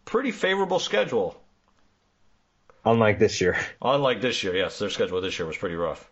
pretty 0.04 0.30
favorable 0.30 0.78
schedule. 0.78 1.40
Unlike 2.84 3.18
this 3.18 3.40
year. 3.40 3.56
Unlike 3.80 4.20
this 4.20 4.44
year, 4.44 4.54
yes, 4.54 4.78
their 4.78 4.90
schedule 4.90 5.20
this 5.20 5.38
year 5.38 5.46
was 5.46 5.56
pretty 5.56 5.76
rough. 5.76 6.10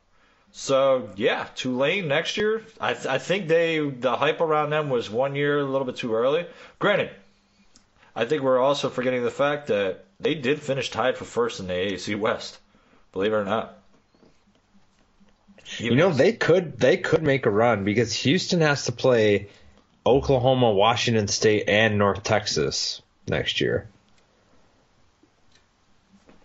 So 0.53 1.11
yeah, 1.17 1.47
Tulane 1.55 2.09
next 2.09 2.37
year. 2.37 2.63
I, 2.81 2.95
th- 2.95 3.07
I 3.07 3.19
think 3.19 3.49
they 3.49 3.79
the 3.79 4.17
hype 4.17 4.41
around 4.41 4.71
them 4.71 4.89
was 4.91 5.11
one 5.11 5.35
year 5.35 5.61
a 5.61 5.65
little 5.65 5.87
bit 5.87 5.97
too 5.97 6.15
early. 6.15 6.47
Granted, 6.79 7.11
I 8.15 8.25
think 8.25 8.43
we're 8.43 8.61
also 8.61 8.89
forgetting 8.89 9.25
the 9.25 9.31
fact 9.31 9.69
that 9.69 10.05
they 10.21 10.35
did 10.35 10.61
finish 10.61 10.91
tied 10.91 11.17
for 11.17 11.25
first 11.25 11.61
in 11.61 11.67
the 11.67 11.73
AAC 11.75 12.19
West. 12.19 12.59
Believe 13.13 13.33
it 13.33 13.37
or 13.37 13.45
not. 13.45 13.82
You 15.79 15.95
know 15.95 16.11
they 16.11 16.33
could 16.33 16.79
they 16.79 16.97
could 16.97 17.23
make 17.23 17.47
a 17.47 17.51
run 17.51 17.85
because 17.85 18.13
Houston 18.13 18.61
has 18.61 18.87
to 18.87 18.93
play 18.93 19.49
Oklahoma, 20.05 20.73
Washington 20.73 21.29
State, 21.29 21.65
and 21.69 21.99
North 21.99 22.23
Texas 22.23 23.01
next 23.29 23.61
year. 23.61 23.89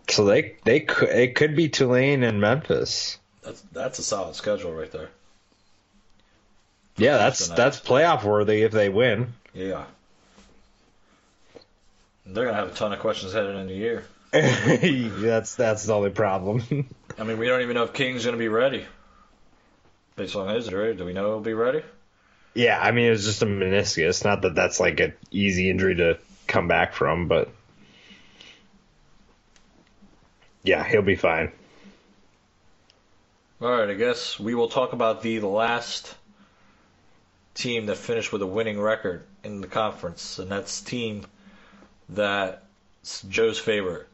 So 0.10 0.26
they 0.26 0.56
they 0.64 0.82
could 0.82 1.10
it 1.10 1.36
could 1.36 1.56
be 1.56 1.70
Tulane 1.70 2.24
and 2.24 2.40
Memphis. 2.40 3.20
that's 3.44 3.62
that's 3.74 4.00
a 4.00 4.04
solid 4.04 4.36
schedule 4.36 4.72
right 4.72 4.92
there. 4.92 5.10
Yeah, 6.98 7.18
that's 7.18 7.48
that's 7.50 7.80
playoff 7.80 8.24
worthy 8.24 8.64
if 8.64 8.72
they 8.72 8.90
win. 8.90 9.34
Yeah. 9.54 9.86
They're 12.26 12.46
gonna 12.46 12.58
have 12.58 12.70
a 12.70 12.76
ton 12.76 12.94
of 12.94 13.00
questions 13.00 13.34
heading 13.34 13.58
into 13.58 13.74
the 13.74 13.80
year. 13.80 14.04
that's 14.32 15.56
that's 15.56 15.86
the 15.86 15.94
only 15.94 16.10
problem. 16.10 16.64
I 17.20 17.24
mean, 17.24 17.38
we 17.38 17.48
don't 17.48 17.62
even 17.62 17.76
know 17.76 17.84
if 17.84 17.94
King's 17.94 18.26
gonna 18.26 18.38
be 18.38 18.48
ready. 18.48 18.86
Based 20.18 20.36
on 20.36 20.54
his 20.54 20.66
injury, 20.66 20.96
do 20.96 21.06
we 21.06 21.14
know 21.14 21.28
he'll 21.28 21.40
be 21.40 21.54
ready? 21.54 21.84
yeah, 22.58 22.80
I 22.82 22.92
mean 22.92 23.06
it 23.06 23.12
was 23.12 23.26
just 23.26 23.44
a 23.44 23.46
meniscus. 23.46 24.26
Not 24.26 24.42
that 24.42 24.56
that's 24.56 24.80
like 24.80 25.00
an 25.00 25.14
easy 25.30 25.70
injury 25.70 25.96
to 25.96 26.18
come 26.48 26.68
back 26.68 26.94
from, 26.94 27.28
but 27.28 27.50
yeah, 30.64 30.84
he'll 30.84 31.04
be 31.04 31.16
fine. 31.16 31.52
All 33.62 33.70
right, 33.70 33.90
I 33.90 33.94
guess 33.94 34.40
we 34.40 34.56
will 34.56 34.70
talk 34.70 34.94
about 34.94 35.22
the 35.22 35.40
last 35.40 36.16
team 37.54 37.86
that 37.86 37.98
finished 37.98 38.34
with 38.34 38.42
a 38.42 38.48
winning 38.48 38.80
record 38.80 39.24
in 39.44 39.62
the 39.62 39.68
conference, 39.68 40.40
and 40.40 40.50
that's 40.50 40.82
team 40.82 41.26
that's 42.10 43.22
Joe's 43.24 43.60
favorite. 43.60 44.08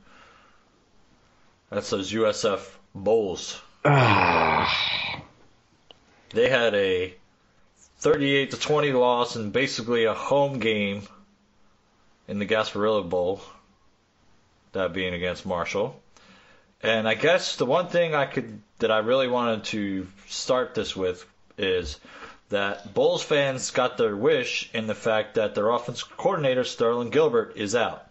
That's 1.70 1.90
those 1.90 2.12
USF 2.12 2.60
Bulls. 2.94 3.60
Ah, 3.86 5.03
They 6.34 6.50
had 6.50 6.74
a 6.74 7.14
38 8.00 8.52
to 8.52 8.60
20 8.60 8.92
loss 8.92 9.36
and 9.36 9.54
basically 9.54 10.06
a 10.06 10.14
home 10.14 10.60
game 10.60 11.04
in 12.28 12.40
the 12.40 12.46
Gasparilla 12.46 13.08
Bowl, 13.08 13.42
that 14.72 14.94
being 14.94 15.14
against 15.14 15.46
Marshall. 15.46 16.02
And 16.82 17.08
I 17.08 17.14
guess 17.14 17.56
the 17.56 17.66
one 17.66 17.88
thing 17.88 18.16
I 18.16 18.26
could 18.26 18.62
that 18.80 18.92
I 18.92 18.98
really 18.98 19.28
wanted 19.28 19.64
to 19.66 20.08
start 20.28 20.76
this 20.76 20.96
with 20.96 21.26
is 21.58 22.00
that 22.50 22.94
Bulls 22.94 23.24
fans 23.24 23.72
got 23.72 23.98
their 23.98 24.16
wish 24.16 24.70
in 24.74 24.88
the 24.88 24.96
fact 24.96 25.36
that 25.36 25.56
their 25.56 25.70
offense 25.70 26.04
coordinator 26.04 26.64
Sterling 26.64 27.10
Gilbert 27.10 27.54
is 27.56 27.76
out. 27.76 28.06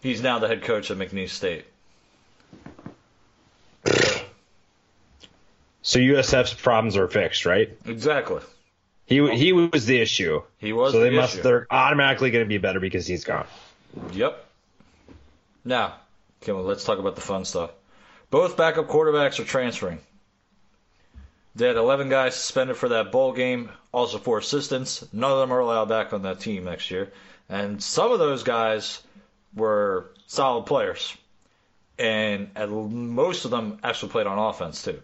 He's 0.00 0.22
now 0.22 0.38
the 0.38 0.48
head 0.48 0.62
coach 0.62 0.90
at 0.90 0.98
McNeese 0.98 1.30
State. 1.30 1.64
So 5.84 6.00
USF's 6.00 6.54
problems 6.54 6.96
are 6.96 7.06
fixed, 7.06 7.46
right? 7.46 7.76
Exactly. 7.86 8.40
He 9.06 9.36
he 9.36 9.52
was 9.52 9.84
the 9.86 10.00
issue. 10.00 10.42
He 10.58 10.72
was 10.72 10.92
So 10.92 11.00
they 11.00 11.10
the 11.10 11.16
must 11.16 11.34
issue. 11.34 11.42
they're 11.42 11.66
automatically 11.70 12.30
going 12.30 12.44
to 12.44 12.48
be 12.48 12.58
better 12.58 12.80
because 12.80 13.06
he's 13.06 13.24
gone. 13.24 13.46
Yep. 14.12 14.44
Now, 15.64 15.94
on, 16.48 16.64
let's 16.66 16.84
talk 16.84 16.98
about 16.98 17.14
the 17.14 17.20
fun 17.20 17.44
stuff. 17.44 17.70
Both 18.30 18.56
backup 18.56 18.88
quarterbacks 18.88 19.38
are 19.38 19.44
transferring. 19.44 19.98
They 21.54 21.66
had 21.68 21.76
11 21.76 22.08
guys 22.08 22.34
suspended 22.34 22.76
for 22.76 22.88
that 22.88 23.12
bowl 23.12 23.32
game, 23.32 23.70
also 23.92 24.18
four 24.18 24.38
assistants. 24.38 25.06
None 25.12 25.30
of 25.30 25.38
them 25.38 25.52
are 25.52 25.60
allowed 25.60 25.88
back 25.88 26.12
on 26.12 26.22
that 26.22 26.40
team 26.40 26.64
next 26.64 26.90
year. 26.90 27.12
And 27.48 27.80
some 27.82 28.10
of 28.10 28.18
those 28.18 28.42
guys 28.42 29.00
were 29.54 30.10
solid 30.26 30.64
players. 30.66 31.16
And 31.98 32.50
most 32.56 33.44
of 33.44 33.52
them 33.52 33.78
actually 33.84 34.10
played 34.10 34.26
on 34.26 34.38
offense, 34.38 34.82
too. 34.82 35.00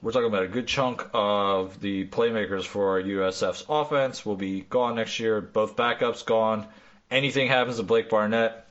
We're 0.00 0.12
talking 0.12 0.28
about 0.28 0.44
a 0.44 0.48
good 0.48 0.68
chunk 0.68 1.04
of 1.12 1.80
the 1.80 2.06
playmakers 2.06 2.64
for 2.64 3.02
USF's 3.02 3.64
offense 3.68 4.24
will 4.24 4.36
be 4.36 4.60
gone 4.60 4.94
next 4.94 5.18
year. 5.18 5.40
Both 5.40 5.74
backups 5.74 6.24
gone. 6.24 6.66
Anything 7.10 7.48
happens 7.48 7.78
to 7.78 7.82
Blake 7.82 8.08
Barnett, 8.08 8.66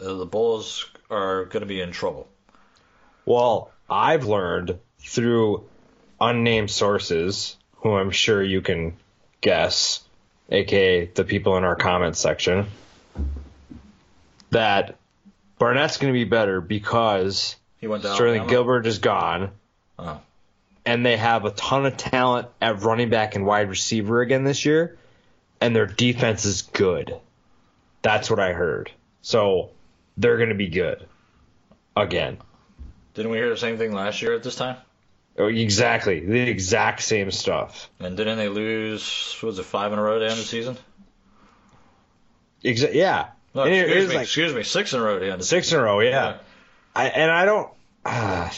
uh, 0.00 0.14
the 0.14 0.26
Bulls 0.26 0.88
are 1.10 1.46
going 1.46 1.62
to 1.62 1.66
be 1.66 1.80
in 1.80 1.90
trouble. 1.90 2.28
Well, 3.24 3.70
I've 3.88 4.24
learned 4.24 4.78
through 5.00 5.64
unnamed 6.20 6.70
sources, 6.70 7.56
who 7.76 7.94
I'm 7.94 8.10
sure 8.10 8.42
you 8.42 8.60
can 8.60 8.96
guess, 9.40 10.00
aka 10.50 11.06
the 11.06 11.24
people 11.24 11.56
in 11.56 11.64
our 11.64 11.76
comments 11.76 12.20
section, 12.20 12.66
that 14.50 14.96
Barnett's 15.58 15.96
going 15.96 16.12
to 16.12 16.18
be 16.18 16.24
better 16.24 16.60
because 16.60 17.56
He 17.80 17.88
went 17.88 18.02
down. 18.02 18.14
Sterling 18.14 18.46
Gilbert 18.46 18.86
is 18.86 18.98
gone, 18.98 19.50
Oh. 20.02 20.20
and 20.86 21.04
they 21.04 21.16
have 21.16 21.44
a 21.44 21.50
ton 21.50 21.84
of 21.86 21.96
talent 21.96 22.48
at 22.60 22.80
running 22.82 23.10
back 23.10 23.34
and 23.36 23.44
wide 23.44 23.68
receiver 23.68 24.20
again 24.22 24.44
this 24.44 24.64
year, 24.64 24.98
and 25.60 25.76
their 25.76 25.86
defense 25.86 26.44
is 26.44 26.62
good. 26.62 27.14
That's 28.02 28.30
what 28.30 28.40
I 28.40 28.52
heard. 28.52 28.90
So 29.22 29.70
they're 30.16 30.38
going 30.38 30.48
to 30.48 30.54
be 30.54 30.68
good 30.68 31.06
again. 31.96 32.38
Didn't 33.14 33.30
we 33.30 33.38
hear 33.38 33.50
the 33.50 33.56
same 33.56 33.76
thing 33.76 33.92
last 33.92 34.22
year 34.22 34.32
at 34.34 34.42
this 34.42 34.56
time? 34.56 34.76
Oh, 35.38 35.46
exactly. 35.48 36.20
The 36.20 36.40
exact 36.40 37.02
same 37.02 37.30
stuff. 37.30 37.88
And 37.98 38.16
didn't 38.16 38.38
they 38.38 38.48
lose? 38.48 39.36
Was 39.42 39.58
it 39.58 39.64
five 39.64 39.92
in 39.92 39.98
a 39.98 40.02
row 40.02 40.18
to 40.18 40.24
end 40.24 40.38
the 40.38 40.44
season? 40.44 40.76
Exa- 42.64 42.94
yeah. 42.94 43.28
No, 43.54 43.62
And 43.62 43.72
it- 43.74 43.84
excuse 43.86 44.04
it 44.04 44.08
me. 44.08 44.14
like 44.14 44.24
excuse 44.24 44.54
me. 44.54 44.62
Six 44.62 44.92
in 44.92 45.00
a 45.00 45.02
row 45.02 45.18
to 45.18 45.30
end 45.32 45.40
the 45.40 45.44
six 45.46 45.72
in 45.72 45.78
a 45.80 45.82
row, 45.82 46.00
yeah. 46.00 46.38
I, 46.94 47.06
and 47.08 47.30
I 47.30 47.44
don't, 47.44 47.70
uh, 48.04 48.50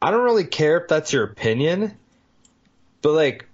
I 0.00 0.10
don't 0.10 0.24
really 0.24 0.44
care 0.44 0.80
if 0.80 0.88
that's 0.88 1.12
your 1.12 1.24
opinion, 1.24 1.96
but 3.02 3.12
like, 3.12 3.46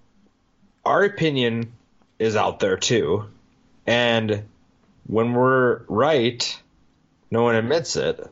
our 0.84 1.02
opinion 1.04 1.72
is 2.18 2.36
out 2.36 2.60
there 2.60 2.76
too, 2.76 3.24
and 3.86 4.44
when 5.06 5.32
we're 5.32 5.82
right, 5.88 6.62
no 7.30 7.42
one 7.42 7.54
admits 7.54 7.96
it. 7.96 8.26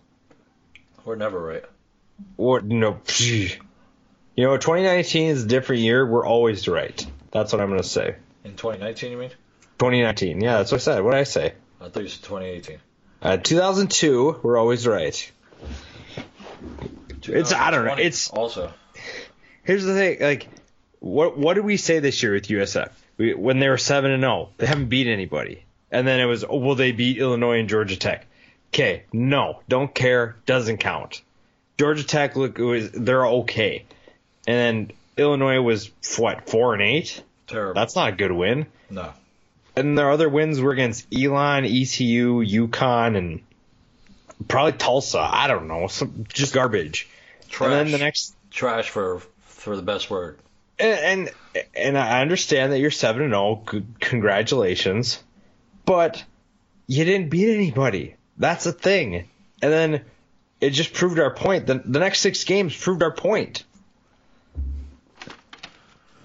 We're 1.05 1.17
never 1.17 1.41
right. 1.41 1.65
Or 2.37 2.61
no, 2.61 3.01
you 3.19 3.59
know, 4.37 4.57
2019 4.57 5.29
is 5.29 5.45
a 5.45 5.47
different 5.47 5.83
year. 5.83 6.07
We're 6.07 6.27
always 6.27 6.69
right. 6.69 7.05
That's 7.31 7.53
what 7.53 7.63
I'm 7.63 7.71
gonna 7.71 7.83
say. 7.83 8.17
In 8.45 8.57
2019, 8.57 9.11
you 9.11 9.17
mean? 9.17 9.31
2019, 9.79 10.41
yeah, 10.41 10.59
that's 10.59 10.71
what 10.71 10.81
I 10.81 10.85
said. 10.85 11.03
What 11.03 11.13
did 11.13 11.21
I 11.21 11.25
say? 11.25 11.55
I 11.81 11.89
thought 11.89 12.03
you 12.03 12.09
said 12.09 12.25
2018. 12.25 12.79
Uh, 13.23 13.37
2002, 13.39 14.41
we're 14.43 14.59
always 14.59 14.87
right. 14.87 15.33
It's- 17.29 17.53
I 17.53 17.71
don't 17.71 17.85
know, 17.85 17.93
it's- 17.95 18.31
also. 18.31 18.73
Here's 19.65 19.85
the 19.85 19.95
thing, 19.95 20.19
like, 20.21 20.49
what 20.99 21.39
what 21.39 21.55
did 21.55 21.65
we 21.65 21.77
say 21.77 21.99
this 22.01 22.23
year 22.23 22.33
with 22.33 22.49
USF? 22.49 22.91
We, 23.17 23.35
when 23.35 23.61
they 23.61 23.69
were 23.69 23.79
seven 23.79 24.11
and 24.11 24.23
zero, 24.23 24.49
they 24.59 24.67
haven't 24.67 24.89
beat 24.89 25.07
anybody, 25.07 25.65
and 25.91 26.07
then 26.07 26.19
it 26.21 26.25
was, 26.27 26.45
oh, 26.45 26.57
will 26.57 26.75
they 26.75 26.93
beat 26.93 27.19
Illinois 27.19 27.61
and 27.61 27.69
Georgia 27.69 27.97
Tech? 27.97 28.27
Okay, 28.75 29.03
no, 29.13 29.61
don't 29.69 29.95
care, 29.95 30.37
doesn't 30.47 30.79
count. 30.79 31.23
Georgia 31.79 32.05
Tech 32.05 32.37
look 32.37 32.59
it 32.59 32.65
was 32.65 32.91
they're 32.91 33.27
okay, 33.27 33.85
and 34.47 34.57
then 34.89 34.97
Illinois 35.17 35.61
was 35.61 35.91
what 36.19 36.49
four 36.49 36.73
and 36.75 36.83
eight. 36.83 37.23
Terrible. 37.47 37.75
That's 37.75 37.95
not 37.95 38.09
a 38.09 38.13
good 38.13 38.33
win. 38.33 38.67
no. 38.91 39.13
And 39.75 39.97
their 39.97 40.11
other 40.11 40.29
wins 40.29 40.61
were 40.61 40.73
against 40.73 41.07
Elon, 41.15 41.65
ECU, 41.65 42.45
UConn, 42.45 43.17
and 43.17 43.41
probably 44.49 44.73
Tulsa. 44.73 45.21
I 45.21 45.47
don't 45.47 45.69
know, 45.69 45.87
some 45.87 46.27
just 46.33 46.53
garbage. 46.55 47.09
Trash. 47.49 47.73
And 47.73 47.87
then 47.87 47.93
the 47.93 48.05
next 48.05 48.35
Trash 48.51 48.91
for 48.91 49.23
for 49.47 49.77
the 49.77 49.83
best 49.83 50.11
word. 50.11 50.39
and 50.79 51.31
and, 51.55 51.67
and 51.75 51.99
I 51.99 52.21
understand 52.21 52.73
that 52.73 52.79
you're 52.79 52.91
seven 52.91 53.23
and 53.23 53.35
oh. 53.35 53.63
zero. 53.71 53.85
Congratulations, 54.01 55.23
but 55.85 56.23
you 56.87 57.05
didn't 57.05 57.31
beat 57.31 57.55
anybody. 57.55 58.17
That's 58.39 58.65
the 58.65 58.73
thing. 58.73 59.29
And 59.63 59.73
then 59.73 60.05
it 60.61 60.71
just 60.71 60.93
proved 60.93 61.19
our 61.19 61.33
point. 61.33 61.67
The, 61.67 61.83
the 61.85 61.99
next 61.99 62.21
six 62.21 62.45
games 62.45 62.77
proved 62.77 63.03
our 63.03 63.13
point. 63.13 63.65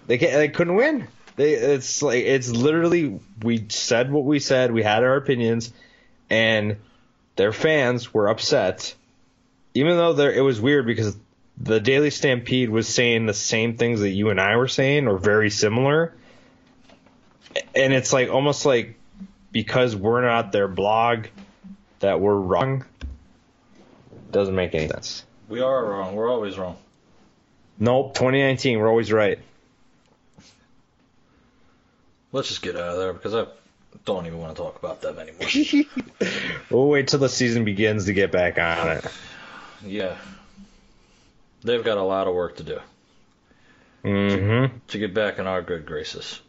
They 0.08 0.18
can't, 0.18 0.34
they 0.34 0.49
couldn't 0.49 0.76
win. 0.76 1.08
They 1.36 1.53
it's 1.53 2.01
like 2.01 2.24
it's 2.24 2.49
literally 2.49 3.20
we 3.43 3.68
said 3.70 4.12
what 4.12 4.26
we 4.26 4.39
said. 4.39 4.72
We 4.72 4.84
had 4.84 5.03
our 5.03 5.16
opinions, 5.16 5.72
and 6.30 6.78
their 7.38 7.53
fans 7.53 8.13
were 8.13 8.27
upset. 8.27 8.93
Even 9.73 9.95
though 9.95 10.13
there, 10.13 10.33
it 10.33 10.41
was 10.41 10.59
weird 10.59 10.85
because 10.85 11.15
the 11.57 11.79
Daily 11.79 12.09
Stampede 12.09 12.69
was 12.69 12.88
saying 12.88 13.25
the 13.25 13.33
same 13.33 13.77
things 13.77 14.01
that 14.01 14.09
you 14.09 14.29
and 14.29 14.41
I 14.41 14.57
were 14.57 14.67
saying, 14.67 15.07
or 15.07 15.17
very 15.17 15.49
similar. 15.49 16.13
And 17.73 17.93
it's 17.93 18.11
like 18.11 18.29
almost 18.29 18.65
like 18.65 18.95
because 19.51 19.95
we're 19.95 20.21
not 20.21 20.51
their 20.51 20.67
blog 20.67 21.27
that 21.99 22.19
we're 22.19 22.35
wrong. 22.35 22.85
Doesn't 24.31 24.55
make 24.55 24.75
any 24.75 24.88
sense. 24.88 25.23
We 25.47 25.61
are 25.61 25.85
wrong. 25.85 26.15
We're 26.15 26.29
always 26.29 26.57
wrong. 26.57 26.77
Nope, 27.79 28.15
2019, 28.15 28.79
we're 28.79 28.89
always 28.89 29.11
right. 29.11 29.39
Let's 32.31 32.49
just 32.49 32.61
get 32.61 32.75
out 32.75 32.89
of 32.89 32.97
there 32.97 33.13
because 33.13 33.33
I 33.33 33.45
don't 34.06 34.26
even 34.26 34.39
want 34.39 34.56
to 34.56 34.62
talk 34.62 34.78
about 34.78 35.02
them 35.02 35.18
anymore. 35.20 35.86
We'll 36.70 36.88
wait 36.89 37.08
till 37.08 37.20
the 37.20 37.30
season 37.30 37.64
begins 37.64 38.06
to 38.06 38.14
get 38.14 38.32
back 38.32 38.58
on 38.58 38.89
it. 38.98 39.06
yeah. 39.86 40.18
They've 41.64 41.84
got 41.84 41.98
a 41.98 42.04
lot 42.04 42.28
of 42.28 42.34
work 42.36 42.58
to 42.58 42.64
do 42.64 42.80
Mm-hmm. 44.04 44.78
to 44.88 44.98
get 45.00 45.14
back 45.14 45.39
in 45.39 45.48
our 45.48 45.62
good 45.62 45.86
graces. 45.86 46.39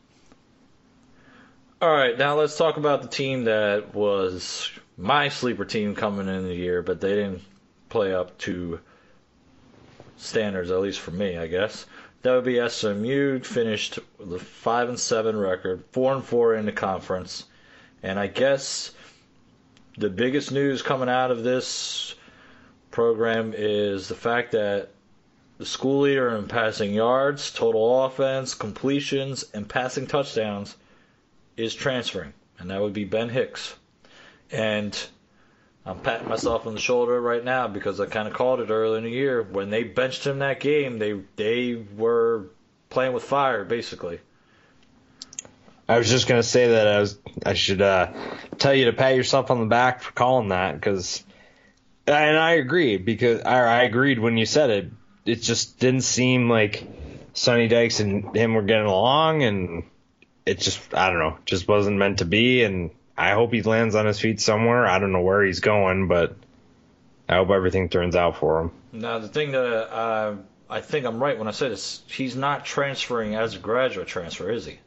All 1.81 1.91
right, 1.91 2.17
now 2.19 2.37
let's 2.37 2.57
talk 2.57 2.77
about 2.77 3.03
the 3.03 3.09
team 3.09 3.45
that 3.45 3.95
was 3.95 4.71
my 4.97 5.29
sleeper 5.29 5.65
team 5.65 5.95
coming 5.95 6.29
in 6.29 6.45
the 6.45 6.55
year, 6.55 6.83
but 6.83 7.01
they 7.01 7.15
didn't 7.15 7.43
play 7.89 8.13
up 8.15 8.37
to 8.39 8.81
standards, 10.17 10.71
at 10.71 10.81
least 10.81 10.99
for 11.01 11.11
me, 11.13 11.37
I 11.39 11.47
guess. 11.47 11.87
That 12.23 12.35
would 12.35 12.45
be 12.45 12.69
SMU. 12.69 13.41
Finished 13.41 13.99
with 14.19 14.33
a 14.33 14.39
five 14.39 14.89
and 14.89 14.99
seven 14.99 15.37
record, 15.37 15.85
four 15.93 16.15
and 16.15 16.25
four 16.25 16.55
in 16.55 16.67
the 16.67 16.73
conference, 16.73 17.45
and 18.03 18.19
I 18.19 18.27
guess 18.27 18.93
the 19.97 20.11
biggest 20.11 20.53
news 20.53 20.83
coming 20.83 21.09
out 21.09 21.31
of 21.31 21.43
this 21.45 22.15
program 22.91 23.53
is 23.57 24.09
the 24.09 24.15
fact 24.15 24.53
that 24.53 24.91
the 25.59 25.67
school 25.67 26.03
leader 26.03 26.37
in 26.37 26.47
passing 26.47 26.93
yards, 26.95 27.51
total 27.53 28.05
offense, 28.05 28.55
completions, 28.55 29.45
and 29.55 29.69
passing 29.69 30.07
touchdowns 30.07 30.77
is 31.57 31.75
transferring, 31.75 32.33
and 32.59 32.71
that 32.71 32.81
would 32.81 32.93
be 32.93 33.05
Ben 33.05 33.29
Hicks. 33.29 33.75
And 34.51 34.97
I'm 35.89 36.01
patting 36.01 36.29
myself 36.29 36.67
on 36.67 36.75
the 36.75 36.81
shoulder 36.81 37.19
right 37.19 37.43
now 37.43 37.67
because 37.67 37.99
I 37.99 38.05
kind 38.05 38.29
of 38.29 38.35
called 38.35 38.61
it 38.61 38.69
early 38.69 38.99
in 38.99 39.05
the 39.05 39.11
year. 39.11 39.43
When 39.43 39.71
they 39.71 39.85
benched 39.85 40.27
him 40.27 40.41
that 40.41 40.61
game, 40.61 40.99
they 40.99 41.19
they 41.37 41.83
were 41.97 42.51
playing 42.91 43.15
with 43.15 43.25
fire 43.25 43.65
basically. 43.65 44.21
I 45.89 45.97
was 45.97 46.11
just 46.11 46.29
gonna 46.29 46.43
say 46.43 46.69
that 46.69 46.87
I 46.89 47.01
was 47.01 47.19
I 47.47 47.55
should 47.55 47.81
uh, 47.81 48.13
tell 48.59 48.75
you 48.75 48.85
to 48.85 48.93
pat 48.93 49.17
yourself 49.17 49.51
on 49.51 49.61
the 49.61 49.67
back 49.67 50.03
for 50.03 50.13
calling 50.13 50.49
that 50.49 50.75
because, 50.75 51.25
and 52.07 52.37
I 52.37 52.53
agree 52.53 52.99
because 52.99 53.41
I, 53.41 53.59
I 53.59 53.83
agreed 53.85 54.19
when 54.19 54.37
you 54.37 54.45
said 54.45 54.69
it. 54.69 54.91
It 55.25 55.37
just 55.37 55.79
didn't 55.79 56.03
seem 56.03 56.51
like 56.51 56.87
Sonny 57.33 57.67
Dykes 57.67 58.01
and 58.01 58.37
him 58.37 58.53
were 58.53 58.63
getting 58.63 58.87
along, 58.87 59.43
and 59.43 59.85
it 60.45 60.59
just 60.59 60.95
I 60.95 61.09
don't 61.09 61.19
know, 61.19 61.39
just 61.47 61.67
wasn't 61.67 61.97
meant 61.97 62.19
to 62.19 62.27
be. 62.27 62.63
And 62.63 62.91
I 63.19 63.33
hope 63.33 63.53
he 63.53 63.63
lands 63.63 63.97
on 63.97 64.07
his 64.07 64.21
feet 64.21 64.41
somewhere. 64.41 64.87
I 64.87 65.01
don't 65.01 65.11
know 65.11 65.23
where 65.23 65.43
he's 65.43 65.59
going, 65.59 66.07
but 66.07 66.37
I 67.29 67.35
hope 67.35 67.51
everything 67.51 67.89
turns 67.89 68.15
out 68.15 68.37
for 68.37 68.61
him. 68.61 68.71
Now 68.93 69.19
the 69.19 69.27
thing 69.27 69.51
that 69.51 69.93
uh, 69.93 70.37
I 70.71 70.81
think 70.81 71.05
I'm 71.05 71.21
right 71.21 71.37
when 71.37 71.49
I 71.49 71.51
say 71.51 71.69
this, 71.69 72.01
he's 72.07 72.37
not 72.37 72.65
transferring 72.65 73.35
as 73.35 73.57
a 73.57 73.59
graduate 73.59 74.07
transfer, 74.07 74.53
is 74.53 74.67
he? 74.67 74.79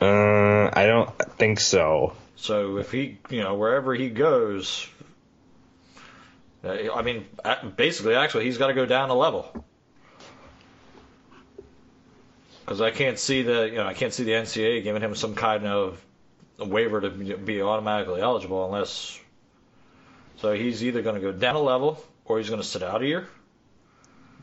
Uh, 0.00 0.70
I 0.72 0.86
don't 0.86 1.10
think 1.36 1.58
so. 1.58 2.14
So 2.36 2.76
if 2.76 2.92
he, 2.92 3.18
you 3.28 3.42
know, 3.42 3.56
wherever 3.56 3.92
he 3.92 4.08
goes, 4.08 4.88
uh, 6.62 6.94
I 6.94 7.02
mean, 7.02 7.26
basically, 7.74 8.14
actually, 8.14 8.44
he's 8.44 8.58
got 8.58 8.68
to 8.68 8.74
go 8.74 8.86
down 8.86 9.10
a 9.10 9.14
level. 9.14 9.64
Because 12.64 12.80
I 12.80 12.92
can't 12.92 13.18
see 13.18 13.42
the 13.42 13.68
you 13.68 13.76
know 13.76 13.86
I 13.86 13.94
can't 13.94 14.12
see 14.12 14.24
the 14.24 14.32
NCAA 14.32 14.82
giving 14.84 15.02
him 15.02 15.14
some 15.14 15.34
kind 15.34 15.66
of 15.66 16.04
waiver 16.58 17.00
to 17.00 17.10
be 17.10 17.62
automatically 17.62 18.20
eligible 18.20 18.64
unless. 18.66 19.18
So 20.38 20.52
he's 20.52 20.84
either 20.84 21.02
going 21.02 21.16
to 21.16 21.20
go 21.20 21.32
down 21.32 21.56
a 21.56 21.60
level 21.60 22.02
or 22.24 22.38
he's 22.38 22.48
going 22.48 22.60
to 22.60 22.66
sit 22.66 22.82
out 22.82 23.02
a 23.02 23.06
year. 23.06 23.28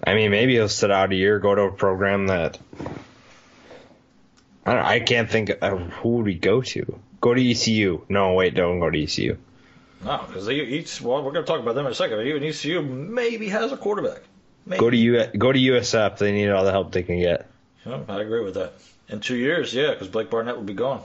I 0.05 0.15
mean, 0.15 0.31
maybe 0.31 0.53
he'll 0.53 0.69
sit 0.69 0.91
out 0.91 1.11
a 1.11 1.15
year, 1.15 1.39
go 1.39 1.55
to 1.55 1.61
a 1.63 1.71
program 1.71 2.27
that. 2.27 2.59
I, 4.65 4.73
don't, 4.73 4.85
I 4.85 4.99
can't 4.99 5.29
think 5.29 5.51
of 5.61 5.79
who 5.79 6.17
would 6.17 6.27
he 6.27 6.35
go 6.35 6.61
to. 6.61 6.99
Go 7.21 7.33
to 7.33 7.51
ECU. 7.51 8.01
No, 8.09 8.33
wait, 8.33 8.53
don't 8.53 8.79
go 8.79 8.89
to 8.89 9.01
ECU. 9.01 9.37
No, 10.03 10.23
because 10.27 10.49
each 10.49 11.01
well, 11.01 11.23
we're 11.23 11.31
going 11.31 11.45
to 11.45 11.49
talk 11.49 11.61
about 11.61 11.75
them 11.75 11.85
in 11.85 11.91
a 11.91 11.95
second. 11.95 12.17
But 12.17 12.27
Even 12.27 12.43
ECU 12.43 12.81
maybe 12.81 13.47
has 13.49 13.71
a 13.71 13.77
quarterback. 13.77 14.23
Maybe. 14.65 14.79
Go 14.79 14.89
to 14.89 14.97
U. 14.97 15.25
Go 15.37 15.51
to 15.51 15.59
USF. 15.59 16.17
They 16.17 16.31
need 16.31 16.49
all 16.49 16.65
the 16.65 16.71
help 16.71 16.91
they 16.91 17.03
can 17.03 17.19
get. 17.19 17.49
I 17.85 18.21
agree 18.21 18.43
with 18.43 18.55
that. 18.55 18.73
In 19.09 19.19
two 19.19 19.35
years, 19.35 19.73
yeah, 19.73 19.91
because 19.91 20.07
Blake 20.07 20.29
Barnett 20.29 20.55
will 20.55 20.63
be 20.63 20.73
gone. 20.73 21.03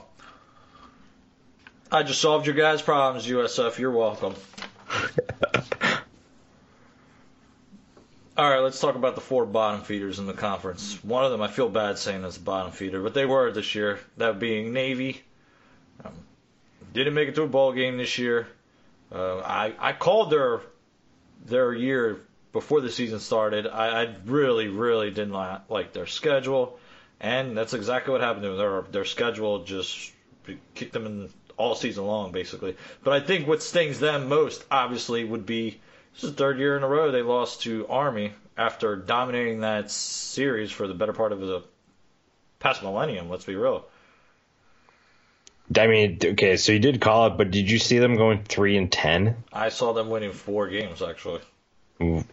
I 1.91 2.03
just 2.03 2.21
solved 2.21 2.45
your 2.45 2.55
guys' 2.55 2.83
problems, 2.83 3.25
USF. 3.25 3.79
You're 3.79 3.89
welcome. 3.91 4.35
All 8.37 8.49
right, 8.49 8.59
let's 8.59 8.79
talk 8.79 8.93
about 8.95 9.15
the 9.15 9.21
four 9.21 9.45
bottom 9.47 9.81
feeders 9.81 10.19
in 10.19 10.27
the 10.27 10.33
conference. 10.33 11.03
One 11.03 11.25
of 11.25 11.31
them, 11.31 11.41
I 11.41 11.47
feel 11.47 11.67
bad 11.67 11.97
saying 11.97 12.23
it's 12.23 12.37
a 12.37 12.41
bottom 12.41 12.71
feeder, 12.71 13.01
but 13.01 13.15
they 13.15 13.25
were 13.25 13.51
this 13.51 13.73
year. 13.73 13.99
That 14.17 14.39
being 14.39 14.71
Navy. 14.71 15.21
Um, 16.05 16.13
didn't 16.93 17.15
make 17.15 17.27
it 17.27 17.35
to 17.35 17.41
a 17.41 17.47
ball 17.47 17.73
game 17.73 17.97
this 17.97 18.19
year. 18.19 18.47
Uh, 19.11 19.39
I 19.39 19.73
I 19.79 19.93
called 19.93 20.29
their 20.29 20.61
their 21.47 21.73
year 21.73 22.21
before 22.53 22.81
the 22.81 22.91
season 22.91 23.19
started. 23.19 23.65
I, 23.65 24.03
I 24.03 24.15
really 24.25 24.67
really 24.67 25.09
didn't 25.09 25.33
like, 25.33 25.69
like 25.69 25.93
their 25.93 26.05
schedule, 26.05 26.79
and 27.19 27.57
that's 27.57 27.73
exactly 27.73 28.11
what 28.11 28.21
happened 28.21 28.43
to 28.43 28.49
them. 28.49 28.57
Their 28.57 28.81
their 28.83 29.05
schedule 29.05 29.63
just 29.63 30.13
kicked 30.75 30.93
them 30.93 31.05
in 31.07 31.29
all 31.59 31.75
season 31.75 32.07
long, 32.07 32.31
basically. 32.31 32.75
But 33.03 33.13
I 33.13 33.19
think 33.19 33.47
what 33.47 33.61
stings 33.61 33.99
them 33.99 34.29
most, 34.29 34.63
obviously, 34.71 35.23
would 35.25 35.45
be 35.45 35.79
this 36.13 36.23
is 36.23 36.31
the 36.31 36.35
third 36.35 36.57
year 36.57 36.75
in 36.75 36.83
a 36.83 36.87
row 36.87 37.11
they 37.11 37.21
lost 37.21 37.61
to 37.63 37.85
Army 37.87 38.31
after 38.57 38.95
dominating 38.95 39.59
that 39.59 39.91
series 39.91 40.71
for 40.71 40.87
the 40.87 40.93
better 40.93 41.13
part 41.13 41.31
of 41.31 41.41
the 41.41 41.63
past 42.59 42.81
millennium. 42.81 43.29
Let's 43.29 43.45
be 43.45 43.55
real. 43.55 43.85
I 45.77 45.85
mean, 45.85 46.17
okay, 46.23 46.57
so 46.57 46.71
you 46.71 46.79
did 46.79 46.99
call 46.99 47.27
it, 47.27 47.37
but 47.37 47.51
did 47.51 47.69
you 47.69 47.77
see 47.77 47.99
them 47.99 48.15
going 48.15 48.43
three 48.43 48.75
and 48.75 48.91
ten? 48.91 49.43
I 49.53 49.69
saw 49.69 49.93
them 49.93 50.09
winning 50.09 50.31
four 50.31 50.67
games 50.67 51.01
actually. 51.01 51.41
Mm. 51.99 52.25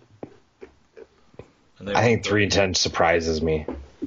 I 1.87 2.03
think 2.03 2.25
three 2.25 2.45
and 2.45 2.53
ten 2.53 2.75
surprises 2.75 3.43
me. 3.43 3.67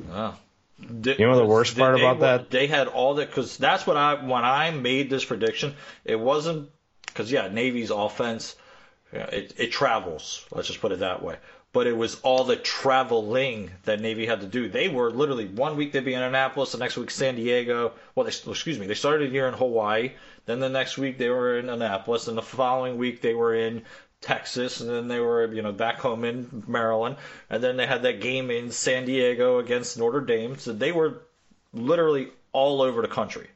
Wow. 0.09 0.35
You 0.81 1.25
know 1.25 1.35
the 1.35 1.45
worst 1.45 1.77
part 1.77 1.97
they, 1.97 2.01
about 2.01 2.19
that? 2.21 2.49
They 2.49 2.67
had 2.67 2.87
all 2.87 3.15
that 3.15 3.29
because 3.29 3.57
that's 3.57 3.85
what 3.85 3.97
I 3.97 4.15
when 4.15 4.43
I 4.43 4.71
made 4.71 5.09
this 5.09 5.25
prediction. 5.25 5.75
It 6.05 6.19
wasn't 6.19 6.69
because 7.05 7.31
yeah, 7.31 7.47
Navy's 7.47 7.91
offense 7.91 8.55
yeah, 9.13 9.25
it, 9.25 9.53
it 9.57 9.71
travels. 9.71 10.45
Let's 10.51 10.67
just 10.67 10.81
put 10.81 10.91
it 10.91 10.99
that 10.99 11.23
way. 11.23 11.37
But 11.71 11.85
it 11.85 11.95
was 11.95 12.19
all 12.21 12.45
the 12.45 12.55
traveling 12.55 13.69
that 13.83 13.99
Navy 13.99 14.25
had 14.25 14.41
to 14.41 14.47
do. 14.47 14.69
They 14.69 14.89
were 14.89 15.11
literally 15.11 15.45
one 15.45 15.77
week 15.77 15.91
they'd 15.91 16.05
be 16.05 16.15
in 16.15 16.21
Annapolis, 16.21 16.71
the 16.71 16.79
next 16.79 16.97
week 16.97 17.11
San 17.11 17.35
Diego. 17.35 17.93
Well, 18.15 18.23
they, 18.23 18.29
excuse 18.29 18.79
me, 18.79 18.87
they 18.87 18.95
started 18.95 19.31
here 19.31 19.47
in 19.47 19.53
Hawaii. 19.53 20.13
Then 20.45 20.59
the 20.59 20.69
next 20.69 20.97
week 20.97 21.19
they 21.19 21.29
were 21.29 21.59
in 21.59 21.69
Annapolis, 21.69 22.27
and 22.27 22.37
the 22.37 22.41
following 22.41 22.97
week 22.97 23.21
they 23.21 23.35
were 23.35 23.53
in 23.53 23.83
Texas, 24.21 24.81
and 24.81 24.89
then 24.89 25.07
they 25.07 25.19
were, 25.19 25.51
you 25.53 25.61
know, 25.61 25.71
back 25.71 25.99
home 25.99 26.23
in 26.25 26.63
Maryland, 26.67 27.17
and 27.49 27.63
then 27.63 27.77
they 27.77 27.87
had 27.87 28.03
that 28.03 28.21
game 28.21 28.51
in 28.51 28.71
San 28.71 29.05
Diego 29.05 29.59
against 29.59 29.97
Notre 29.97 30.21
Dame. 30.21 30.57
So 30.57 30.73
they 30.73 30.91
were 30.91 31.21
literally 31.73 32.29
all 32.51 32.81
over 32.81 33.01
the 33.01 33.07
country. 33.07 33.47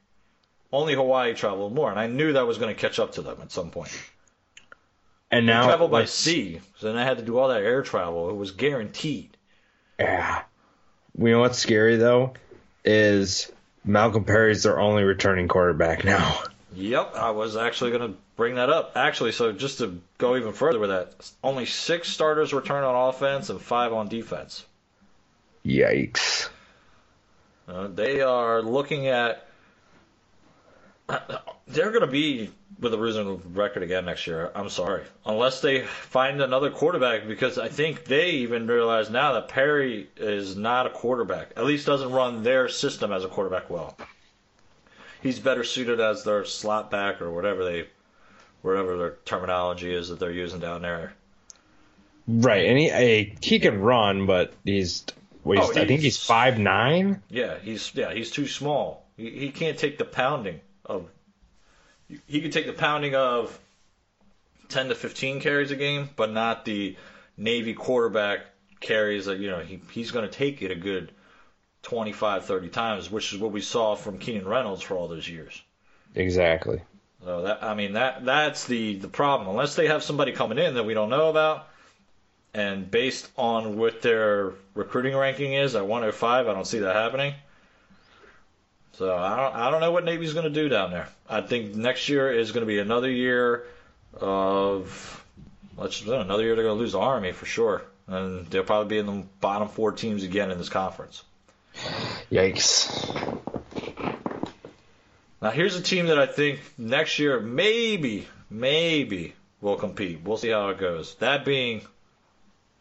Only 0.72 0.96
Hawaii 0.96 1.34
traveled 1.34 1.74
more, 1.74 1.90
and 1.92 2.00
I 2.00 2.08
knew 2.08 2.34
that 2.34 2.48
was 2.48 2.58
going 2.58 2.74
to 2.74 2.80
catch 2.80 2.98
up 2.98 3.14
to 3.14 3.22
them 3.22 3.38
at 3.42 3.52
some 3.52 3.70
point. 3.70 3.92
And 5.30 5.46
now 5.46 5.66
travel 5.66 5.88
by 5.88 6.06
sea, 6.06 6.62
so 6.78 6.88
then 6.88 6.98
I 6.98 7.04
had 7.04 7.18
to 7.18 7.24
do 7.24 7.38
all 7.38 7.50
that 7.50 7.64
air 7.64 7.82
travel. 7.82 8.30
It 8.30 8.36
was 8.36 8.52
guaranteed. 8.52 9.36
Yeah. 10.00 10.44
You 11.18 11.32
know 11.32 11.40
what's 11.40 11.60
scary 11.60 11.98
though 11.98 12.34
is 12.86 13.52
Malcolm 13.84 14.24
Perry's 14.26 14.64
their 14.64 14.80
only 14.80 15.04
returning 15.04 15.48
quarterback 15.48 16.04
now. 16.04 16.42
Yep, 16.76 17.16
I 17.16 17.32
was 17.32 17.56
actually 17.56 17.92
going 17.92 18.14
to 18.14 18.18
bring 18.36 18.56
that 18.56 18.70
up. 18.70 18.94
Actually, 18.96 19.32
so 19.32 19.52
just 19.52 19.78
to 19.80 20.02
go 20.18 20.36
even 20.36 20.54
further 20.54 20.80
with 20.80 20.90
that, 20.90 21.32
only 21.44 21.66
six 21.66 22.10
starters 22.10 22.54
return 22.54 22.84
on 22.84 23.10
offense 23.10 23.50
and 23.50 23.62
five 23.62 23.94
on 23.94 24.08
defense. 24.08 24.66
Yikes. 25.66 26.50
Uh, 27.68 27.88
they 27.88 28.22
are 28.22 28.62
looking 28.62 29.08
at. 29.08 29.48
They're 31.68 31.92
going 31.92 32.02
to 32.02 32.08
be 32.08 32.52
with 32.80 32.94
a 32.94 32.98
losing 32.98 33.54
record 33.54 33.84
again 33.84 34.06
next 34.06 34.28
year. 34.28 34.52
I'm 34.54 34.70
sorry, 34.70 35.04
unless 35.26 35.62
they 35.62 35.82
find 35.82 36.42
another 36.42 36.70
quarterback, 36.70 37.28
because 37.28 37.58
I 37.58 37.70
think 37.70 38.06
they 38.06 38.32
even 38.32 38.68
realize 38.68 39.10
now 39.10 39.34
that 39.34 39.48
Perry 39.48 40.10
is 40.18 40.56
not 40.56 40.88
a 40.88 40.90
quarterback. 40.90 41.52
At 41.56 41.66
least 41.66 41.86
doesn't 41.86 42.12
run 42.12 42.44
their 42.44 42.68
system 42.68 43.14
as 43.14 43.24
a 43.24 43.30
quarterback 43.30 43.70
well. 43.70 43.96
He's 45.24 45.40
better 45.40 45.64
suited 45.64 46.00
as 46.00 46.24
their 46.24 46.46
slot 46.46 46.92
back 46.92 47.22
or 47.22 47.32
whatever 47.32 47.64
they, 47.64 47.88
whatever 48.62 48.98
their 48.98 49.16
terminology 49.26 49.94
is 49.94 50.10
that 50.10 50.20
they're 50.20 50.32
using 50.32 50.60
down 50.60 50.82
there. 50.82 51.14
Right, 52.28 52.66
and 52.66 52.78
he 52.78 53.36
he 53.42 53.60
can 53.60 53.82
run, 53.82 54.26
but 54.26 54.54
he's, 54.64 55.06
well, 55.44 55.60
he's 55.60 55.78
oh, 55.78 55.82
I 55.82 55.86
think 55.86 56.02
he's 56.02 56.18
five 56.18 56.58
nine. 56.58 57.22
Yeah, 57.30 57.58
he's 57.62 57.94
yeah 57.96 58.14
he's 58.14 58.32
too 58.32 58.48
small. 58.48 59.06
He, 59.18 59.30
he 59.30 59.52
can't 59.52 59.78
take 59.78 59.98
the 59.98 60.06
pounding 60.06 60.62
of 60.86 61.10
he 62.28 62.42
could 62.42 62.52
take 62.52 62.66
the 62.66 62.74
pounding 62.74 63.16
of 63.16 63.58
10 64.70 64.90
to 64.90 64.96
15 64.96 65.40
carries 65.42 65.72
a 65.72 65.76
game, 65.76 66.10
but 66.16 66.32
not 66.32 66.66
the 66.66 66.96
Navy 67.38 67.74
quarterback 67.74 68.42
carries 68.80 69.26
that, 69.26 69.40
you 69.40 69.50
know, 69.50 69.60
he, 69.60 69.80
he's 69.92 70.12
going 70.12 70.28
to 70.28 70.32
take 70.32 70.62
it 70.62 70.72
a 70.72 70.76
good 70.76 71.12
25, 71.84 72.46
30 72.46 72.70
times, 72.70 73.12
which 73.12 73.34
is 73.34 73.40
what 73.40 73.52
we 73.52 73.62
saw 73.62 73.96
from 73.96 74.18
Keenan 74.18 74.48
Reynolds 74.48 74.82
for 74.82 74.96
all 74.96 75.08
those 75.08 75.28
years. 75.30 75.62
Exactly. 76.16 76.82
So 77.24 77.44
that 77.44 77.64
I 77.64 77.74
mean 77.74 77.94
that 77.94 78.26
that's 78.26 78.66
the 78.66 78.96
the 78.98 79.08
problem. 79.08 79.50
Unless 79.50 79.76
they 79.76 79.88
have 79.88 80.04
somebody 80.04 80.34
coming 80.34 80.58
in 80.58 80.74
that 80.76 80.84
we 80.84 80.94
don't 80.94 81.10
know 81.10 81.30
about, 81.30 81.68
and 82.54 82.90
based 82.90 83.30
on 83.38 83.78
what 83.78 84.02
their 84.02 84.52
recruiting 84.74 85.16
ranking 85.16 85.54
is 85.54 85.76
at 85.76 85.86
105, 85.86 86.48
I 86.48 86.54
don't 86.54 86.68
see 86.68 86.80
that 86.80 86.96
happening. 86.96 87.34
So 88.94 89.16
I 89.16 89.38
don't, 89.38 89.56
I 89.56 89.72
don't 89.72 89.82
know 89.82 89.92
what 89.92 90.04
Navy's 90.04 90.34
going 90.34 90.44
to 90.46 90.62
do 90.62 90.70
down 90.70 90.92
there. 90.92 91.08
I 91.28 91.42
think 91.42 91.76
next 91.76 92.10
year 92.10 92.32
is 92.32 92.52
going 92.52 92.62
to 92.62 92.68
be 92.68 92.80
another 92.80 93.10
year 93.10 93.66
of 94.14 95.26
let's 95.78 96.02
another 96.06 96.44
year 96.44 96.56
they're 96.56 96.66
going 96.66 96.78
to 96.78 96.82
lose 96.82 96.92
the 96.92 97.00
Army 97.00 97.32
for 97.32 97.46
sure, 97.46 97.84
and 98.08 98.46
they'll 98.48 98.64
probably 98.64 98.90
be 98.90 98.98
in 99.00 99.06
the 99.06 99.26
bottom 99.42 99.68
four 99.70 99.94
teams 99.94 100.24
again 100.24 100.52
in 100.52 100.58
this 100.58 100.70
conference. 100.70 101.24
Yikes! 102.32 103.40
Now 105.42 105.52
here's 105.52 105.76
a 105.76 105.82
team 105.82 106.08
that 106.08 106.20
I 106.20 106.26
think 106.26 106.60
next 106.78 107.20
year 107.20 107.40
maybe 107.40 108.28
maybe 108.50 109.34
will 109.62 109.76
compete. 109.76 110.22
We'll 110.24 110.38
see 110.38 110.50
how 110.50 110.70
it 110.70 110.80
goes. 110.80 111.16
That 111.16 111.46
being 111.46 111.82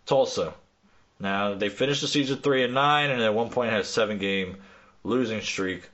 Tulsa. 0.06 0.54
Now 1.18 1.54
they 1.54 1.68
finished 1.68 2.00
the 2.02 2.08
season 2.08 2.38
three 2.38 2.64
and 2.64 2.74
nine, 2.74 3.10
and 3.10 3.22
at 3.22 3.34
one 3.34 3.50
point 3.50 3.70
had 3.70 3.80
a 3.80 3.84
seven 3.84 4.18
game 4.18 4.56
losing 5.04 5.40
streak. 5.40 5.88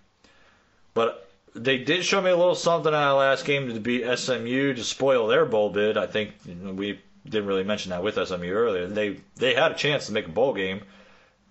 But 0.94 1.28
they 1.54 1.78
did 1.78 2.04
show 2.04 2.20
me 2.20 2.30
a 2.30 2.36
little 2.36 2.54
something 2.54 2.92
in 2.92 2.92
that 2.92 3.10
last 3.10 3.44
game 3.44 3.72
to 3.72 3.80
beat 3.80 4.04
SMU 4.18 4.74
to 4.74 4.84
spoil 4.84 5.26
their 5.26 5.44
bowl 5.44 5.70
bid. 5.70 5.96
I 5.96 6.06
think 6.06 6.32
we 6.46 7.00
didn't 7.24 7.46
really 7.46 7.64
mention 7.64 7.90
that 7.90 8.02
with 8.02 8.14
SMU 8.14 8.50
earlier. 8.50 8.86
They 8.86 9.20
they 9.36 9.54
had 9.54 9.72
a 9.72 9.76
chance 9.76 10.06
to 10.06 10.12
make 10.12 10.26
a 10.26 10.30
bowl 10.30 10.54
game, 10.54 10.82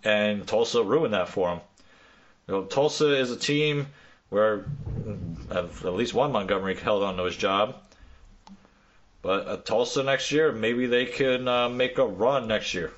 and 0.03 0.47
Tulsa 0.47 0.83
ruined 0.83 1.13
that 1.13 1.29
for 1.29 1.49
him. 1.49 1.59
You 2.47 2.53
know, 2.53 2.63
Tulsa 2.63 3.15
is 3.19 3.31
a 3.31 3.37
team 3.37 3.87
where 4.29 4.65
at 5.51 5.85
least 5.85 6.13
one 6.13 6.31
Montgomery 6.31 6.75
held 6.75 7.03
on 7.03 7.17
to 7.17 7.23
his 7.23 7.35
job. 7.35 7.75
But 9.21 9.47
uh, 9.47 9.57
Tulsa 9.57 10.03
next 10.03 10.31
year, 10.31 10.51
maybe 10.51 10.85
they 10.85 11.05
can 11.05 11.47
uh, 11.47 11.69
make 11.69 11.97
a 11.97 12.05
run 12.05 12.47
next 12.47 12.73
year. 12.73 12.91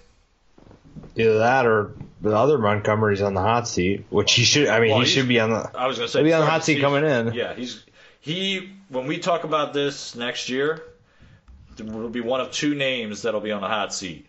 Either 1.16 1.40
that 1.40 1.66
or 1.66 1.94
the 2.22 2.36
other 2.36 2.58
Montgomery's 2.58 3.22
on 3.22 3.34
the 3.34 3.42
hot 3.42 3.68
seat, 3.68 4.06
which 4.10 4.34
he 4.34 4.44
should. 4.44 4.68
I 4.68 4.80
mean, 4.80 4.92
well, 4.92 5.00
he 5.00 5.06
should 5.06 5.28
be 5.28 5.40
on 5.40 5.50
the. 5.50 5.72
I 5.76 5.88
was 5.88 5.98
going 5.98 6.08
to 6.08 6.12
say 6.12 6.24
be 6.24 6.34
on 6.34 6.42
the 6.42 6.46
hot 6.46 6.64
seat 6.64 6.82
coming 6.82 7.06
in. 7.06 7.34
Yeah, 7.34 7.56
he's 7.56 7.84
he. 8.20 8.72
When 8.90 9.08
we 9.08 9.18
talk 9.18 9.44
about 9.44 9.74
this 9.74 10.16
next 10.16 10.50
year, 10.50 10.84
there 11.78 11.86
will 11.86 12.10
be 12.10 12.22
one 12.22 12.42
of 12.42 12.52
two 12.52 12.76
names 12.76 13.24
that'll 13.24 13.42
be 13.42 13.52
on 13.52 13.62
the 13.62 13.68
hot 13.68 13.94
seat. 13.94 14.28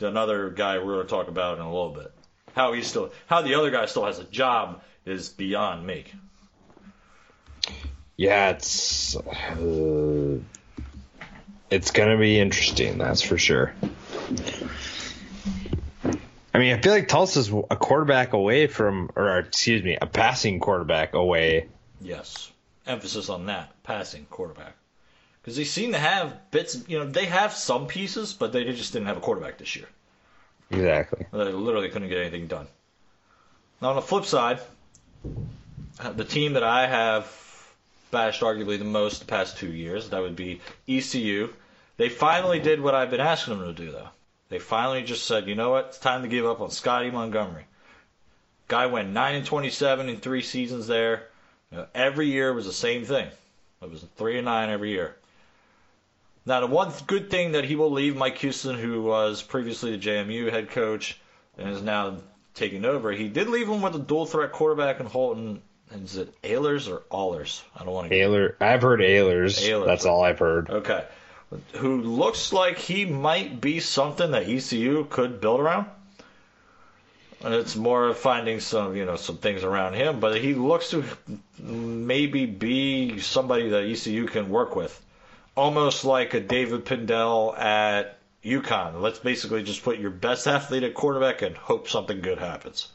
Another 0.00 0.50
guy 0.50 0.78
we're 0.78 0.94
going 0.94 1.06
to 1.06 1.10
talk 1.10 1.28
about 1.28 1.58
in 1.58 1.64
a 1.64 1.72
little 1.72 1.90
bit. 1.90 2.12
How 2.54 2.72
he 2.72 2.82
still, 2.82 3.12
how 3.26 3.42
the 3.42 3.54
other 3.54 3.70
guy 3.70 3.86
still 3.86 4.04
has 4.04 4.18
a 4.18 4.24
job 4.24 4.82
is 5.06 5.28
beyond 5.28 5.86
me. 5.86 6.04
Yeah, 8.16 8.50
it's 8.50 9.16
uh, 9.16 10.38
it's 11.70 11.90
going 11.90 12.10
to 12.10 12.18
be 12.18 12.38
interesting. 12.38 12.98
That's 12.98 13.22
for 13.22 13.38
sure. 13.38 13.74
I 16.54 16.58
mean, 16.58 16.74
I 16.74 16.80
feel 16.80 16.92
like 16.92 17.08
Tulsa's 17.08 17.50
a 17.70 17.76
quarterback 17.76 18.34
away 18.34 18.66
from, 18.66 19.10
or 19.16 19.38
excuse 19.38 19.82
me, 19.82 19.96
a 20.00 20.06
passing 20.06 20.60
quarterback 20.60 21.14
away. 21.14 21.68
Yes. 22.00 22.52
Emphasis 22.86 23.30
on 23.30 23.46
that 23.46 23.82
passing 23.84 24.26
quarterback. 24.26 24.74
Because 25.42 25.56
they 25.56 25.64
seem 25.64 25.92
to 25.92 25.98
have 25.98 26.50
bits. 26.50 26.84
You 26.86 27.00
know, 27.00 27.06
they 27.06 27.26
have 27.26 27.52
some 27.52 27.86
pieces, 27.86 28.32
but 28.32 28.52
they 28.52 28.64
just 28.64 28.92
didn't 28.92 29.08
have 29.08 29.16
a 29.16 29.20
quarterback 29.20 29.58
this 29.58 29.74
year. 29.74 29.86
Exactly. 30.70 31.26
They 31.32 31.44
literally 31.52 31.88
couldn't 31.88 32.08
get 32.08 32.18
anything 32.18 32.46
done. 32.46 32.66
Now, 33.80 33.90
on 33.90 33.96
the 33.96 34.02
flip 34.02 34.24
side, 34.24 34.60
the 36.14 36.24
team 36.24 36.52
that 36.52 36.62
I 36.62 36.86
have 36.86 37.26
bashed 38.10 38.42
arguably 38.42 38.78
the 38.78 38.84
most 38.84 39.20
the 39.20 39.26
past 39.26 39.58
two 39.58 39.72
years, 39.72 40.10
that 40.10 40.22
would 40.22 40.36
be 40.36 40.60
ECU. 40.88 41.52
They 41.96 42.08
finally 42.08 42.60
did 42.60 42.80
what 42.80 42.94
I've 42.94 43.10
been 43.10 43.20
asking 43.20 43.58
them 43.58 43.74
to 43.74 43.84
do, 43.84 43.90
though. 43.90 44.08
They 44.48 44.58
finally 44.58 45.02
just 45.02 45.26
said, 45.26 45.48
you 45.48 45.54
know 45.54 45.70
what, 45.70 45.86
it's 45.86 45.98
time 45.98 46.22
to 46.22 46.28
give 46.28 46.46
up 46.46 46.60
on 46.60 46.70
Scottie 46.70 47.10
Montgomery. 47.10 47.64
Guy 48.68 48.86
went 48.86 49.10
9 49.10 49.34
and 49.34 49.46
27 49.46 50.08
in 50.08 50.18
three 50.18 50.42
seasons 50.42 50.86
there. 50.86 51.28
You 51.70 51.78
know, 51.78 51.86
every 51.94 52.26
year 52.26 52.52
was 52.52 52.66
the 52.66 52.72
same 52.72 53.04
thing. 53.04 53.28
It 53.82 53.90
was 53.90 54.04
3 54.16 54.38
and 54.38 54.44
9 54.44 54.70
every 54.70 54.90
year. 54.90 55.16
Now, 56.44 56.60
the 56.60 56.66
one 56.66 56.92
good 57.06 57.30
thing 57.30 57.52
that 57.52 57.64
he 57.64 57.76
will 57.76 57.92
leave 57.92 58.16
Mike 58.16 58.38
Houston, 58.38 58.76
who 58.76 59.02
was 59.02 59.42
previously 59.42 59.96
the 59.96 60.04
JMU 60.04 60.50
head 60.50 60.70
coach 60.70 61.20
and 61.56 61.68
is 61.68 61.82
now 61.82 62.16
taking 62.54 62.84
over, 62.84 63.12
he 63.12 63.28
did 63.28 63.48
leave 63.48 63.68
him 63.68 63.80
with 63.80 63.94
a 63.94 64.00
dual 64.00 64.26
threat 64.26 64.52
quarterback 64.52 64.98
in 65.00 65.06
Holton. 65.06 65.62
And 65.90 66.04
is 66.04 66.16
it 66.16 66.34
Ahlers 66.42 66.90
or 66.90 67.02
Allers? 67.10 67.62
I 67.76 67.84
don't 67.84 67.92
want 67.92 68.10
to. 68.10 68.16
Ayler, 68.16 68.54
I've 68.60 68.82
heard 68.82 69.00
Ahlers. 69.00 69.60
Ahlers. 69.60 69.86
That's 69.86 70.06
all 70.06 70.24
I've 70.24 70.38
heard. 70.38 70.70
Okay. 70.70 71.04
Who 71.74 72.00
looks 72.00 72.52
like 72.52 72.78
he 72.78 73.04
might 73.04 73.60
be 73.60 73.78
something 73.78 74.30
that 74.30 74.48
ECU 74.48 75.04
could 75.10 75.40
build 75.40 75.60
around. 75.60 75.86
And 77.44 77.54
it's 77.54 77.76
more 77.76 78.08
of 78.08 78.18
finding 78.18 78.60
some, 78.60 78.96
you 78.96 79.04
know, 79.04 79.16
some 79.16 79.36
things 79.36 79.64
around 79.64 79.94
him, 79.94 80.20
but 80.20 80.40
he 80.40 80.54
looks 80.54 80.90
to 80.90 81.04
maybe 81.58 82.46
be 82.46 83.18
somebody 83.18 83.70
that 83.70 83.84
ECU 83.84 84.26
can 84.26 84.48
work 84.48 84.76
with. 84.76 84.98
Almost 85.54 86.04
like 86.04 86.34
a 86.34 86.40
David 86.40 86.84
Pindell 86.84 87.56
at 87.58 88.18
UConn. 88.44 89.00
Let's 89.00 89.18
basically 89.18 89.62
just 89.62 89.82
put 89.82 89.98
your 89.98 90.10
best 90.10 90.46
athlete 90.46 90.82
at 90.82 90.94
quarterback 90.94 91.42
and 91.42 91.56
hope 91.56 91.88
something 91.88 92.20
good 92.20 92.38
happens. 92.38 92.88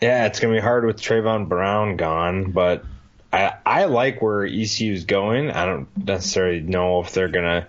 Yeah, 0.00 0.26
it's 0.26 0.40
gonna 0.40 0.54
be 0.54 0.60
hard 0.60 0.84
with 0.84 1.00
Trevon 1.00 1.48
Brown 1.48 1.96
gone, 1.96 2.52
but 2.52 2.84
I 3.32 3.54
I 3.64 3.84
like 3.84 4.20
where 4.20 4.44
ECU's 4.44 5.04
going. 5.04 5.50
I 5.50 5.64
don't 5.64 5.88
necessarily 5.96 6.60
know 6.60 7.00
if 7.00 7.12
they're 7.12 7.28
gonna. 7.28 7.66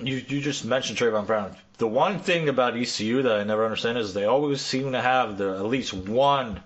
You 0.00 0.16
you 0.28 0.40
just 0.40 0.64
mentioned 0.64 0.98
Trevon 0.98 1.26
Brown. 1.26 1.56
The 1.78 1.88
one 1.88 2.18
thing 2.18 2.48
about 2.48 2.76
ECU 2.76 3.22
that 3.22 3.40
I 3.40 3.44
never 3.44 3.64
understand 3.64 3.98
is 3.98 4.12
they 4.14 4.24
always 4.24 4.60
seem 4.60 4.92
to 4.92 5.00
have 5.00 5.38
the, 5.38 5.56
at 5.56 5.64
least 5.64 5.92
one 5.92 6.62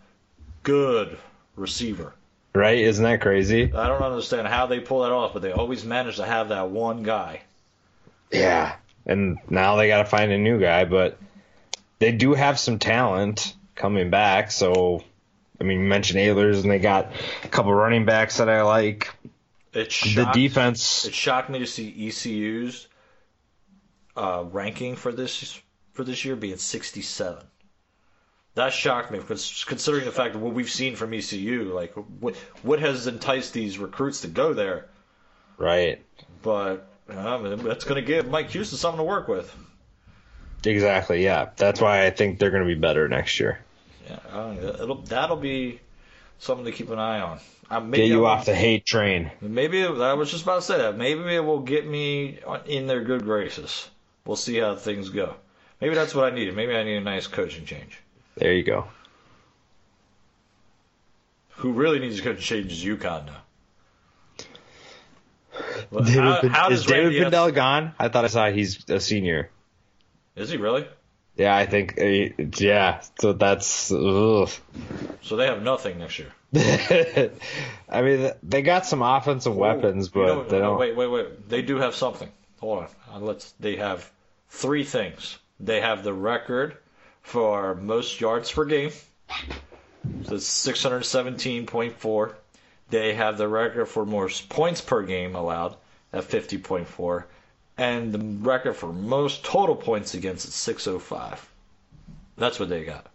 good 0.63 1.17
receiver. 1.55 2.13
Right? 2.57 2.79
Isn't 2.79 3.05
that 3.05 3.21
crazy? 3.21 3.73
I 3.73 3.87
don't 3.87 4.03
understand 4.03 4.49
how 4.49 4.67
they 4.67 4.81
pull 4.81 5.03
that 5.03 5.13
off, 5.13 5.33
but 5.33 5.43
they 5.43 5.53
always 5.53 5.85
manage 5.85 6.17
to 6.17 6.25
have 6.25 6.49
that 6.49 6.71
one 6.71 7.03
guy. 7.03 7.43
Yeah. 8.33 8.77
And 9.05 9.39
now 9.49 9.77
they 9.77 9.89
got 9.89 9.99
to 9.99 10.05
find 10.05 10.33
a 10.33 10.39
new 10.39 10.59
guy, 10.59 10.85
but 10.85 11.19
they 11.99 12.13
do 12.13 12.35
have 12.35 12.59
some 12.59 12.79
talent 12.79 13.55
coming 13.75 14.11
back. 14.11 14.51
So, 14.51 15.05
I 15.61 15.65
mean, 15.65 15.81
you 15.81 15.87
mentioned 15.87 16.19
Ahlers, 16.19 16.63
and 16.63 16.71
they 16.71 16.79
got 16.79 17.13
a 17.45 17.49
couple 17.49 17.73
running 17.75 18.05
backs 18.05 18.39
that 18.39 18.49
I 18.49 18.63
like. 18.63 19.15
It 19.73 19.93
shocked, 19.93 20.35
the 20.35 20.49
defense. 20.49 21.05
It 21.05 21.15
shocked 21.15 21.51
me 21.51 21.59
to 21.59 21.67
see 21.67 22.09
ECU's 22.09 22.89
uh, 24.17 24.45
ranking 24.51 24.97
for 24.97 25.13
this 25.13 25.61
for 25.93 26.05
this 26.05 26.25
year 26.25 26.37
being 26.37 26.57
67. 26.57 27.45
That 28.57 28.73
shocked 28.73 29.11
me 29.11 29.19
because 29.19 29.65
considering 29.69 30.07
the 30.07 30.13
fact 30.13 30.35
of 30.35 30.41
what 30.41 30.55
we've 30.55 30.71
seen 30.71 30.97
from 30.97 31.13
ECU, 31.13 31.75
like 31.75 31.93
what 31.93 32.37
what 32.63 32.81
has 32.81 33.07
enticed 33.07 33.53
these 33.53 33.79
recruits 33.79 34.23
to 34.23 34.29
go 34.29 34.55
there. 34.55 34.89
Right. 35.59 36.03
But 36.41 36.89
um, 37.11 37.59
that's 37.63 37.85
going 37.85 38.03
to 38.03 38.07
give 38.07 38.31
Mike 38.31 38.49
Houston 38.53 38.79
something 38.79 38.97
to 38.97 39.05
work 39.05 39.29
with. 39.29 39.55
Exactly. 40.65 41.23
Yeah. 41.23 41.51
That's 41.55 41.83
why 41.83 42.07
I 42.07 42.11
think 42.11 42.39
they're 42.39 42.51
going 42.51 42.67
to 42.67 42.75
be 42.75 42.81
better 42.81 43.07
next 43.09 43.39
year. 43.39 43.61
Yeah, 44.09 44.55
it'll 44.55 45.03
that'll 45.03 45.37
be 45.37 45.81
something 46.39 46.65
to 46.65 46.73
keep 46.73 46.89
an 46.89 46.99
eye 46.99 47.21
on. 47.21 47.41
Uh, 47.71 47.81
get 47.81 48.07
you 48.07 48.25
off 48.25 48.47
the 48.47 48.55
hate 48.55 48.87
train. 48.87 49.31
Maybe 49.43 49.85
I 49.85 50.15
was 50.15 50.31
just 50.31 50.45
about 50.45 50.57
to 50.57 50.63
say 50.63 50.79
that. 50.79 50.97
Maybe 50.97 51.35
it 51.35 51.45
will 51.45 51.61
get 51.61 51.87
me 51.87 52.39
in 52.65 52.87
their 52.87 53.05
good 53.05 53.25
graces. 53.25 53.87
We'll 54.25 54.37
see 54.37 54.57
how 54.57 54.77
things 54.77 55.11
go. 55.11 55.35
Maybe 55.79 55.95
that's 55.95 56.15
what 56.15 56.33
I 56.33 56.35
needed. 56.35 56.57
Maybe 56.57 56.75
I 56.75 56.85
need 56.85 56.97
a 56.97 57.01
nice 57.03 57.27
coaching 57.27 57.67
change. 57.67 58.01
There 58.37 58.53
you 58.53 58.63
go. 58.63 58.89
Who 61.57 61.73
really 61.73 61.99
needs 61.99 62.17
to 62.17 62.23
coaching 62.23 62.43
change 62.43 62.73
is 62.73 62.85
UConn 62.85 63.27
now. 63.27 63.43
Well, 65.91 66.05
David, 66.05 66.23
how, 66.23 66.49
how 66.49 66.71
is 66.71 66.85
David 66.85 67.15
Pindell 67.15 67.51
gone? 67.55 67.95
I 67.99 68.09
thought 68.09 68.25
I 68.25 68.29
saw 68.29 68.51
he's 68.51 68.85
a 68.91 69.01
senior. 69.01 69.51
Is 70.35 70.51
he 70.51 70.59
really? 70.59 70.87
Yeah, 71.37 71.57
I 71.57 71.65
think. 71.65 71.99
Uh, 71.99 72.45
yeah, 72.59 73.01
so 73.21 73.33
that's. 73.33 73.91
Ugh. 73.91 74.51
So 75.23 75.37
they 75.37 75.47
have 75.47 75.63
nothing 75.63 75.99
next 75.99 76.19
year. 76.19 76.29
I 77.89 78.03
mean, 78.03 78.33
they 78.43 78.63
got 78.63 78.87
some 78.87 79.03
offensive 79.03 79.55
Ooh, 79.55 79.61
weapons, 79.61 80.09
but 80.09 80.21
you 80.21 80.27
know, 80.27 80.45
they 80.45 80.59
don't. 80.59 80.79
Wait, 80.79 80.97
wait, 80.97 81.07
wait. 81.07 81.49
They 81.49 81.63
do 81.63 81.77
have 81.77 81.95
something. 81.95 82.29
Hold 82.61 82.85
on. 82.85 82.89
Uh, 83.13 83.19
let's. 83.21 83.53
They 83.61 83.77
have 83.77 84.11
three 84.51 84.85
things. 84.85 85.39
They 85.61 85.81
have 85.81 86.05
the 86.05 86.13
record 86.13 86.77
for 87.27 87.75
most 87.75 88.21
yards 88.21 88.53
per 88.53 88.65
game. 88.65 88.93
So 90.27 90.37
it's 90.37 90.67
617.4. 90.67 92.35
They 92.89 93.15
have 93.15 93.37
the 93.37 93.49
record 93.49 93.87
for 93.87 94.07
most 94.07 94.49
points 94.49 94.81
per 94.81 95.03
game 95.03 95.35
allowed 95.35 95.77
at 96.13 96.23
50.4 96.25 97.25
and 97.77 98.13
the 98.13 98.19
record 98.49 98.75
for 98.75 98.93
most 98.93 99.45
total 99.45 99.75
points 99.75 100.15
against 100.15 100.47
is 100.47 100.55
605. 100.55 101.51
That's 102.39 102.61
what 102.61 102.69
they 102.69 102.85
got. 102.85 103.07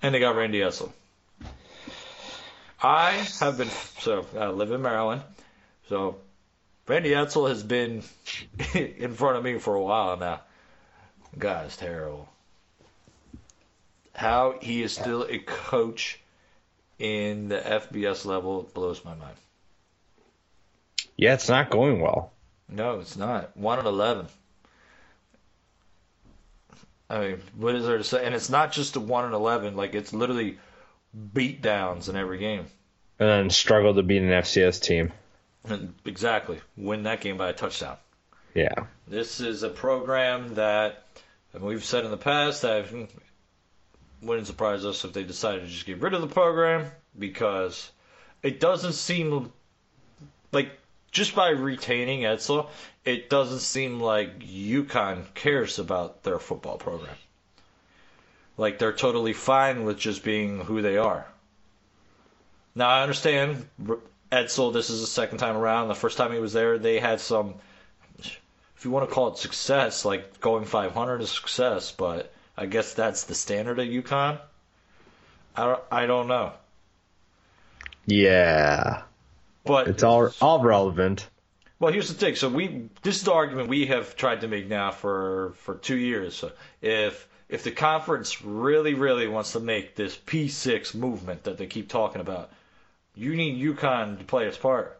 And 0.00 0.14
they 0.14 0.20
got 0.20 0.36
Randy 0.36 0.60
Edsall. 0.60 0.92
I 2.80 3.10
have 3.40 3.58
been 3.58 3.70
so 3.98 4.26
I 4.38 4.46
live 4.46 4.70
in 4.70 4.80
Maryland, 4.82 5.22
so 5.88 6.18
Randy 6.86 7.10
Edsall 7.10 7.48
has 7.48 7.64
been 7.64 8.04
in 8.74 9.14
front 9.14 9.38
of 9.38 9.42
me 9.44 9.58
for 9.58 9.74
a 9.74 9.82
while 9.82 10.16
now. 10.16 10.40
Is 11.66 11.76
terrible. 11.76 12.28
How 14.16 14.54
he 14.62 14.82
is 14.82 14.94
still 14.94 15.26
a 15.28 15.38
coach 15.38 16.18
in 16.98 17.48
the 17.48 17.58
FBS 17.58 18.24
level 18.24 18.68
blows 18.72 19.04
my 19.04 19.14
mind. 19.14 19.36
Yeah, 21.16 21.34
it's 21.34 21.50
not 21.50 21.68
going 21.68 22.00
well. 22.00 22.32
No, 22.68 23.00
it's 23.00 23.16
not. 23.16 23.54
One 23.56 23.78
and 23.78 23.86
eleven. 23.86 24.26
I 27.08 27.20
mean, 27.20 27.42
what 27.56 27.74
is 27.74 27.86
there 27.86 27.98
to 27.98 28.04
say? 28.04 28.24
And 28.24 28.34
it's 28.34 28.48
not 28.48 28.72
just 28.72 28.96
a 28.96 29.00
one 29.00 29.26
and 29.26 29.34
eleven. 29.34 29.76
Like 29.76 29.94
it's 29.94 30.14
literally 30.14 30.58
beat 31.34 31.60
downs 31.60 32.08
in 32.08 32.16
every 32.16 32.38
game. 32.38 32.66
And 33.18 33.28
then 33.28 33.50
struggle 33.50 33.94
to 33.94 34.02
beat 34.02 34.22
an 34.22 34.28
FCS 34.28 34.82
team. 34.82 35.12
And 35.68 35.94
exactly. 36.06 36.60
Win 36.76 37.02
that 37.02 37.20
game 37.20 37.36
by 37.36 37.50
a 37.50 37.52
touchdown. 37.52 37.96
Yeah. 38.54 38.86
This 39.06 39.40
is 39.40 39.62
a 39.62 39.68
program 39.68 40.54
that 40.54 41.04
and 41.52 41.62
we've 41.62 41.84
said 41.84 42.04
in 42.04 42.10
the 42.10 42.16
past 42.16 42.62
that 42.62 42.86
wouldn't 44.22 44.46
surprise 44.46 44.84
us 44.84 45.04
if 45.04 45.12
they 45.12 45.22
decided 45.24 45.62
to 45.62 45.66
just 45.68 45.86
get 45.86 46.00
rid 46.00 46.14
of 46.14 46.20
the 46.20 46.26
program 46.26 46.90
because 47.18 47.90
it 48.42 48.60
doesn't 48.60 48.92
seem 48.94 49.52
like 50.52 50.70
just 51.10 51.34
by 51.34 51.50
retaining 51.50 52.20
Edsall, 52.22 52.68
it 53.04 53.30
doesn't 53.30 53.60
seem 53.60 54.00
like 54.00 54.40
UConn 54.40 55.24
cares 55.34 55.78
about 55.78 56.22
their 56.22 56.38
football 56.38 56.76
program. 56.78 57.14
Like 58.58 58.78
they're 58.78 58.92
totally 58.92 59.32
fine 59.32 59.84
with 59.84 59.98
just 59.98 60.24
being 60.24 60.60
who 60.60 60.82
they 60.82 60.96
are. 60.96 61.26
Now 62.74 62.88
I 62.88 63.02
understand 63.02 63.66
Edsall. 64.32 64.72
This 64.72 64.90
is 64.90 65.00
the 65.00 65.06
second 65.06 65.38
time 65.38 65.56
around. 65.56 65.88
The 65.88 65.94
first 65.94 66.18
time 66.18 66.32
he 66.32 66.38
was 66.38 66.52
there, 66.52 66.78
they 66.78 66.98
had 66.98 67.20
some, 67.20 67.54
if 68.18 68.84
you 68.84 68.90
want 68.90 69.08
to 69.08 69.14
call 69.14 69.28
it 69.28 69.38
success, 69.38 70.04
like 70.04 70.40
going 70.40 70.64
500 70.64 71.20
is 71.22 71.30
success. 71.30 71.92
But 71.92 72.32
I 72.56 72.66
guess 72.66 72.94
that's 72.94 73.24
the 73.24 73.34
standard 73.34 73.78
at 73.78 73.88
UConn. 73.88 74.38
I 75.56 75.64
don't, 75.64 75.82
I 75.90 76.06
don't 76.06 76.28
know. 76.28 76.52
Yeah. 78.06 79.02
But 79.64 79.88
it's 79.88 80.02
all 80.02 80.30
all 80.40 80.62
relevant. 80.62 81.28
Well, 81.78 81.92
here's 81.92 82.08
the 82.08 82.14
thing. 82.14 82.36
So 82.36 82.48
we 82.48 82.88
this 83.02 83.16
is 83.16 83.22
the 83.24 83.32
argument 83.32 83.68
we 83.68 83.86
have 83.86 84.16
tried 84.16 84.40
to 84.42 84.48
make 84.48 84.68
now 84.68 84.92
for 84.92 85.54
for 85.58 85.74
two 85.74 85.96
years. 85.96 86.34
So 86.34 86.52
if 86.80 87.28
if 87.48 87.64
the 87.64 87.72
conference 87.72 88.42
really 88.42 88.94
really 88.94 89.26
wants 89.28 89.52
to 89.52 89.60
make 89.60 89.94
this 89.96 90.16
P6 90.16 90.94
movement 90.94 91.44
that 91.44 91.58
they 91.58 91.66
keep 91.66 91.88
talking 91.88 92.20
about, 92.20 92.50
you 93.14 93.34
need 93.34 93.60
UConn 93.62 94.18
to 94.18 94.24
play 94.24 94.46
its 94.46 94.56
part. 94.56 94.98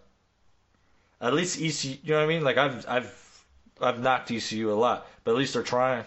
At 1.21 1.33
least 1.33 1.59
ECU, 1.61 1.97
you 2.03 2.11
know 2.13 2.19
what 2.19 2.25
I 2.25 2.27
mean? 2.27 2.45
Like 2.45 2.59
I've 2.59 2.87
I've 2.89 3.45
I've 3.81 4.01
knocked 4.01 4.31
ECU 4.31 4.73
a 4.73 4.75
lot, 4.75 5.07
but 5.25 5.31
at 5.31 5.37
least 5.37 5.55
they're 5.55 5.63
trying. 5.63 6.05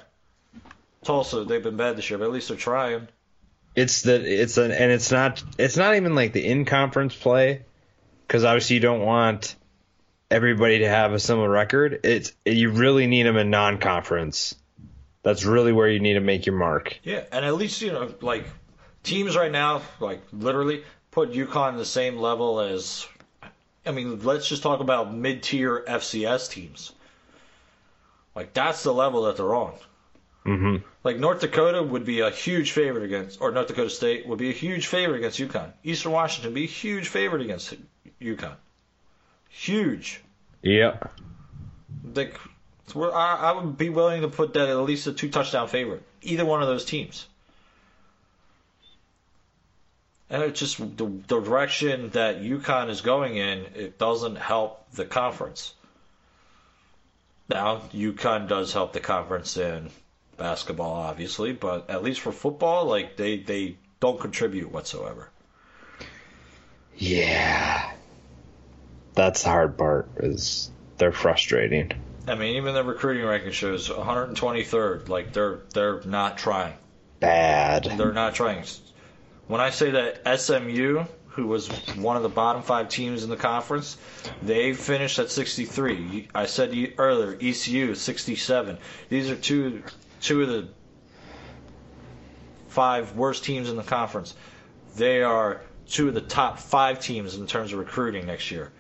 Tulsa, 1.04 1.43
they've 1.43 1.64
been 1.64 1.78
bad 1.78 1.97
this 1.97 2.10
year, 2.10 2.20
but 2.20 2.26
at 2.26 2.32
least 2.32 2.50
they're 2.50 2.58
trying. 2.58 3.08
It's 3.76 4.02
the 4.02 4.16
it's 4.16 4.58
an 4.58 4.72
and 4.72 4.91
it's 4.91 5.12
not 5.12 5.43
it's 5.58 5.78
not 5.78 5.95
even 5.95 6.16
like 6.16 6.34
the 6.34 6.45
in 6.45 6.66
conference 6.66 7.16
play 7.16 7.62
because 8.28 8.43
obviously 8.43 8.76
you 8.76 8.82
don't 8.82 9.02
want 9.02 9.56
everybody 10.32 10.80
to 10.80 10.88
have 10.88 11.14
a 11.14 11.20
similar 11.20 11.50
record. 11.50 12.00
It's 12.04 12.34
you 12.45 12.72
really 12.72 13.08
need 13.08 13.24
them 13.24 13.38
in 13.38 13.50
non 13.50 13.78
conference. 13.78 14.56
That's 15.24 15.43
really 15.43 15.72
where 15.72 15.89
you 15.89 16.00
need 16.00 16.14
to 16.14 16.20
make 16.22 16.45
your 16.45 16.56
mark. 16.56 17.00
Yeah, 17.04 17.24
and 17.32 17.45
at 17.45 17.56
least 17.56 17.82
you 17.82 17.91
know, 17.91 18.14
like 18.22 18.45
teams 19.04 19.36
right 19.36 19.52
now, 19.52 19.82
like 20.00 20.22
literally 20.32 20.84
put 21.12 21.32
UConn 21.32 21.78
the 21.78 21.86
same 21.86 22.18
level 22.18 22.60
as. 22.60 23.08
I 23.86 23.91
mean, 23.91 24.20
let's 24.24 24.47
just 24.47 24.62
talk 24.62 24.82
about 24.82 25.14
mid-tier 25.14 25.84
FCS 25.88 26.52
teams. 26.52 26.91
Like 28.36 28.54
that's 28.54 28.84
the 28.84 28.93
level 28.93 29.24
that 29.24 29.38
they're 29.38 29.56
on. 29.56 29.74
hmm 30.43 30.76
Like 31.04 31.18
North 31.18 31.39
Dakota 31.39 31.82
would 31.82 32.04
be 32.04 32.20
a 32.20 32.30
huge 32.30 32.72
favorite 32.72 33.04
against, 33.04 33.39
or 33.41 33.52
North 33.52 33.68
Dakota 33.68 33.89
State 33.89 34.28
would 34.28 34.38
be 34.39 34.50
a 34.50 34.54
huge 34.54 34.88
favorite 34.88 35.18
against 35.18 35.39
UConn. 35.39 35.72
Eastern 35.84 36.12
Washington 36.12 36.52
would 36.52 36.56
be 36.56 36.66
a 36.66 36.68
huge 36.68 37.08
favorite 37.08 37.41
against 37.41 37.74
UConn. 38.22 38.56
Huge. 39.50 40.22
Yep. 40.62 41.12
Like, 42.14 42.38
I, 42.95 43.00
I 43.41 43.52
would 43.54 43.78
be 43.78 43.89
willing 43.89 44.22
to 44.22 44.28
put 44.28 44.54
that 44.56 44.68
at 44.68 44.78
least 44.78 45.08
a 45.08 45.14
two 45.14 45.30
touchdown 45.30 45.70
favorite. 45.70 46.04
Either 46.22 46.43
one 46.43 46.62
of 46.62 46.68
those 46.68 46.84
teams. 46.84 47.26
And 50.30 50.43
it's 50.43 50.60
just 50.60 50.78
the 50.97 51.08
direction 51.28 52.10
that 52.10 52.41
UConn 52.41 52.89
is 52.89 53.02
going 53.02 53.38
in. 53.38 53.66
It 53.74 53.97
doesn't 53.97 54.36
help 54.36 54.91
the 54.91 55.06
conference. 55.06 55.74
Now, 57.47 57.78
UConn 57.93 58.47
does 58.47 58.74
help 58.74 58.93
the 58.93 59.00
conference 59.00 59.58
in 59.58 59.89
basketball, 60.40 60.94
obviously, 60.94 61.52
but 61.54 61.90
at 61.90 62.04
least 62.04 62.22
for 62.22 62.32
football, 62.32 62.86
like 62.86 63.18
they 63.18 63.38
they 63.38 63.78
don't 64.00 64.20
contribute 64.20 64.72
whatsoever. 64.72 65.30
Yeah. 66.98 67.92
That's 69.14 69.44
the 69.44 69.50
hard 69.50 69.78
part. 69.78 70.10
Is 70.18 70.72
they're 70.98 71.12
frustrating. 71.12 71.94
I 72.28 72.36
mean, 72.36 72.58
even 72.58 72.74
the 72.74 72.84
recruiting 72.84 73.26
ranking 73.26 73.52
shows 73.52 73.90
123rd. 73.90 75.10
Like 75.10 75.34
they're 75.34 75.60
they're 75.74 76.02
not 76.04 76.38
trying. 76.38 76.74
Bad. 77.20 77.86
They're 77.98 78.14
not 78.14 78.36
trying. 78.36 78.64
When 79.48 79.62
I 79.62 79.72
say 79.72 79.92
that 79.92 80.40
SMU, 80.40 81.06
who 81.30 81.48
was 81.48 81.68
one 81.96 82.16
of 82.16 82.24
the 82.24 82.30
bottom 82.30 82.62
five 82.62 82.90
teams 82.90 83.24
in 83.24 83.30
the 83.30 83.36
conference, 83.36 83.98
they 84.44 84.74
finished 84.74 85.20
at 85.20 85.32
63. 85.32 86.30
I 86.36 86.46
said 86.46 86.94
earlier, 86.98 87.38
ECU 87.42 87.96
67. 87.96 88.78
These 89.10 89.30
are 89.32 89.36
two 89.36 89.84
two 90.22 90.41
of 90.41 90.47
the 90.49 90.67
five 92.67 93.15
worst 93.15 93.43
teams 93.43 93.70
in 93.70 93.76
the 93.76 93.84
conference. 93.84 94.36
They 94.95 95.24
are 95.24 95.61
two 95.88 96.07
of 96.07 96.13
the 96.13 96.22
top 96.22 96.59
five 96.59 96.99
teams 96.99 97.36
in 97.36 97.47
terms 97.47 97.74
of 97.74 97.80
recruiting 97.80 98.26
next 98.26 98.51
year. 98.51 98.72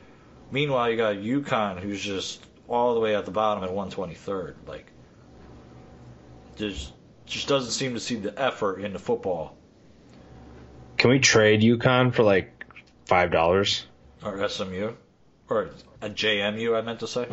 Meanwhile, 0.51 0.91
you 0.91 0.97
got 0.97 1.15
UConn, 1.15 1.79
who's 1.79 2.01
just 2.01 2.43
all 2.67 2.93
the 2.93 2.99
way 2.99 3.15
at 3.15 3.25
the 3.25 3.31
bottom 3.31 3.63
at 3.63 3.69
123rd. 3.69 4.55
Like, 4.67 4.91
just 6.55 6.93
just 7.25 7.47
doesn't 7.47 7.71
seem 7.71 7.93
to 7.93 7.99
see 7.99 8.15
the 8.15 8.39
effort 8.39 8.81
into 8.81 8.99
football. 8.99 9.55
Can 10.97 11.11
we 11.11 11.19
trade 11.19 11.61
UConn 11.61 12.13
for 12.13 12.23
like 12.23 12.65
five 13.05 13.31
dollars? 13.31 13.85
Or 14.23 14.47
SMU? 14.49 14.93
Or 15.47 15.69
a 16.01 16.09
JMU, 16.09 16.77
I 16.77 16.81
meant 16.81 16.99
to 16.99 17.07
say. 17.07 17.27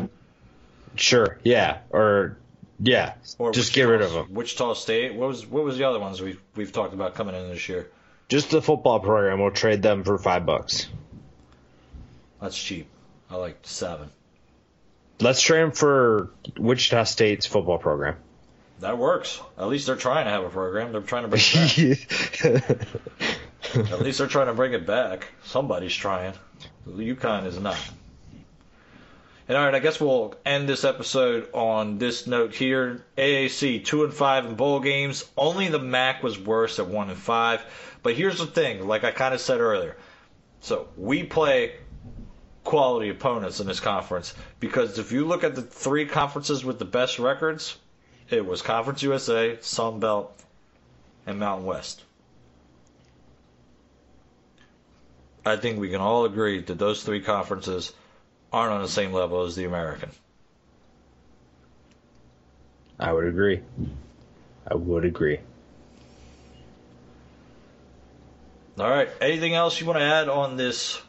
Sure. 0.94 1.38
Yeah. 1.42 1.78
Or 1.90 2.38
yeah. 2.80 3.14
Or 3.38 3.52
just 3.52 3.70
Wichita- 3.70 3.74
get 3.74 3.90
rid 3.90 4.02
of 4.02 4.12
them. 4.12 4.34
Wichita 4.34 4.74
State. 4.74 5.14
What 5.14 5.28
was 5.28 5.46
what 5.46 5.64
was 5.64 5.78
the 5.78 5.84
other 5.84 5.98
ones 6.00 6.20
we've 6.20 6.40
we've 6.54 6.72
talked 6.72 6.94
about 6.94 7.14
coming 7.14 7.34
in 7.34 7.48
this 7.48 7.68
year? 7.68 7.90
Just 8.28 8.50
the 8.50 8.60
football 8.60 9.00
program. 9.00 9.40
We'll 9.40 9.50
trade 9.52 9.82
them 9.82 10.02
for 10.04 10.18
five 10.18 10.44
bucks. 10.46 10.88
That's 12.40 12.56
cheap. 12.60 12.88
I 13.30 13.36
like 13.36 13.58
seven. 13.62 14.10
Let's 15.20 15.40
trade 15.40 15.62
them 15.62 15.70
for 15.72 16.30
Wichita 16.58 17.04
State's 17.04 17.46
football 17.46 17.78
program. 17.78 18.16
That 18.80 18.98
works. 18.98 19.40
At 19.56 19.68
least 19.68 19.86
they're 19.86 19.96
trying 19.96 20.26
to 20.26 20.30
have 20.30 20.44
a 20.44 20.50
program. 20.50 20.92
They're 20.92 21.00
trying 21.00 21.22
to 21.22 21.28
bring 21.28 21.40
it 21.42 22.42
back. 22.42 22.86
At 23.90 24.02
least 24.02 24.18
they're 24.18 24.26
trying 24.26 24.48
to 24.48 24.52
bring 24.52 24.74
it 24.74 24.86
back. 24.86 25.28
Somebody's 25.44 25.94
trying. 25.94 26.34
UConn 26.86 27.46
is 27.46 27.58
not. 27.58 27.78
And 29.48 29.56
all 29.56 29.64
right, 29.64 29.74
I 29.74 29.78
guess 29.78 30.00
we'll 30.00 30.34
end 30.44 30.68
this 30.68 30.84
episode 30.84 31.48
on 31.52 31.98
this 31.98 32.26
note 32.26 32.52
here. 32.54 33.04
AAC 33.16 33.84
two 33.84 34.02
and 34.02 34.12
five 34.12 34.44
in 34.44 34.56
bowl 34.56 34.80
games. 34.80 35.24
Only 35.36 35.68
the 35.68 35.78
MAC 35.78 36.22
was 36.22 36.38
worse 36.38 36.80
at 36.80 36.88
one 36.88 37.10
and 37.10 37.18
five. 37.18 37.64
But 38.02 38.14
here's 38.14 38.38
the 38.38 38.46
thing, 38.46 38.86
like 38.88 39.04
I 39.04 39.12
kind 39.12 39.34
of 39.34 39.40
said 39.40 39.60
earlier. 39.60 39.96
So 40.60 40.88
we 40.96 41.22
play 41.22 41.76
quality 42.64 43.08
opponents 43.08 43.60
in 43.60 43.68
this 43.68 43.78
conference 43.78 44.34
because 44.58 44.98
if 44.98 45.12
you 45.12 45.24
look 45.24 45.44
at 45.44 45.54
the 45.54 45.62
three 45.62 46.06
conferences 46.06 46.64
with 46.64 46.80
the 46.80 46.84
best 46.84 47.20
records, 47.20 47.76
it 48.28 48.44
was 48.44 48.60
Conference 48.62 49.02
USA, 49.04 49.58
Sun 49.60 50.00
Belt, 50.00 50.36
and 51.26 51.38
Mountain 51.38 51.66
West. 51.66 52.02
I 55.44 55.54
think 55.54 55.78
we 55.78 55.90
can 55.90 56.00
all 56.00 56.24
agree 56.24 56.60
that 56.60 56.78
those 56.78 57.04
three 57.04 57.20
conferences 57.20 57.92
aren't 58.56 58.72
on 58.72 58.80
the 58.80 58.88
same 58.88 59.12
level 59.12 59.42
as 59.42 59.54
the 59.54 59.66
American. 59.66 60.08
I 62.98 63.12
would 63.12 63.26
agree. 63.26 63.60
I 64.66 64.74
would 64.74 65.04
agree. 65.04 65.40
All 68.78 68.88
right. 68.88 69.10
Anything 69.20 69.54
else 69.54 69.78
you 69.78 69.86
want 69.86 69.98
to 69.98 70.04
add 70.04 70.30
on 70.30 70.56
this 70.56 71.02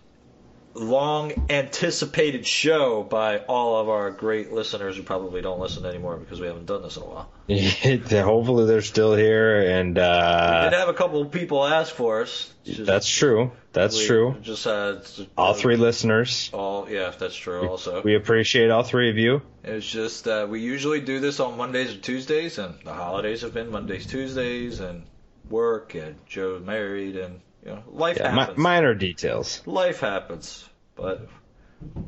long 0.79 1.33
anticipated 1.49 2.45
show 2.45 3.03
by 3.03 3.39
all 3.39 3.81
of 3.81 3.89
our 3.89 4.11
great 4.11 4.51
listeners 4.51 4.95
who 4.95 5.03
probably 5.03 5.41
don't 5.41 5.59
listen 5.59 5.85
anymore 5.85 6.17
because 6.17 6.39
we 6.39 6.47
haven't 6.47 6.65
done 6.65 6.81
this 6.81 6.97
in 6.97 7.03
a 7.03 7.05
while? 7.05 7.29
Hopefully 8.23 8.65
they're 8.65 8.81
still 8.81 9.15
here, 9.15 9.61
and 9.61 9.95
We 9.95 10.01
uh, 10.01 10.69
did 10.69 10.73
have 10.77 10.89
a 10.89 10.93
couple 10.93 11.21
of 11.21 11.31
people 11.31 11.65
ask 11.65 11.93
for 11.93 12.21
us. 12.21 12.51
Just- 12.65 12.85
that's 12.85 13.09
true. 13.09 13.51
That's 13.73 14.03
true. 14.05 14.35
Just 14.41 14.63
had 14.63 15.01
All 15.37 15.53
three 15.53 15.75
listeners. 15.75 16.49
All 16.51 16.89
yeah, 16.89 17.13
that's 17.17 17.35
true. 17.35 17.67
Also, 17.67 18.01
We 18.01 18.15
appreciate 18.15 18.71
all 18.71 18.81
three 18.83 19.11
of 19.11 19.17
you. 19.17 19.43
It's 19.63 19.87
just 19.87 20.23
that 20.23 20.49
we 20.49 20.61
usually 20.61 20.99
do 20.99 21.19
this 21.19 21.39
on 21.39 21.57
Mondays 21.57 21.93
or 21.93 21.97
Tuesdays, 21.97 22.57
and 22.57 22.73
the 22.83 22.93
holidays 22.93 23.41
have 23.41 23.53
been 23.53 23.69
Mondays, 23.69 24.07
Tuesdays, 24.07 24.79
and 24.79 25.03
work, 25.49 25.93
and 25.93 26.15
Joe's 26.25 26.63
married, 26.63 27.17
and 27.17 27.39
you 27.67 27.73
know, 27.73 27.83
life 27.89 28.17
Yeah, 28.17 28.31
mi- 28.33 28.39
happens. 28.39 28.57
minor 28.57 28.95
details. 28.95 29.61
life 29.67 29.99
happens, 29.99 30.67
but 30.95 31.27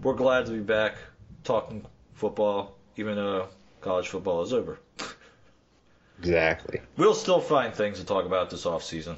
we're 0.01 0.14
glad 0.16 0.45
to 0.47 0.51
be 0.53 0.60
back 0.62 0.95
talking 1.43 1.86
football, 2.14 2.76
even 2.95 3.16
though 3.16 3.47
college 3.82 4.07
football 4.07 4.41
is 4.41 4.53
over. 4.53 4.80
Exactly. 6.20 6.82
We'll 6.97 7.14
still 7.14 7.39
find 7.41 7.74
things 7.74 7.99
to 7.99 8.05
talk 8.05 8.26
about 8.26 8.49
this 8.49 8.66
off 8.66 8.84
season. 8.84 9.18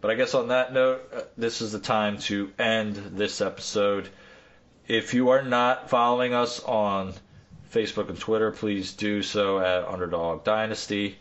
But 0.00 0.10
I 0.10 0.14
guess 0.14 0.34
on 0.34 0.48
that 0.48 0.72
note, 0.72 1.08
uh, 1.14 1.20
this 1.36 1.60
is 1.62 1.72
the 1.72 1.78
time 1.78 2.18
to 2.18 2.50
end 2.58 2.96
this 2.96 3.40
episode. 3.40 4.08
If 4.88 5.14
you 5.14 5.28
are 5.30 5.42
not 5.42 5.88
following 5.90 6.34
us 6.34 6.60
on 6.62 7.14
Facebook 7.72 8.08
and 8.08 8.18
Twitter, 8.18 8.50
please 8.50 8.92
do 8.94 9.22
so 9.22 9.60
at 9.60 9.86
Underdog 9.88 10.42
Dynasty. 10.44 11.18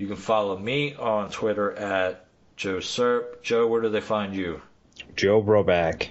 You 0.00 0.06
can 0.06 0.16
follow 0.16 0.56
me 0.56 0.94
on 0.94 1.28
Twitter 1.30 1.72
at 1.72 2.24
Joe 2.56 2.78
Serp. 2.78 3.42
Joe, 3.42 3.66
where 3.66 3.82
do 3.82 3.90
they 3.90 4.00
find 4.00 4.34
you? 4.34 4.62
Joe 5.14 5.42
Broback. 5.42 6.08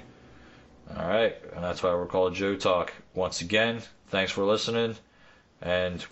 All 0.96 1.10
right, 1.10 1.36
and 1.56 1.64
that's 1.64 1.82
why 1.82 1.96
we're 1.96 2.06
called 2.06 2.36
Joe 2.36 2.56
Talk. 2.56 2.94
Once 3.16 3.42
again, 3.42 3.82
thanks 4.10 4.32
for 4.32 4.44
listening, 4.44 4.96
and 5.60 6.06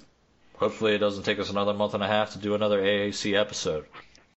hopefully 0.55 0.95
it 0.95 0.97
doesn't 0.97 1.21
take 1.23 1.37
us 1.37 1.51
another 1.51 1.75
month 1.75 1.93
and 1.93 2.01
a 2.01 2.07
half 2.07 2.31
to 2.31 2.39
do 2.39 2.55
another 2.55 2.81
AAC 2.81 3.39
episode. 3.39 3.85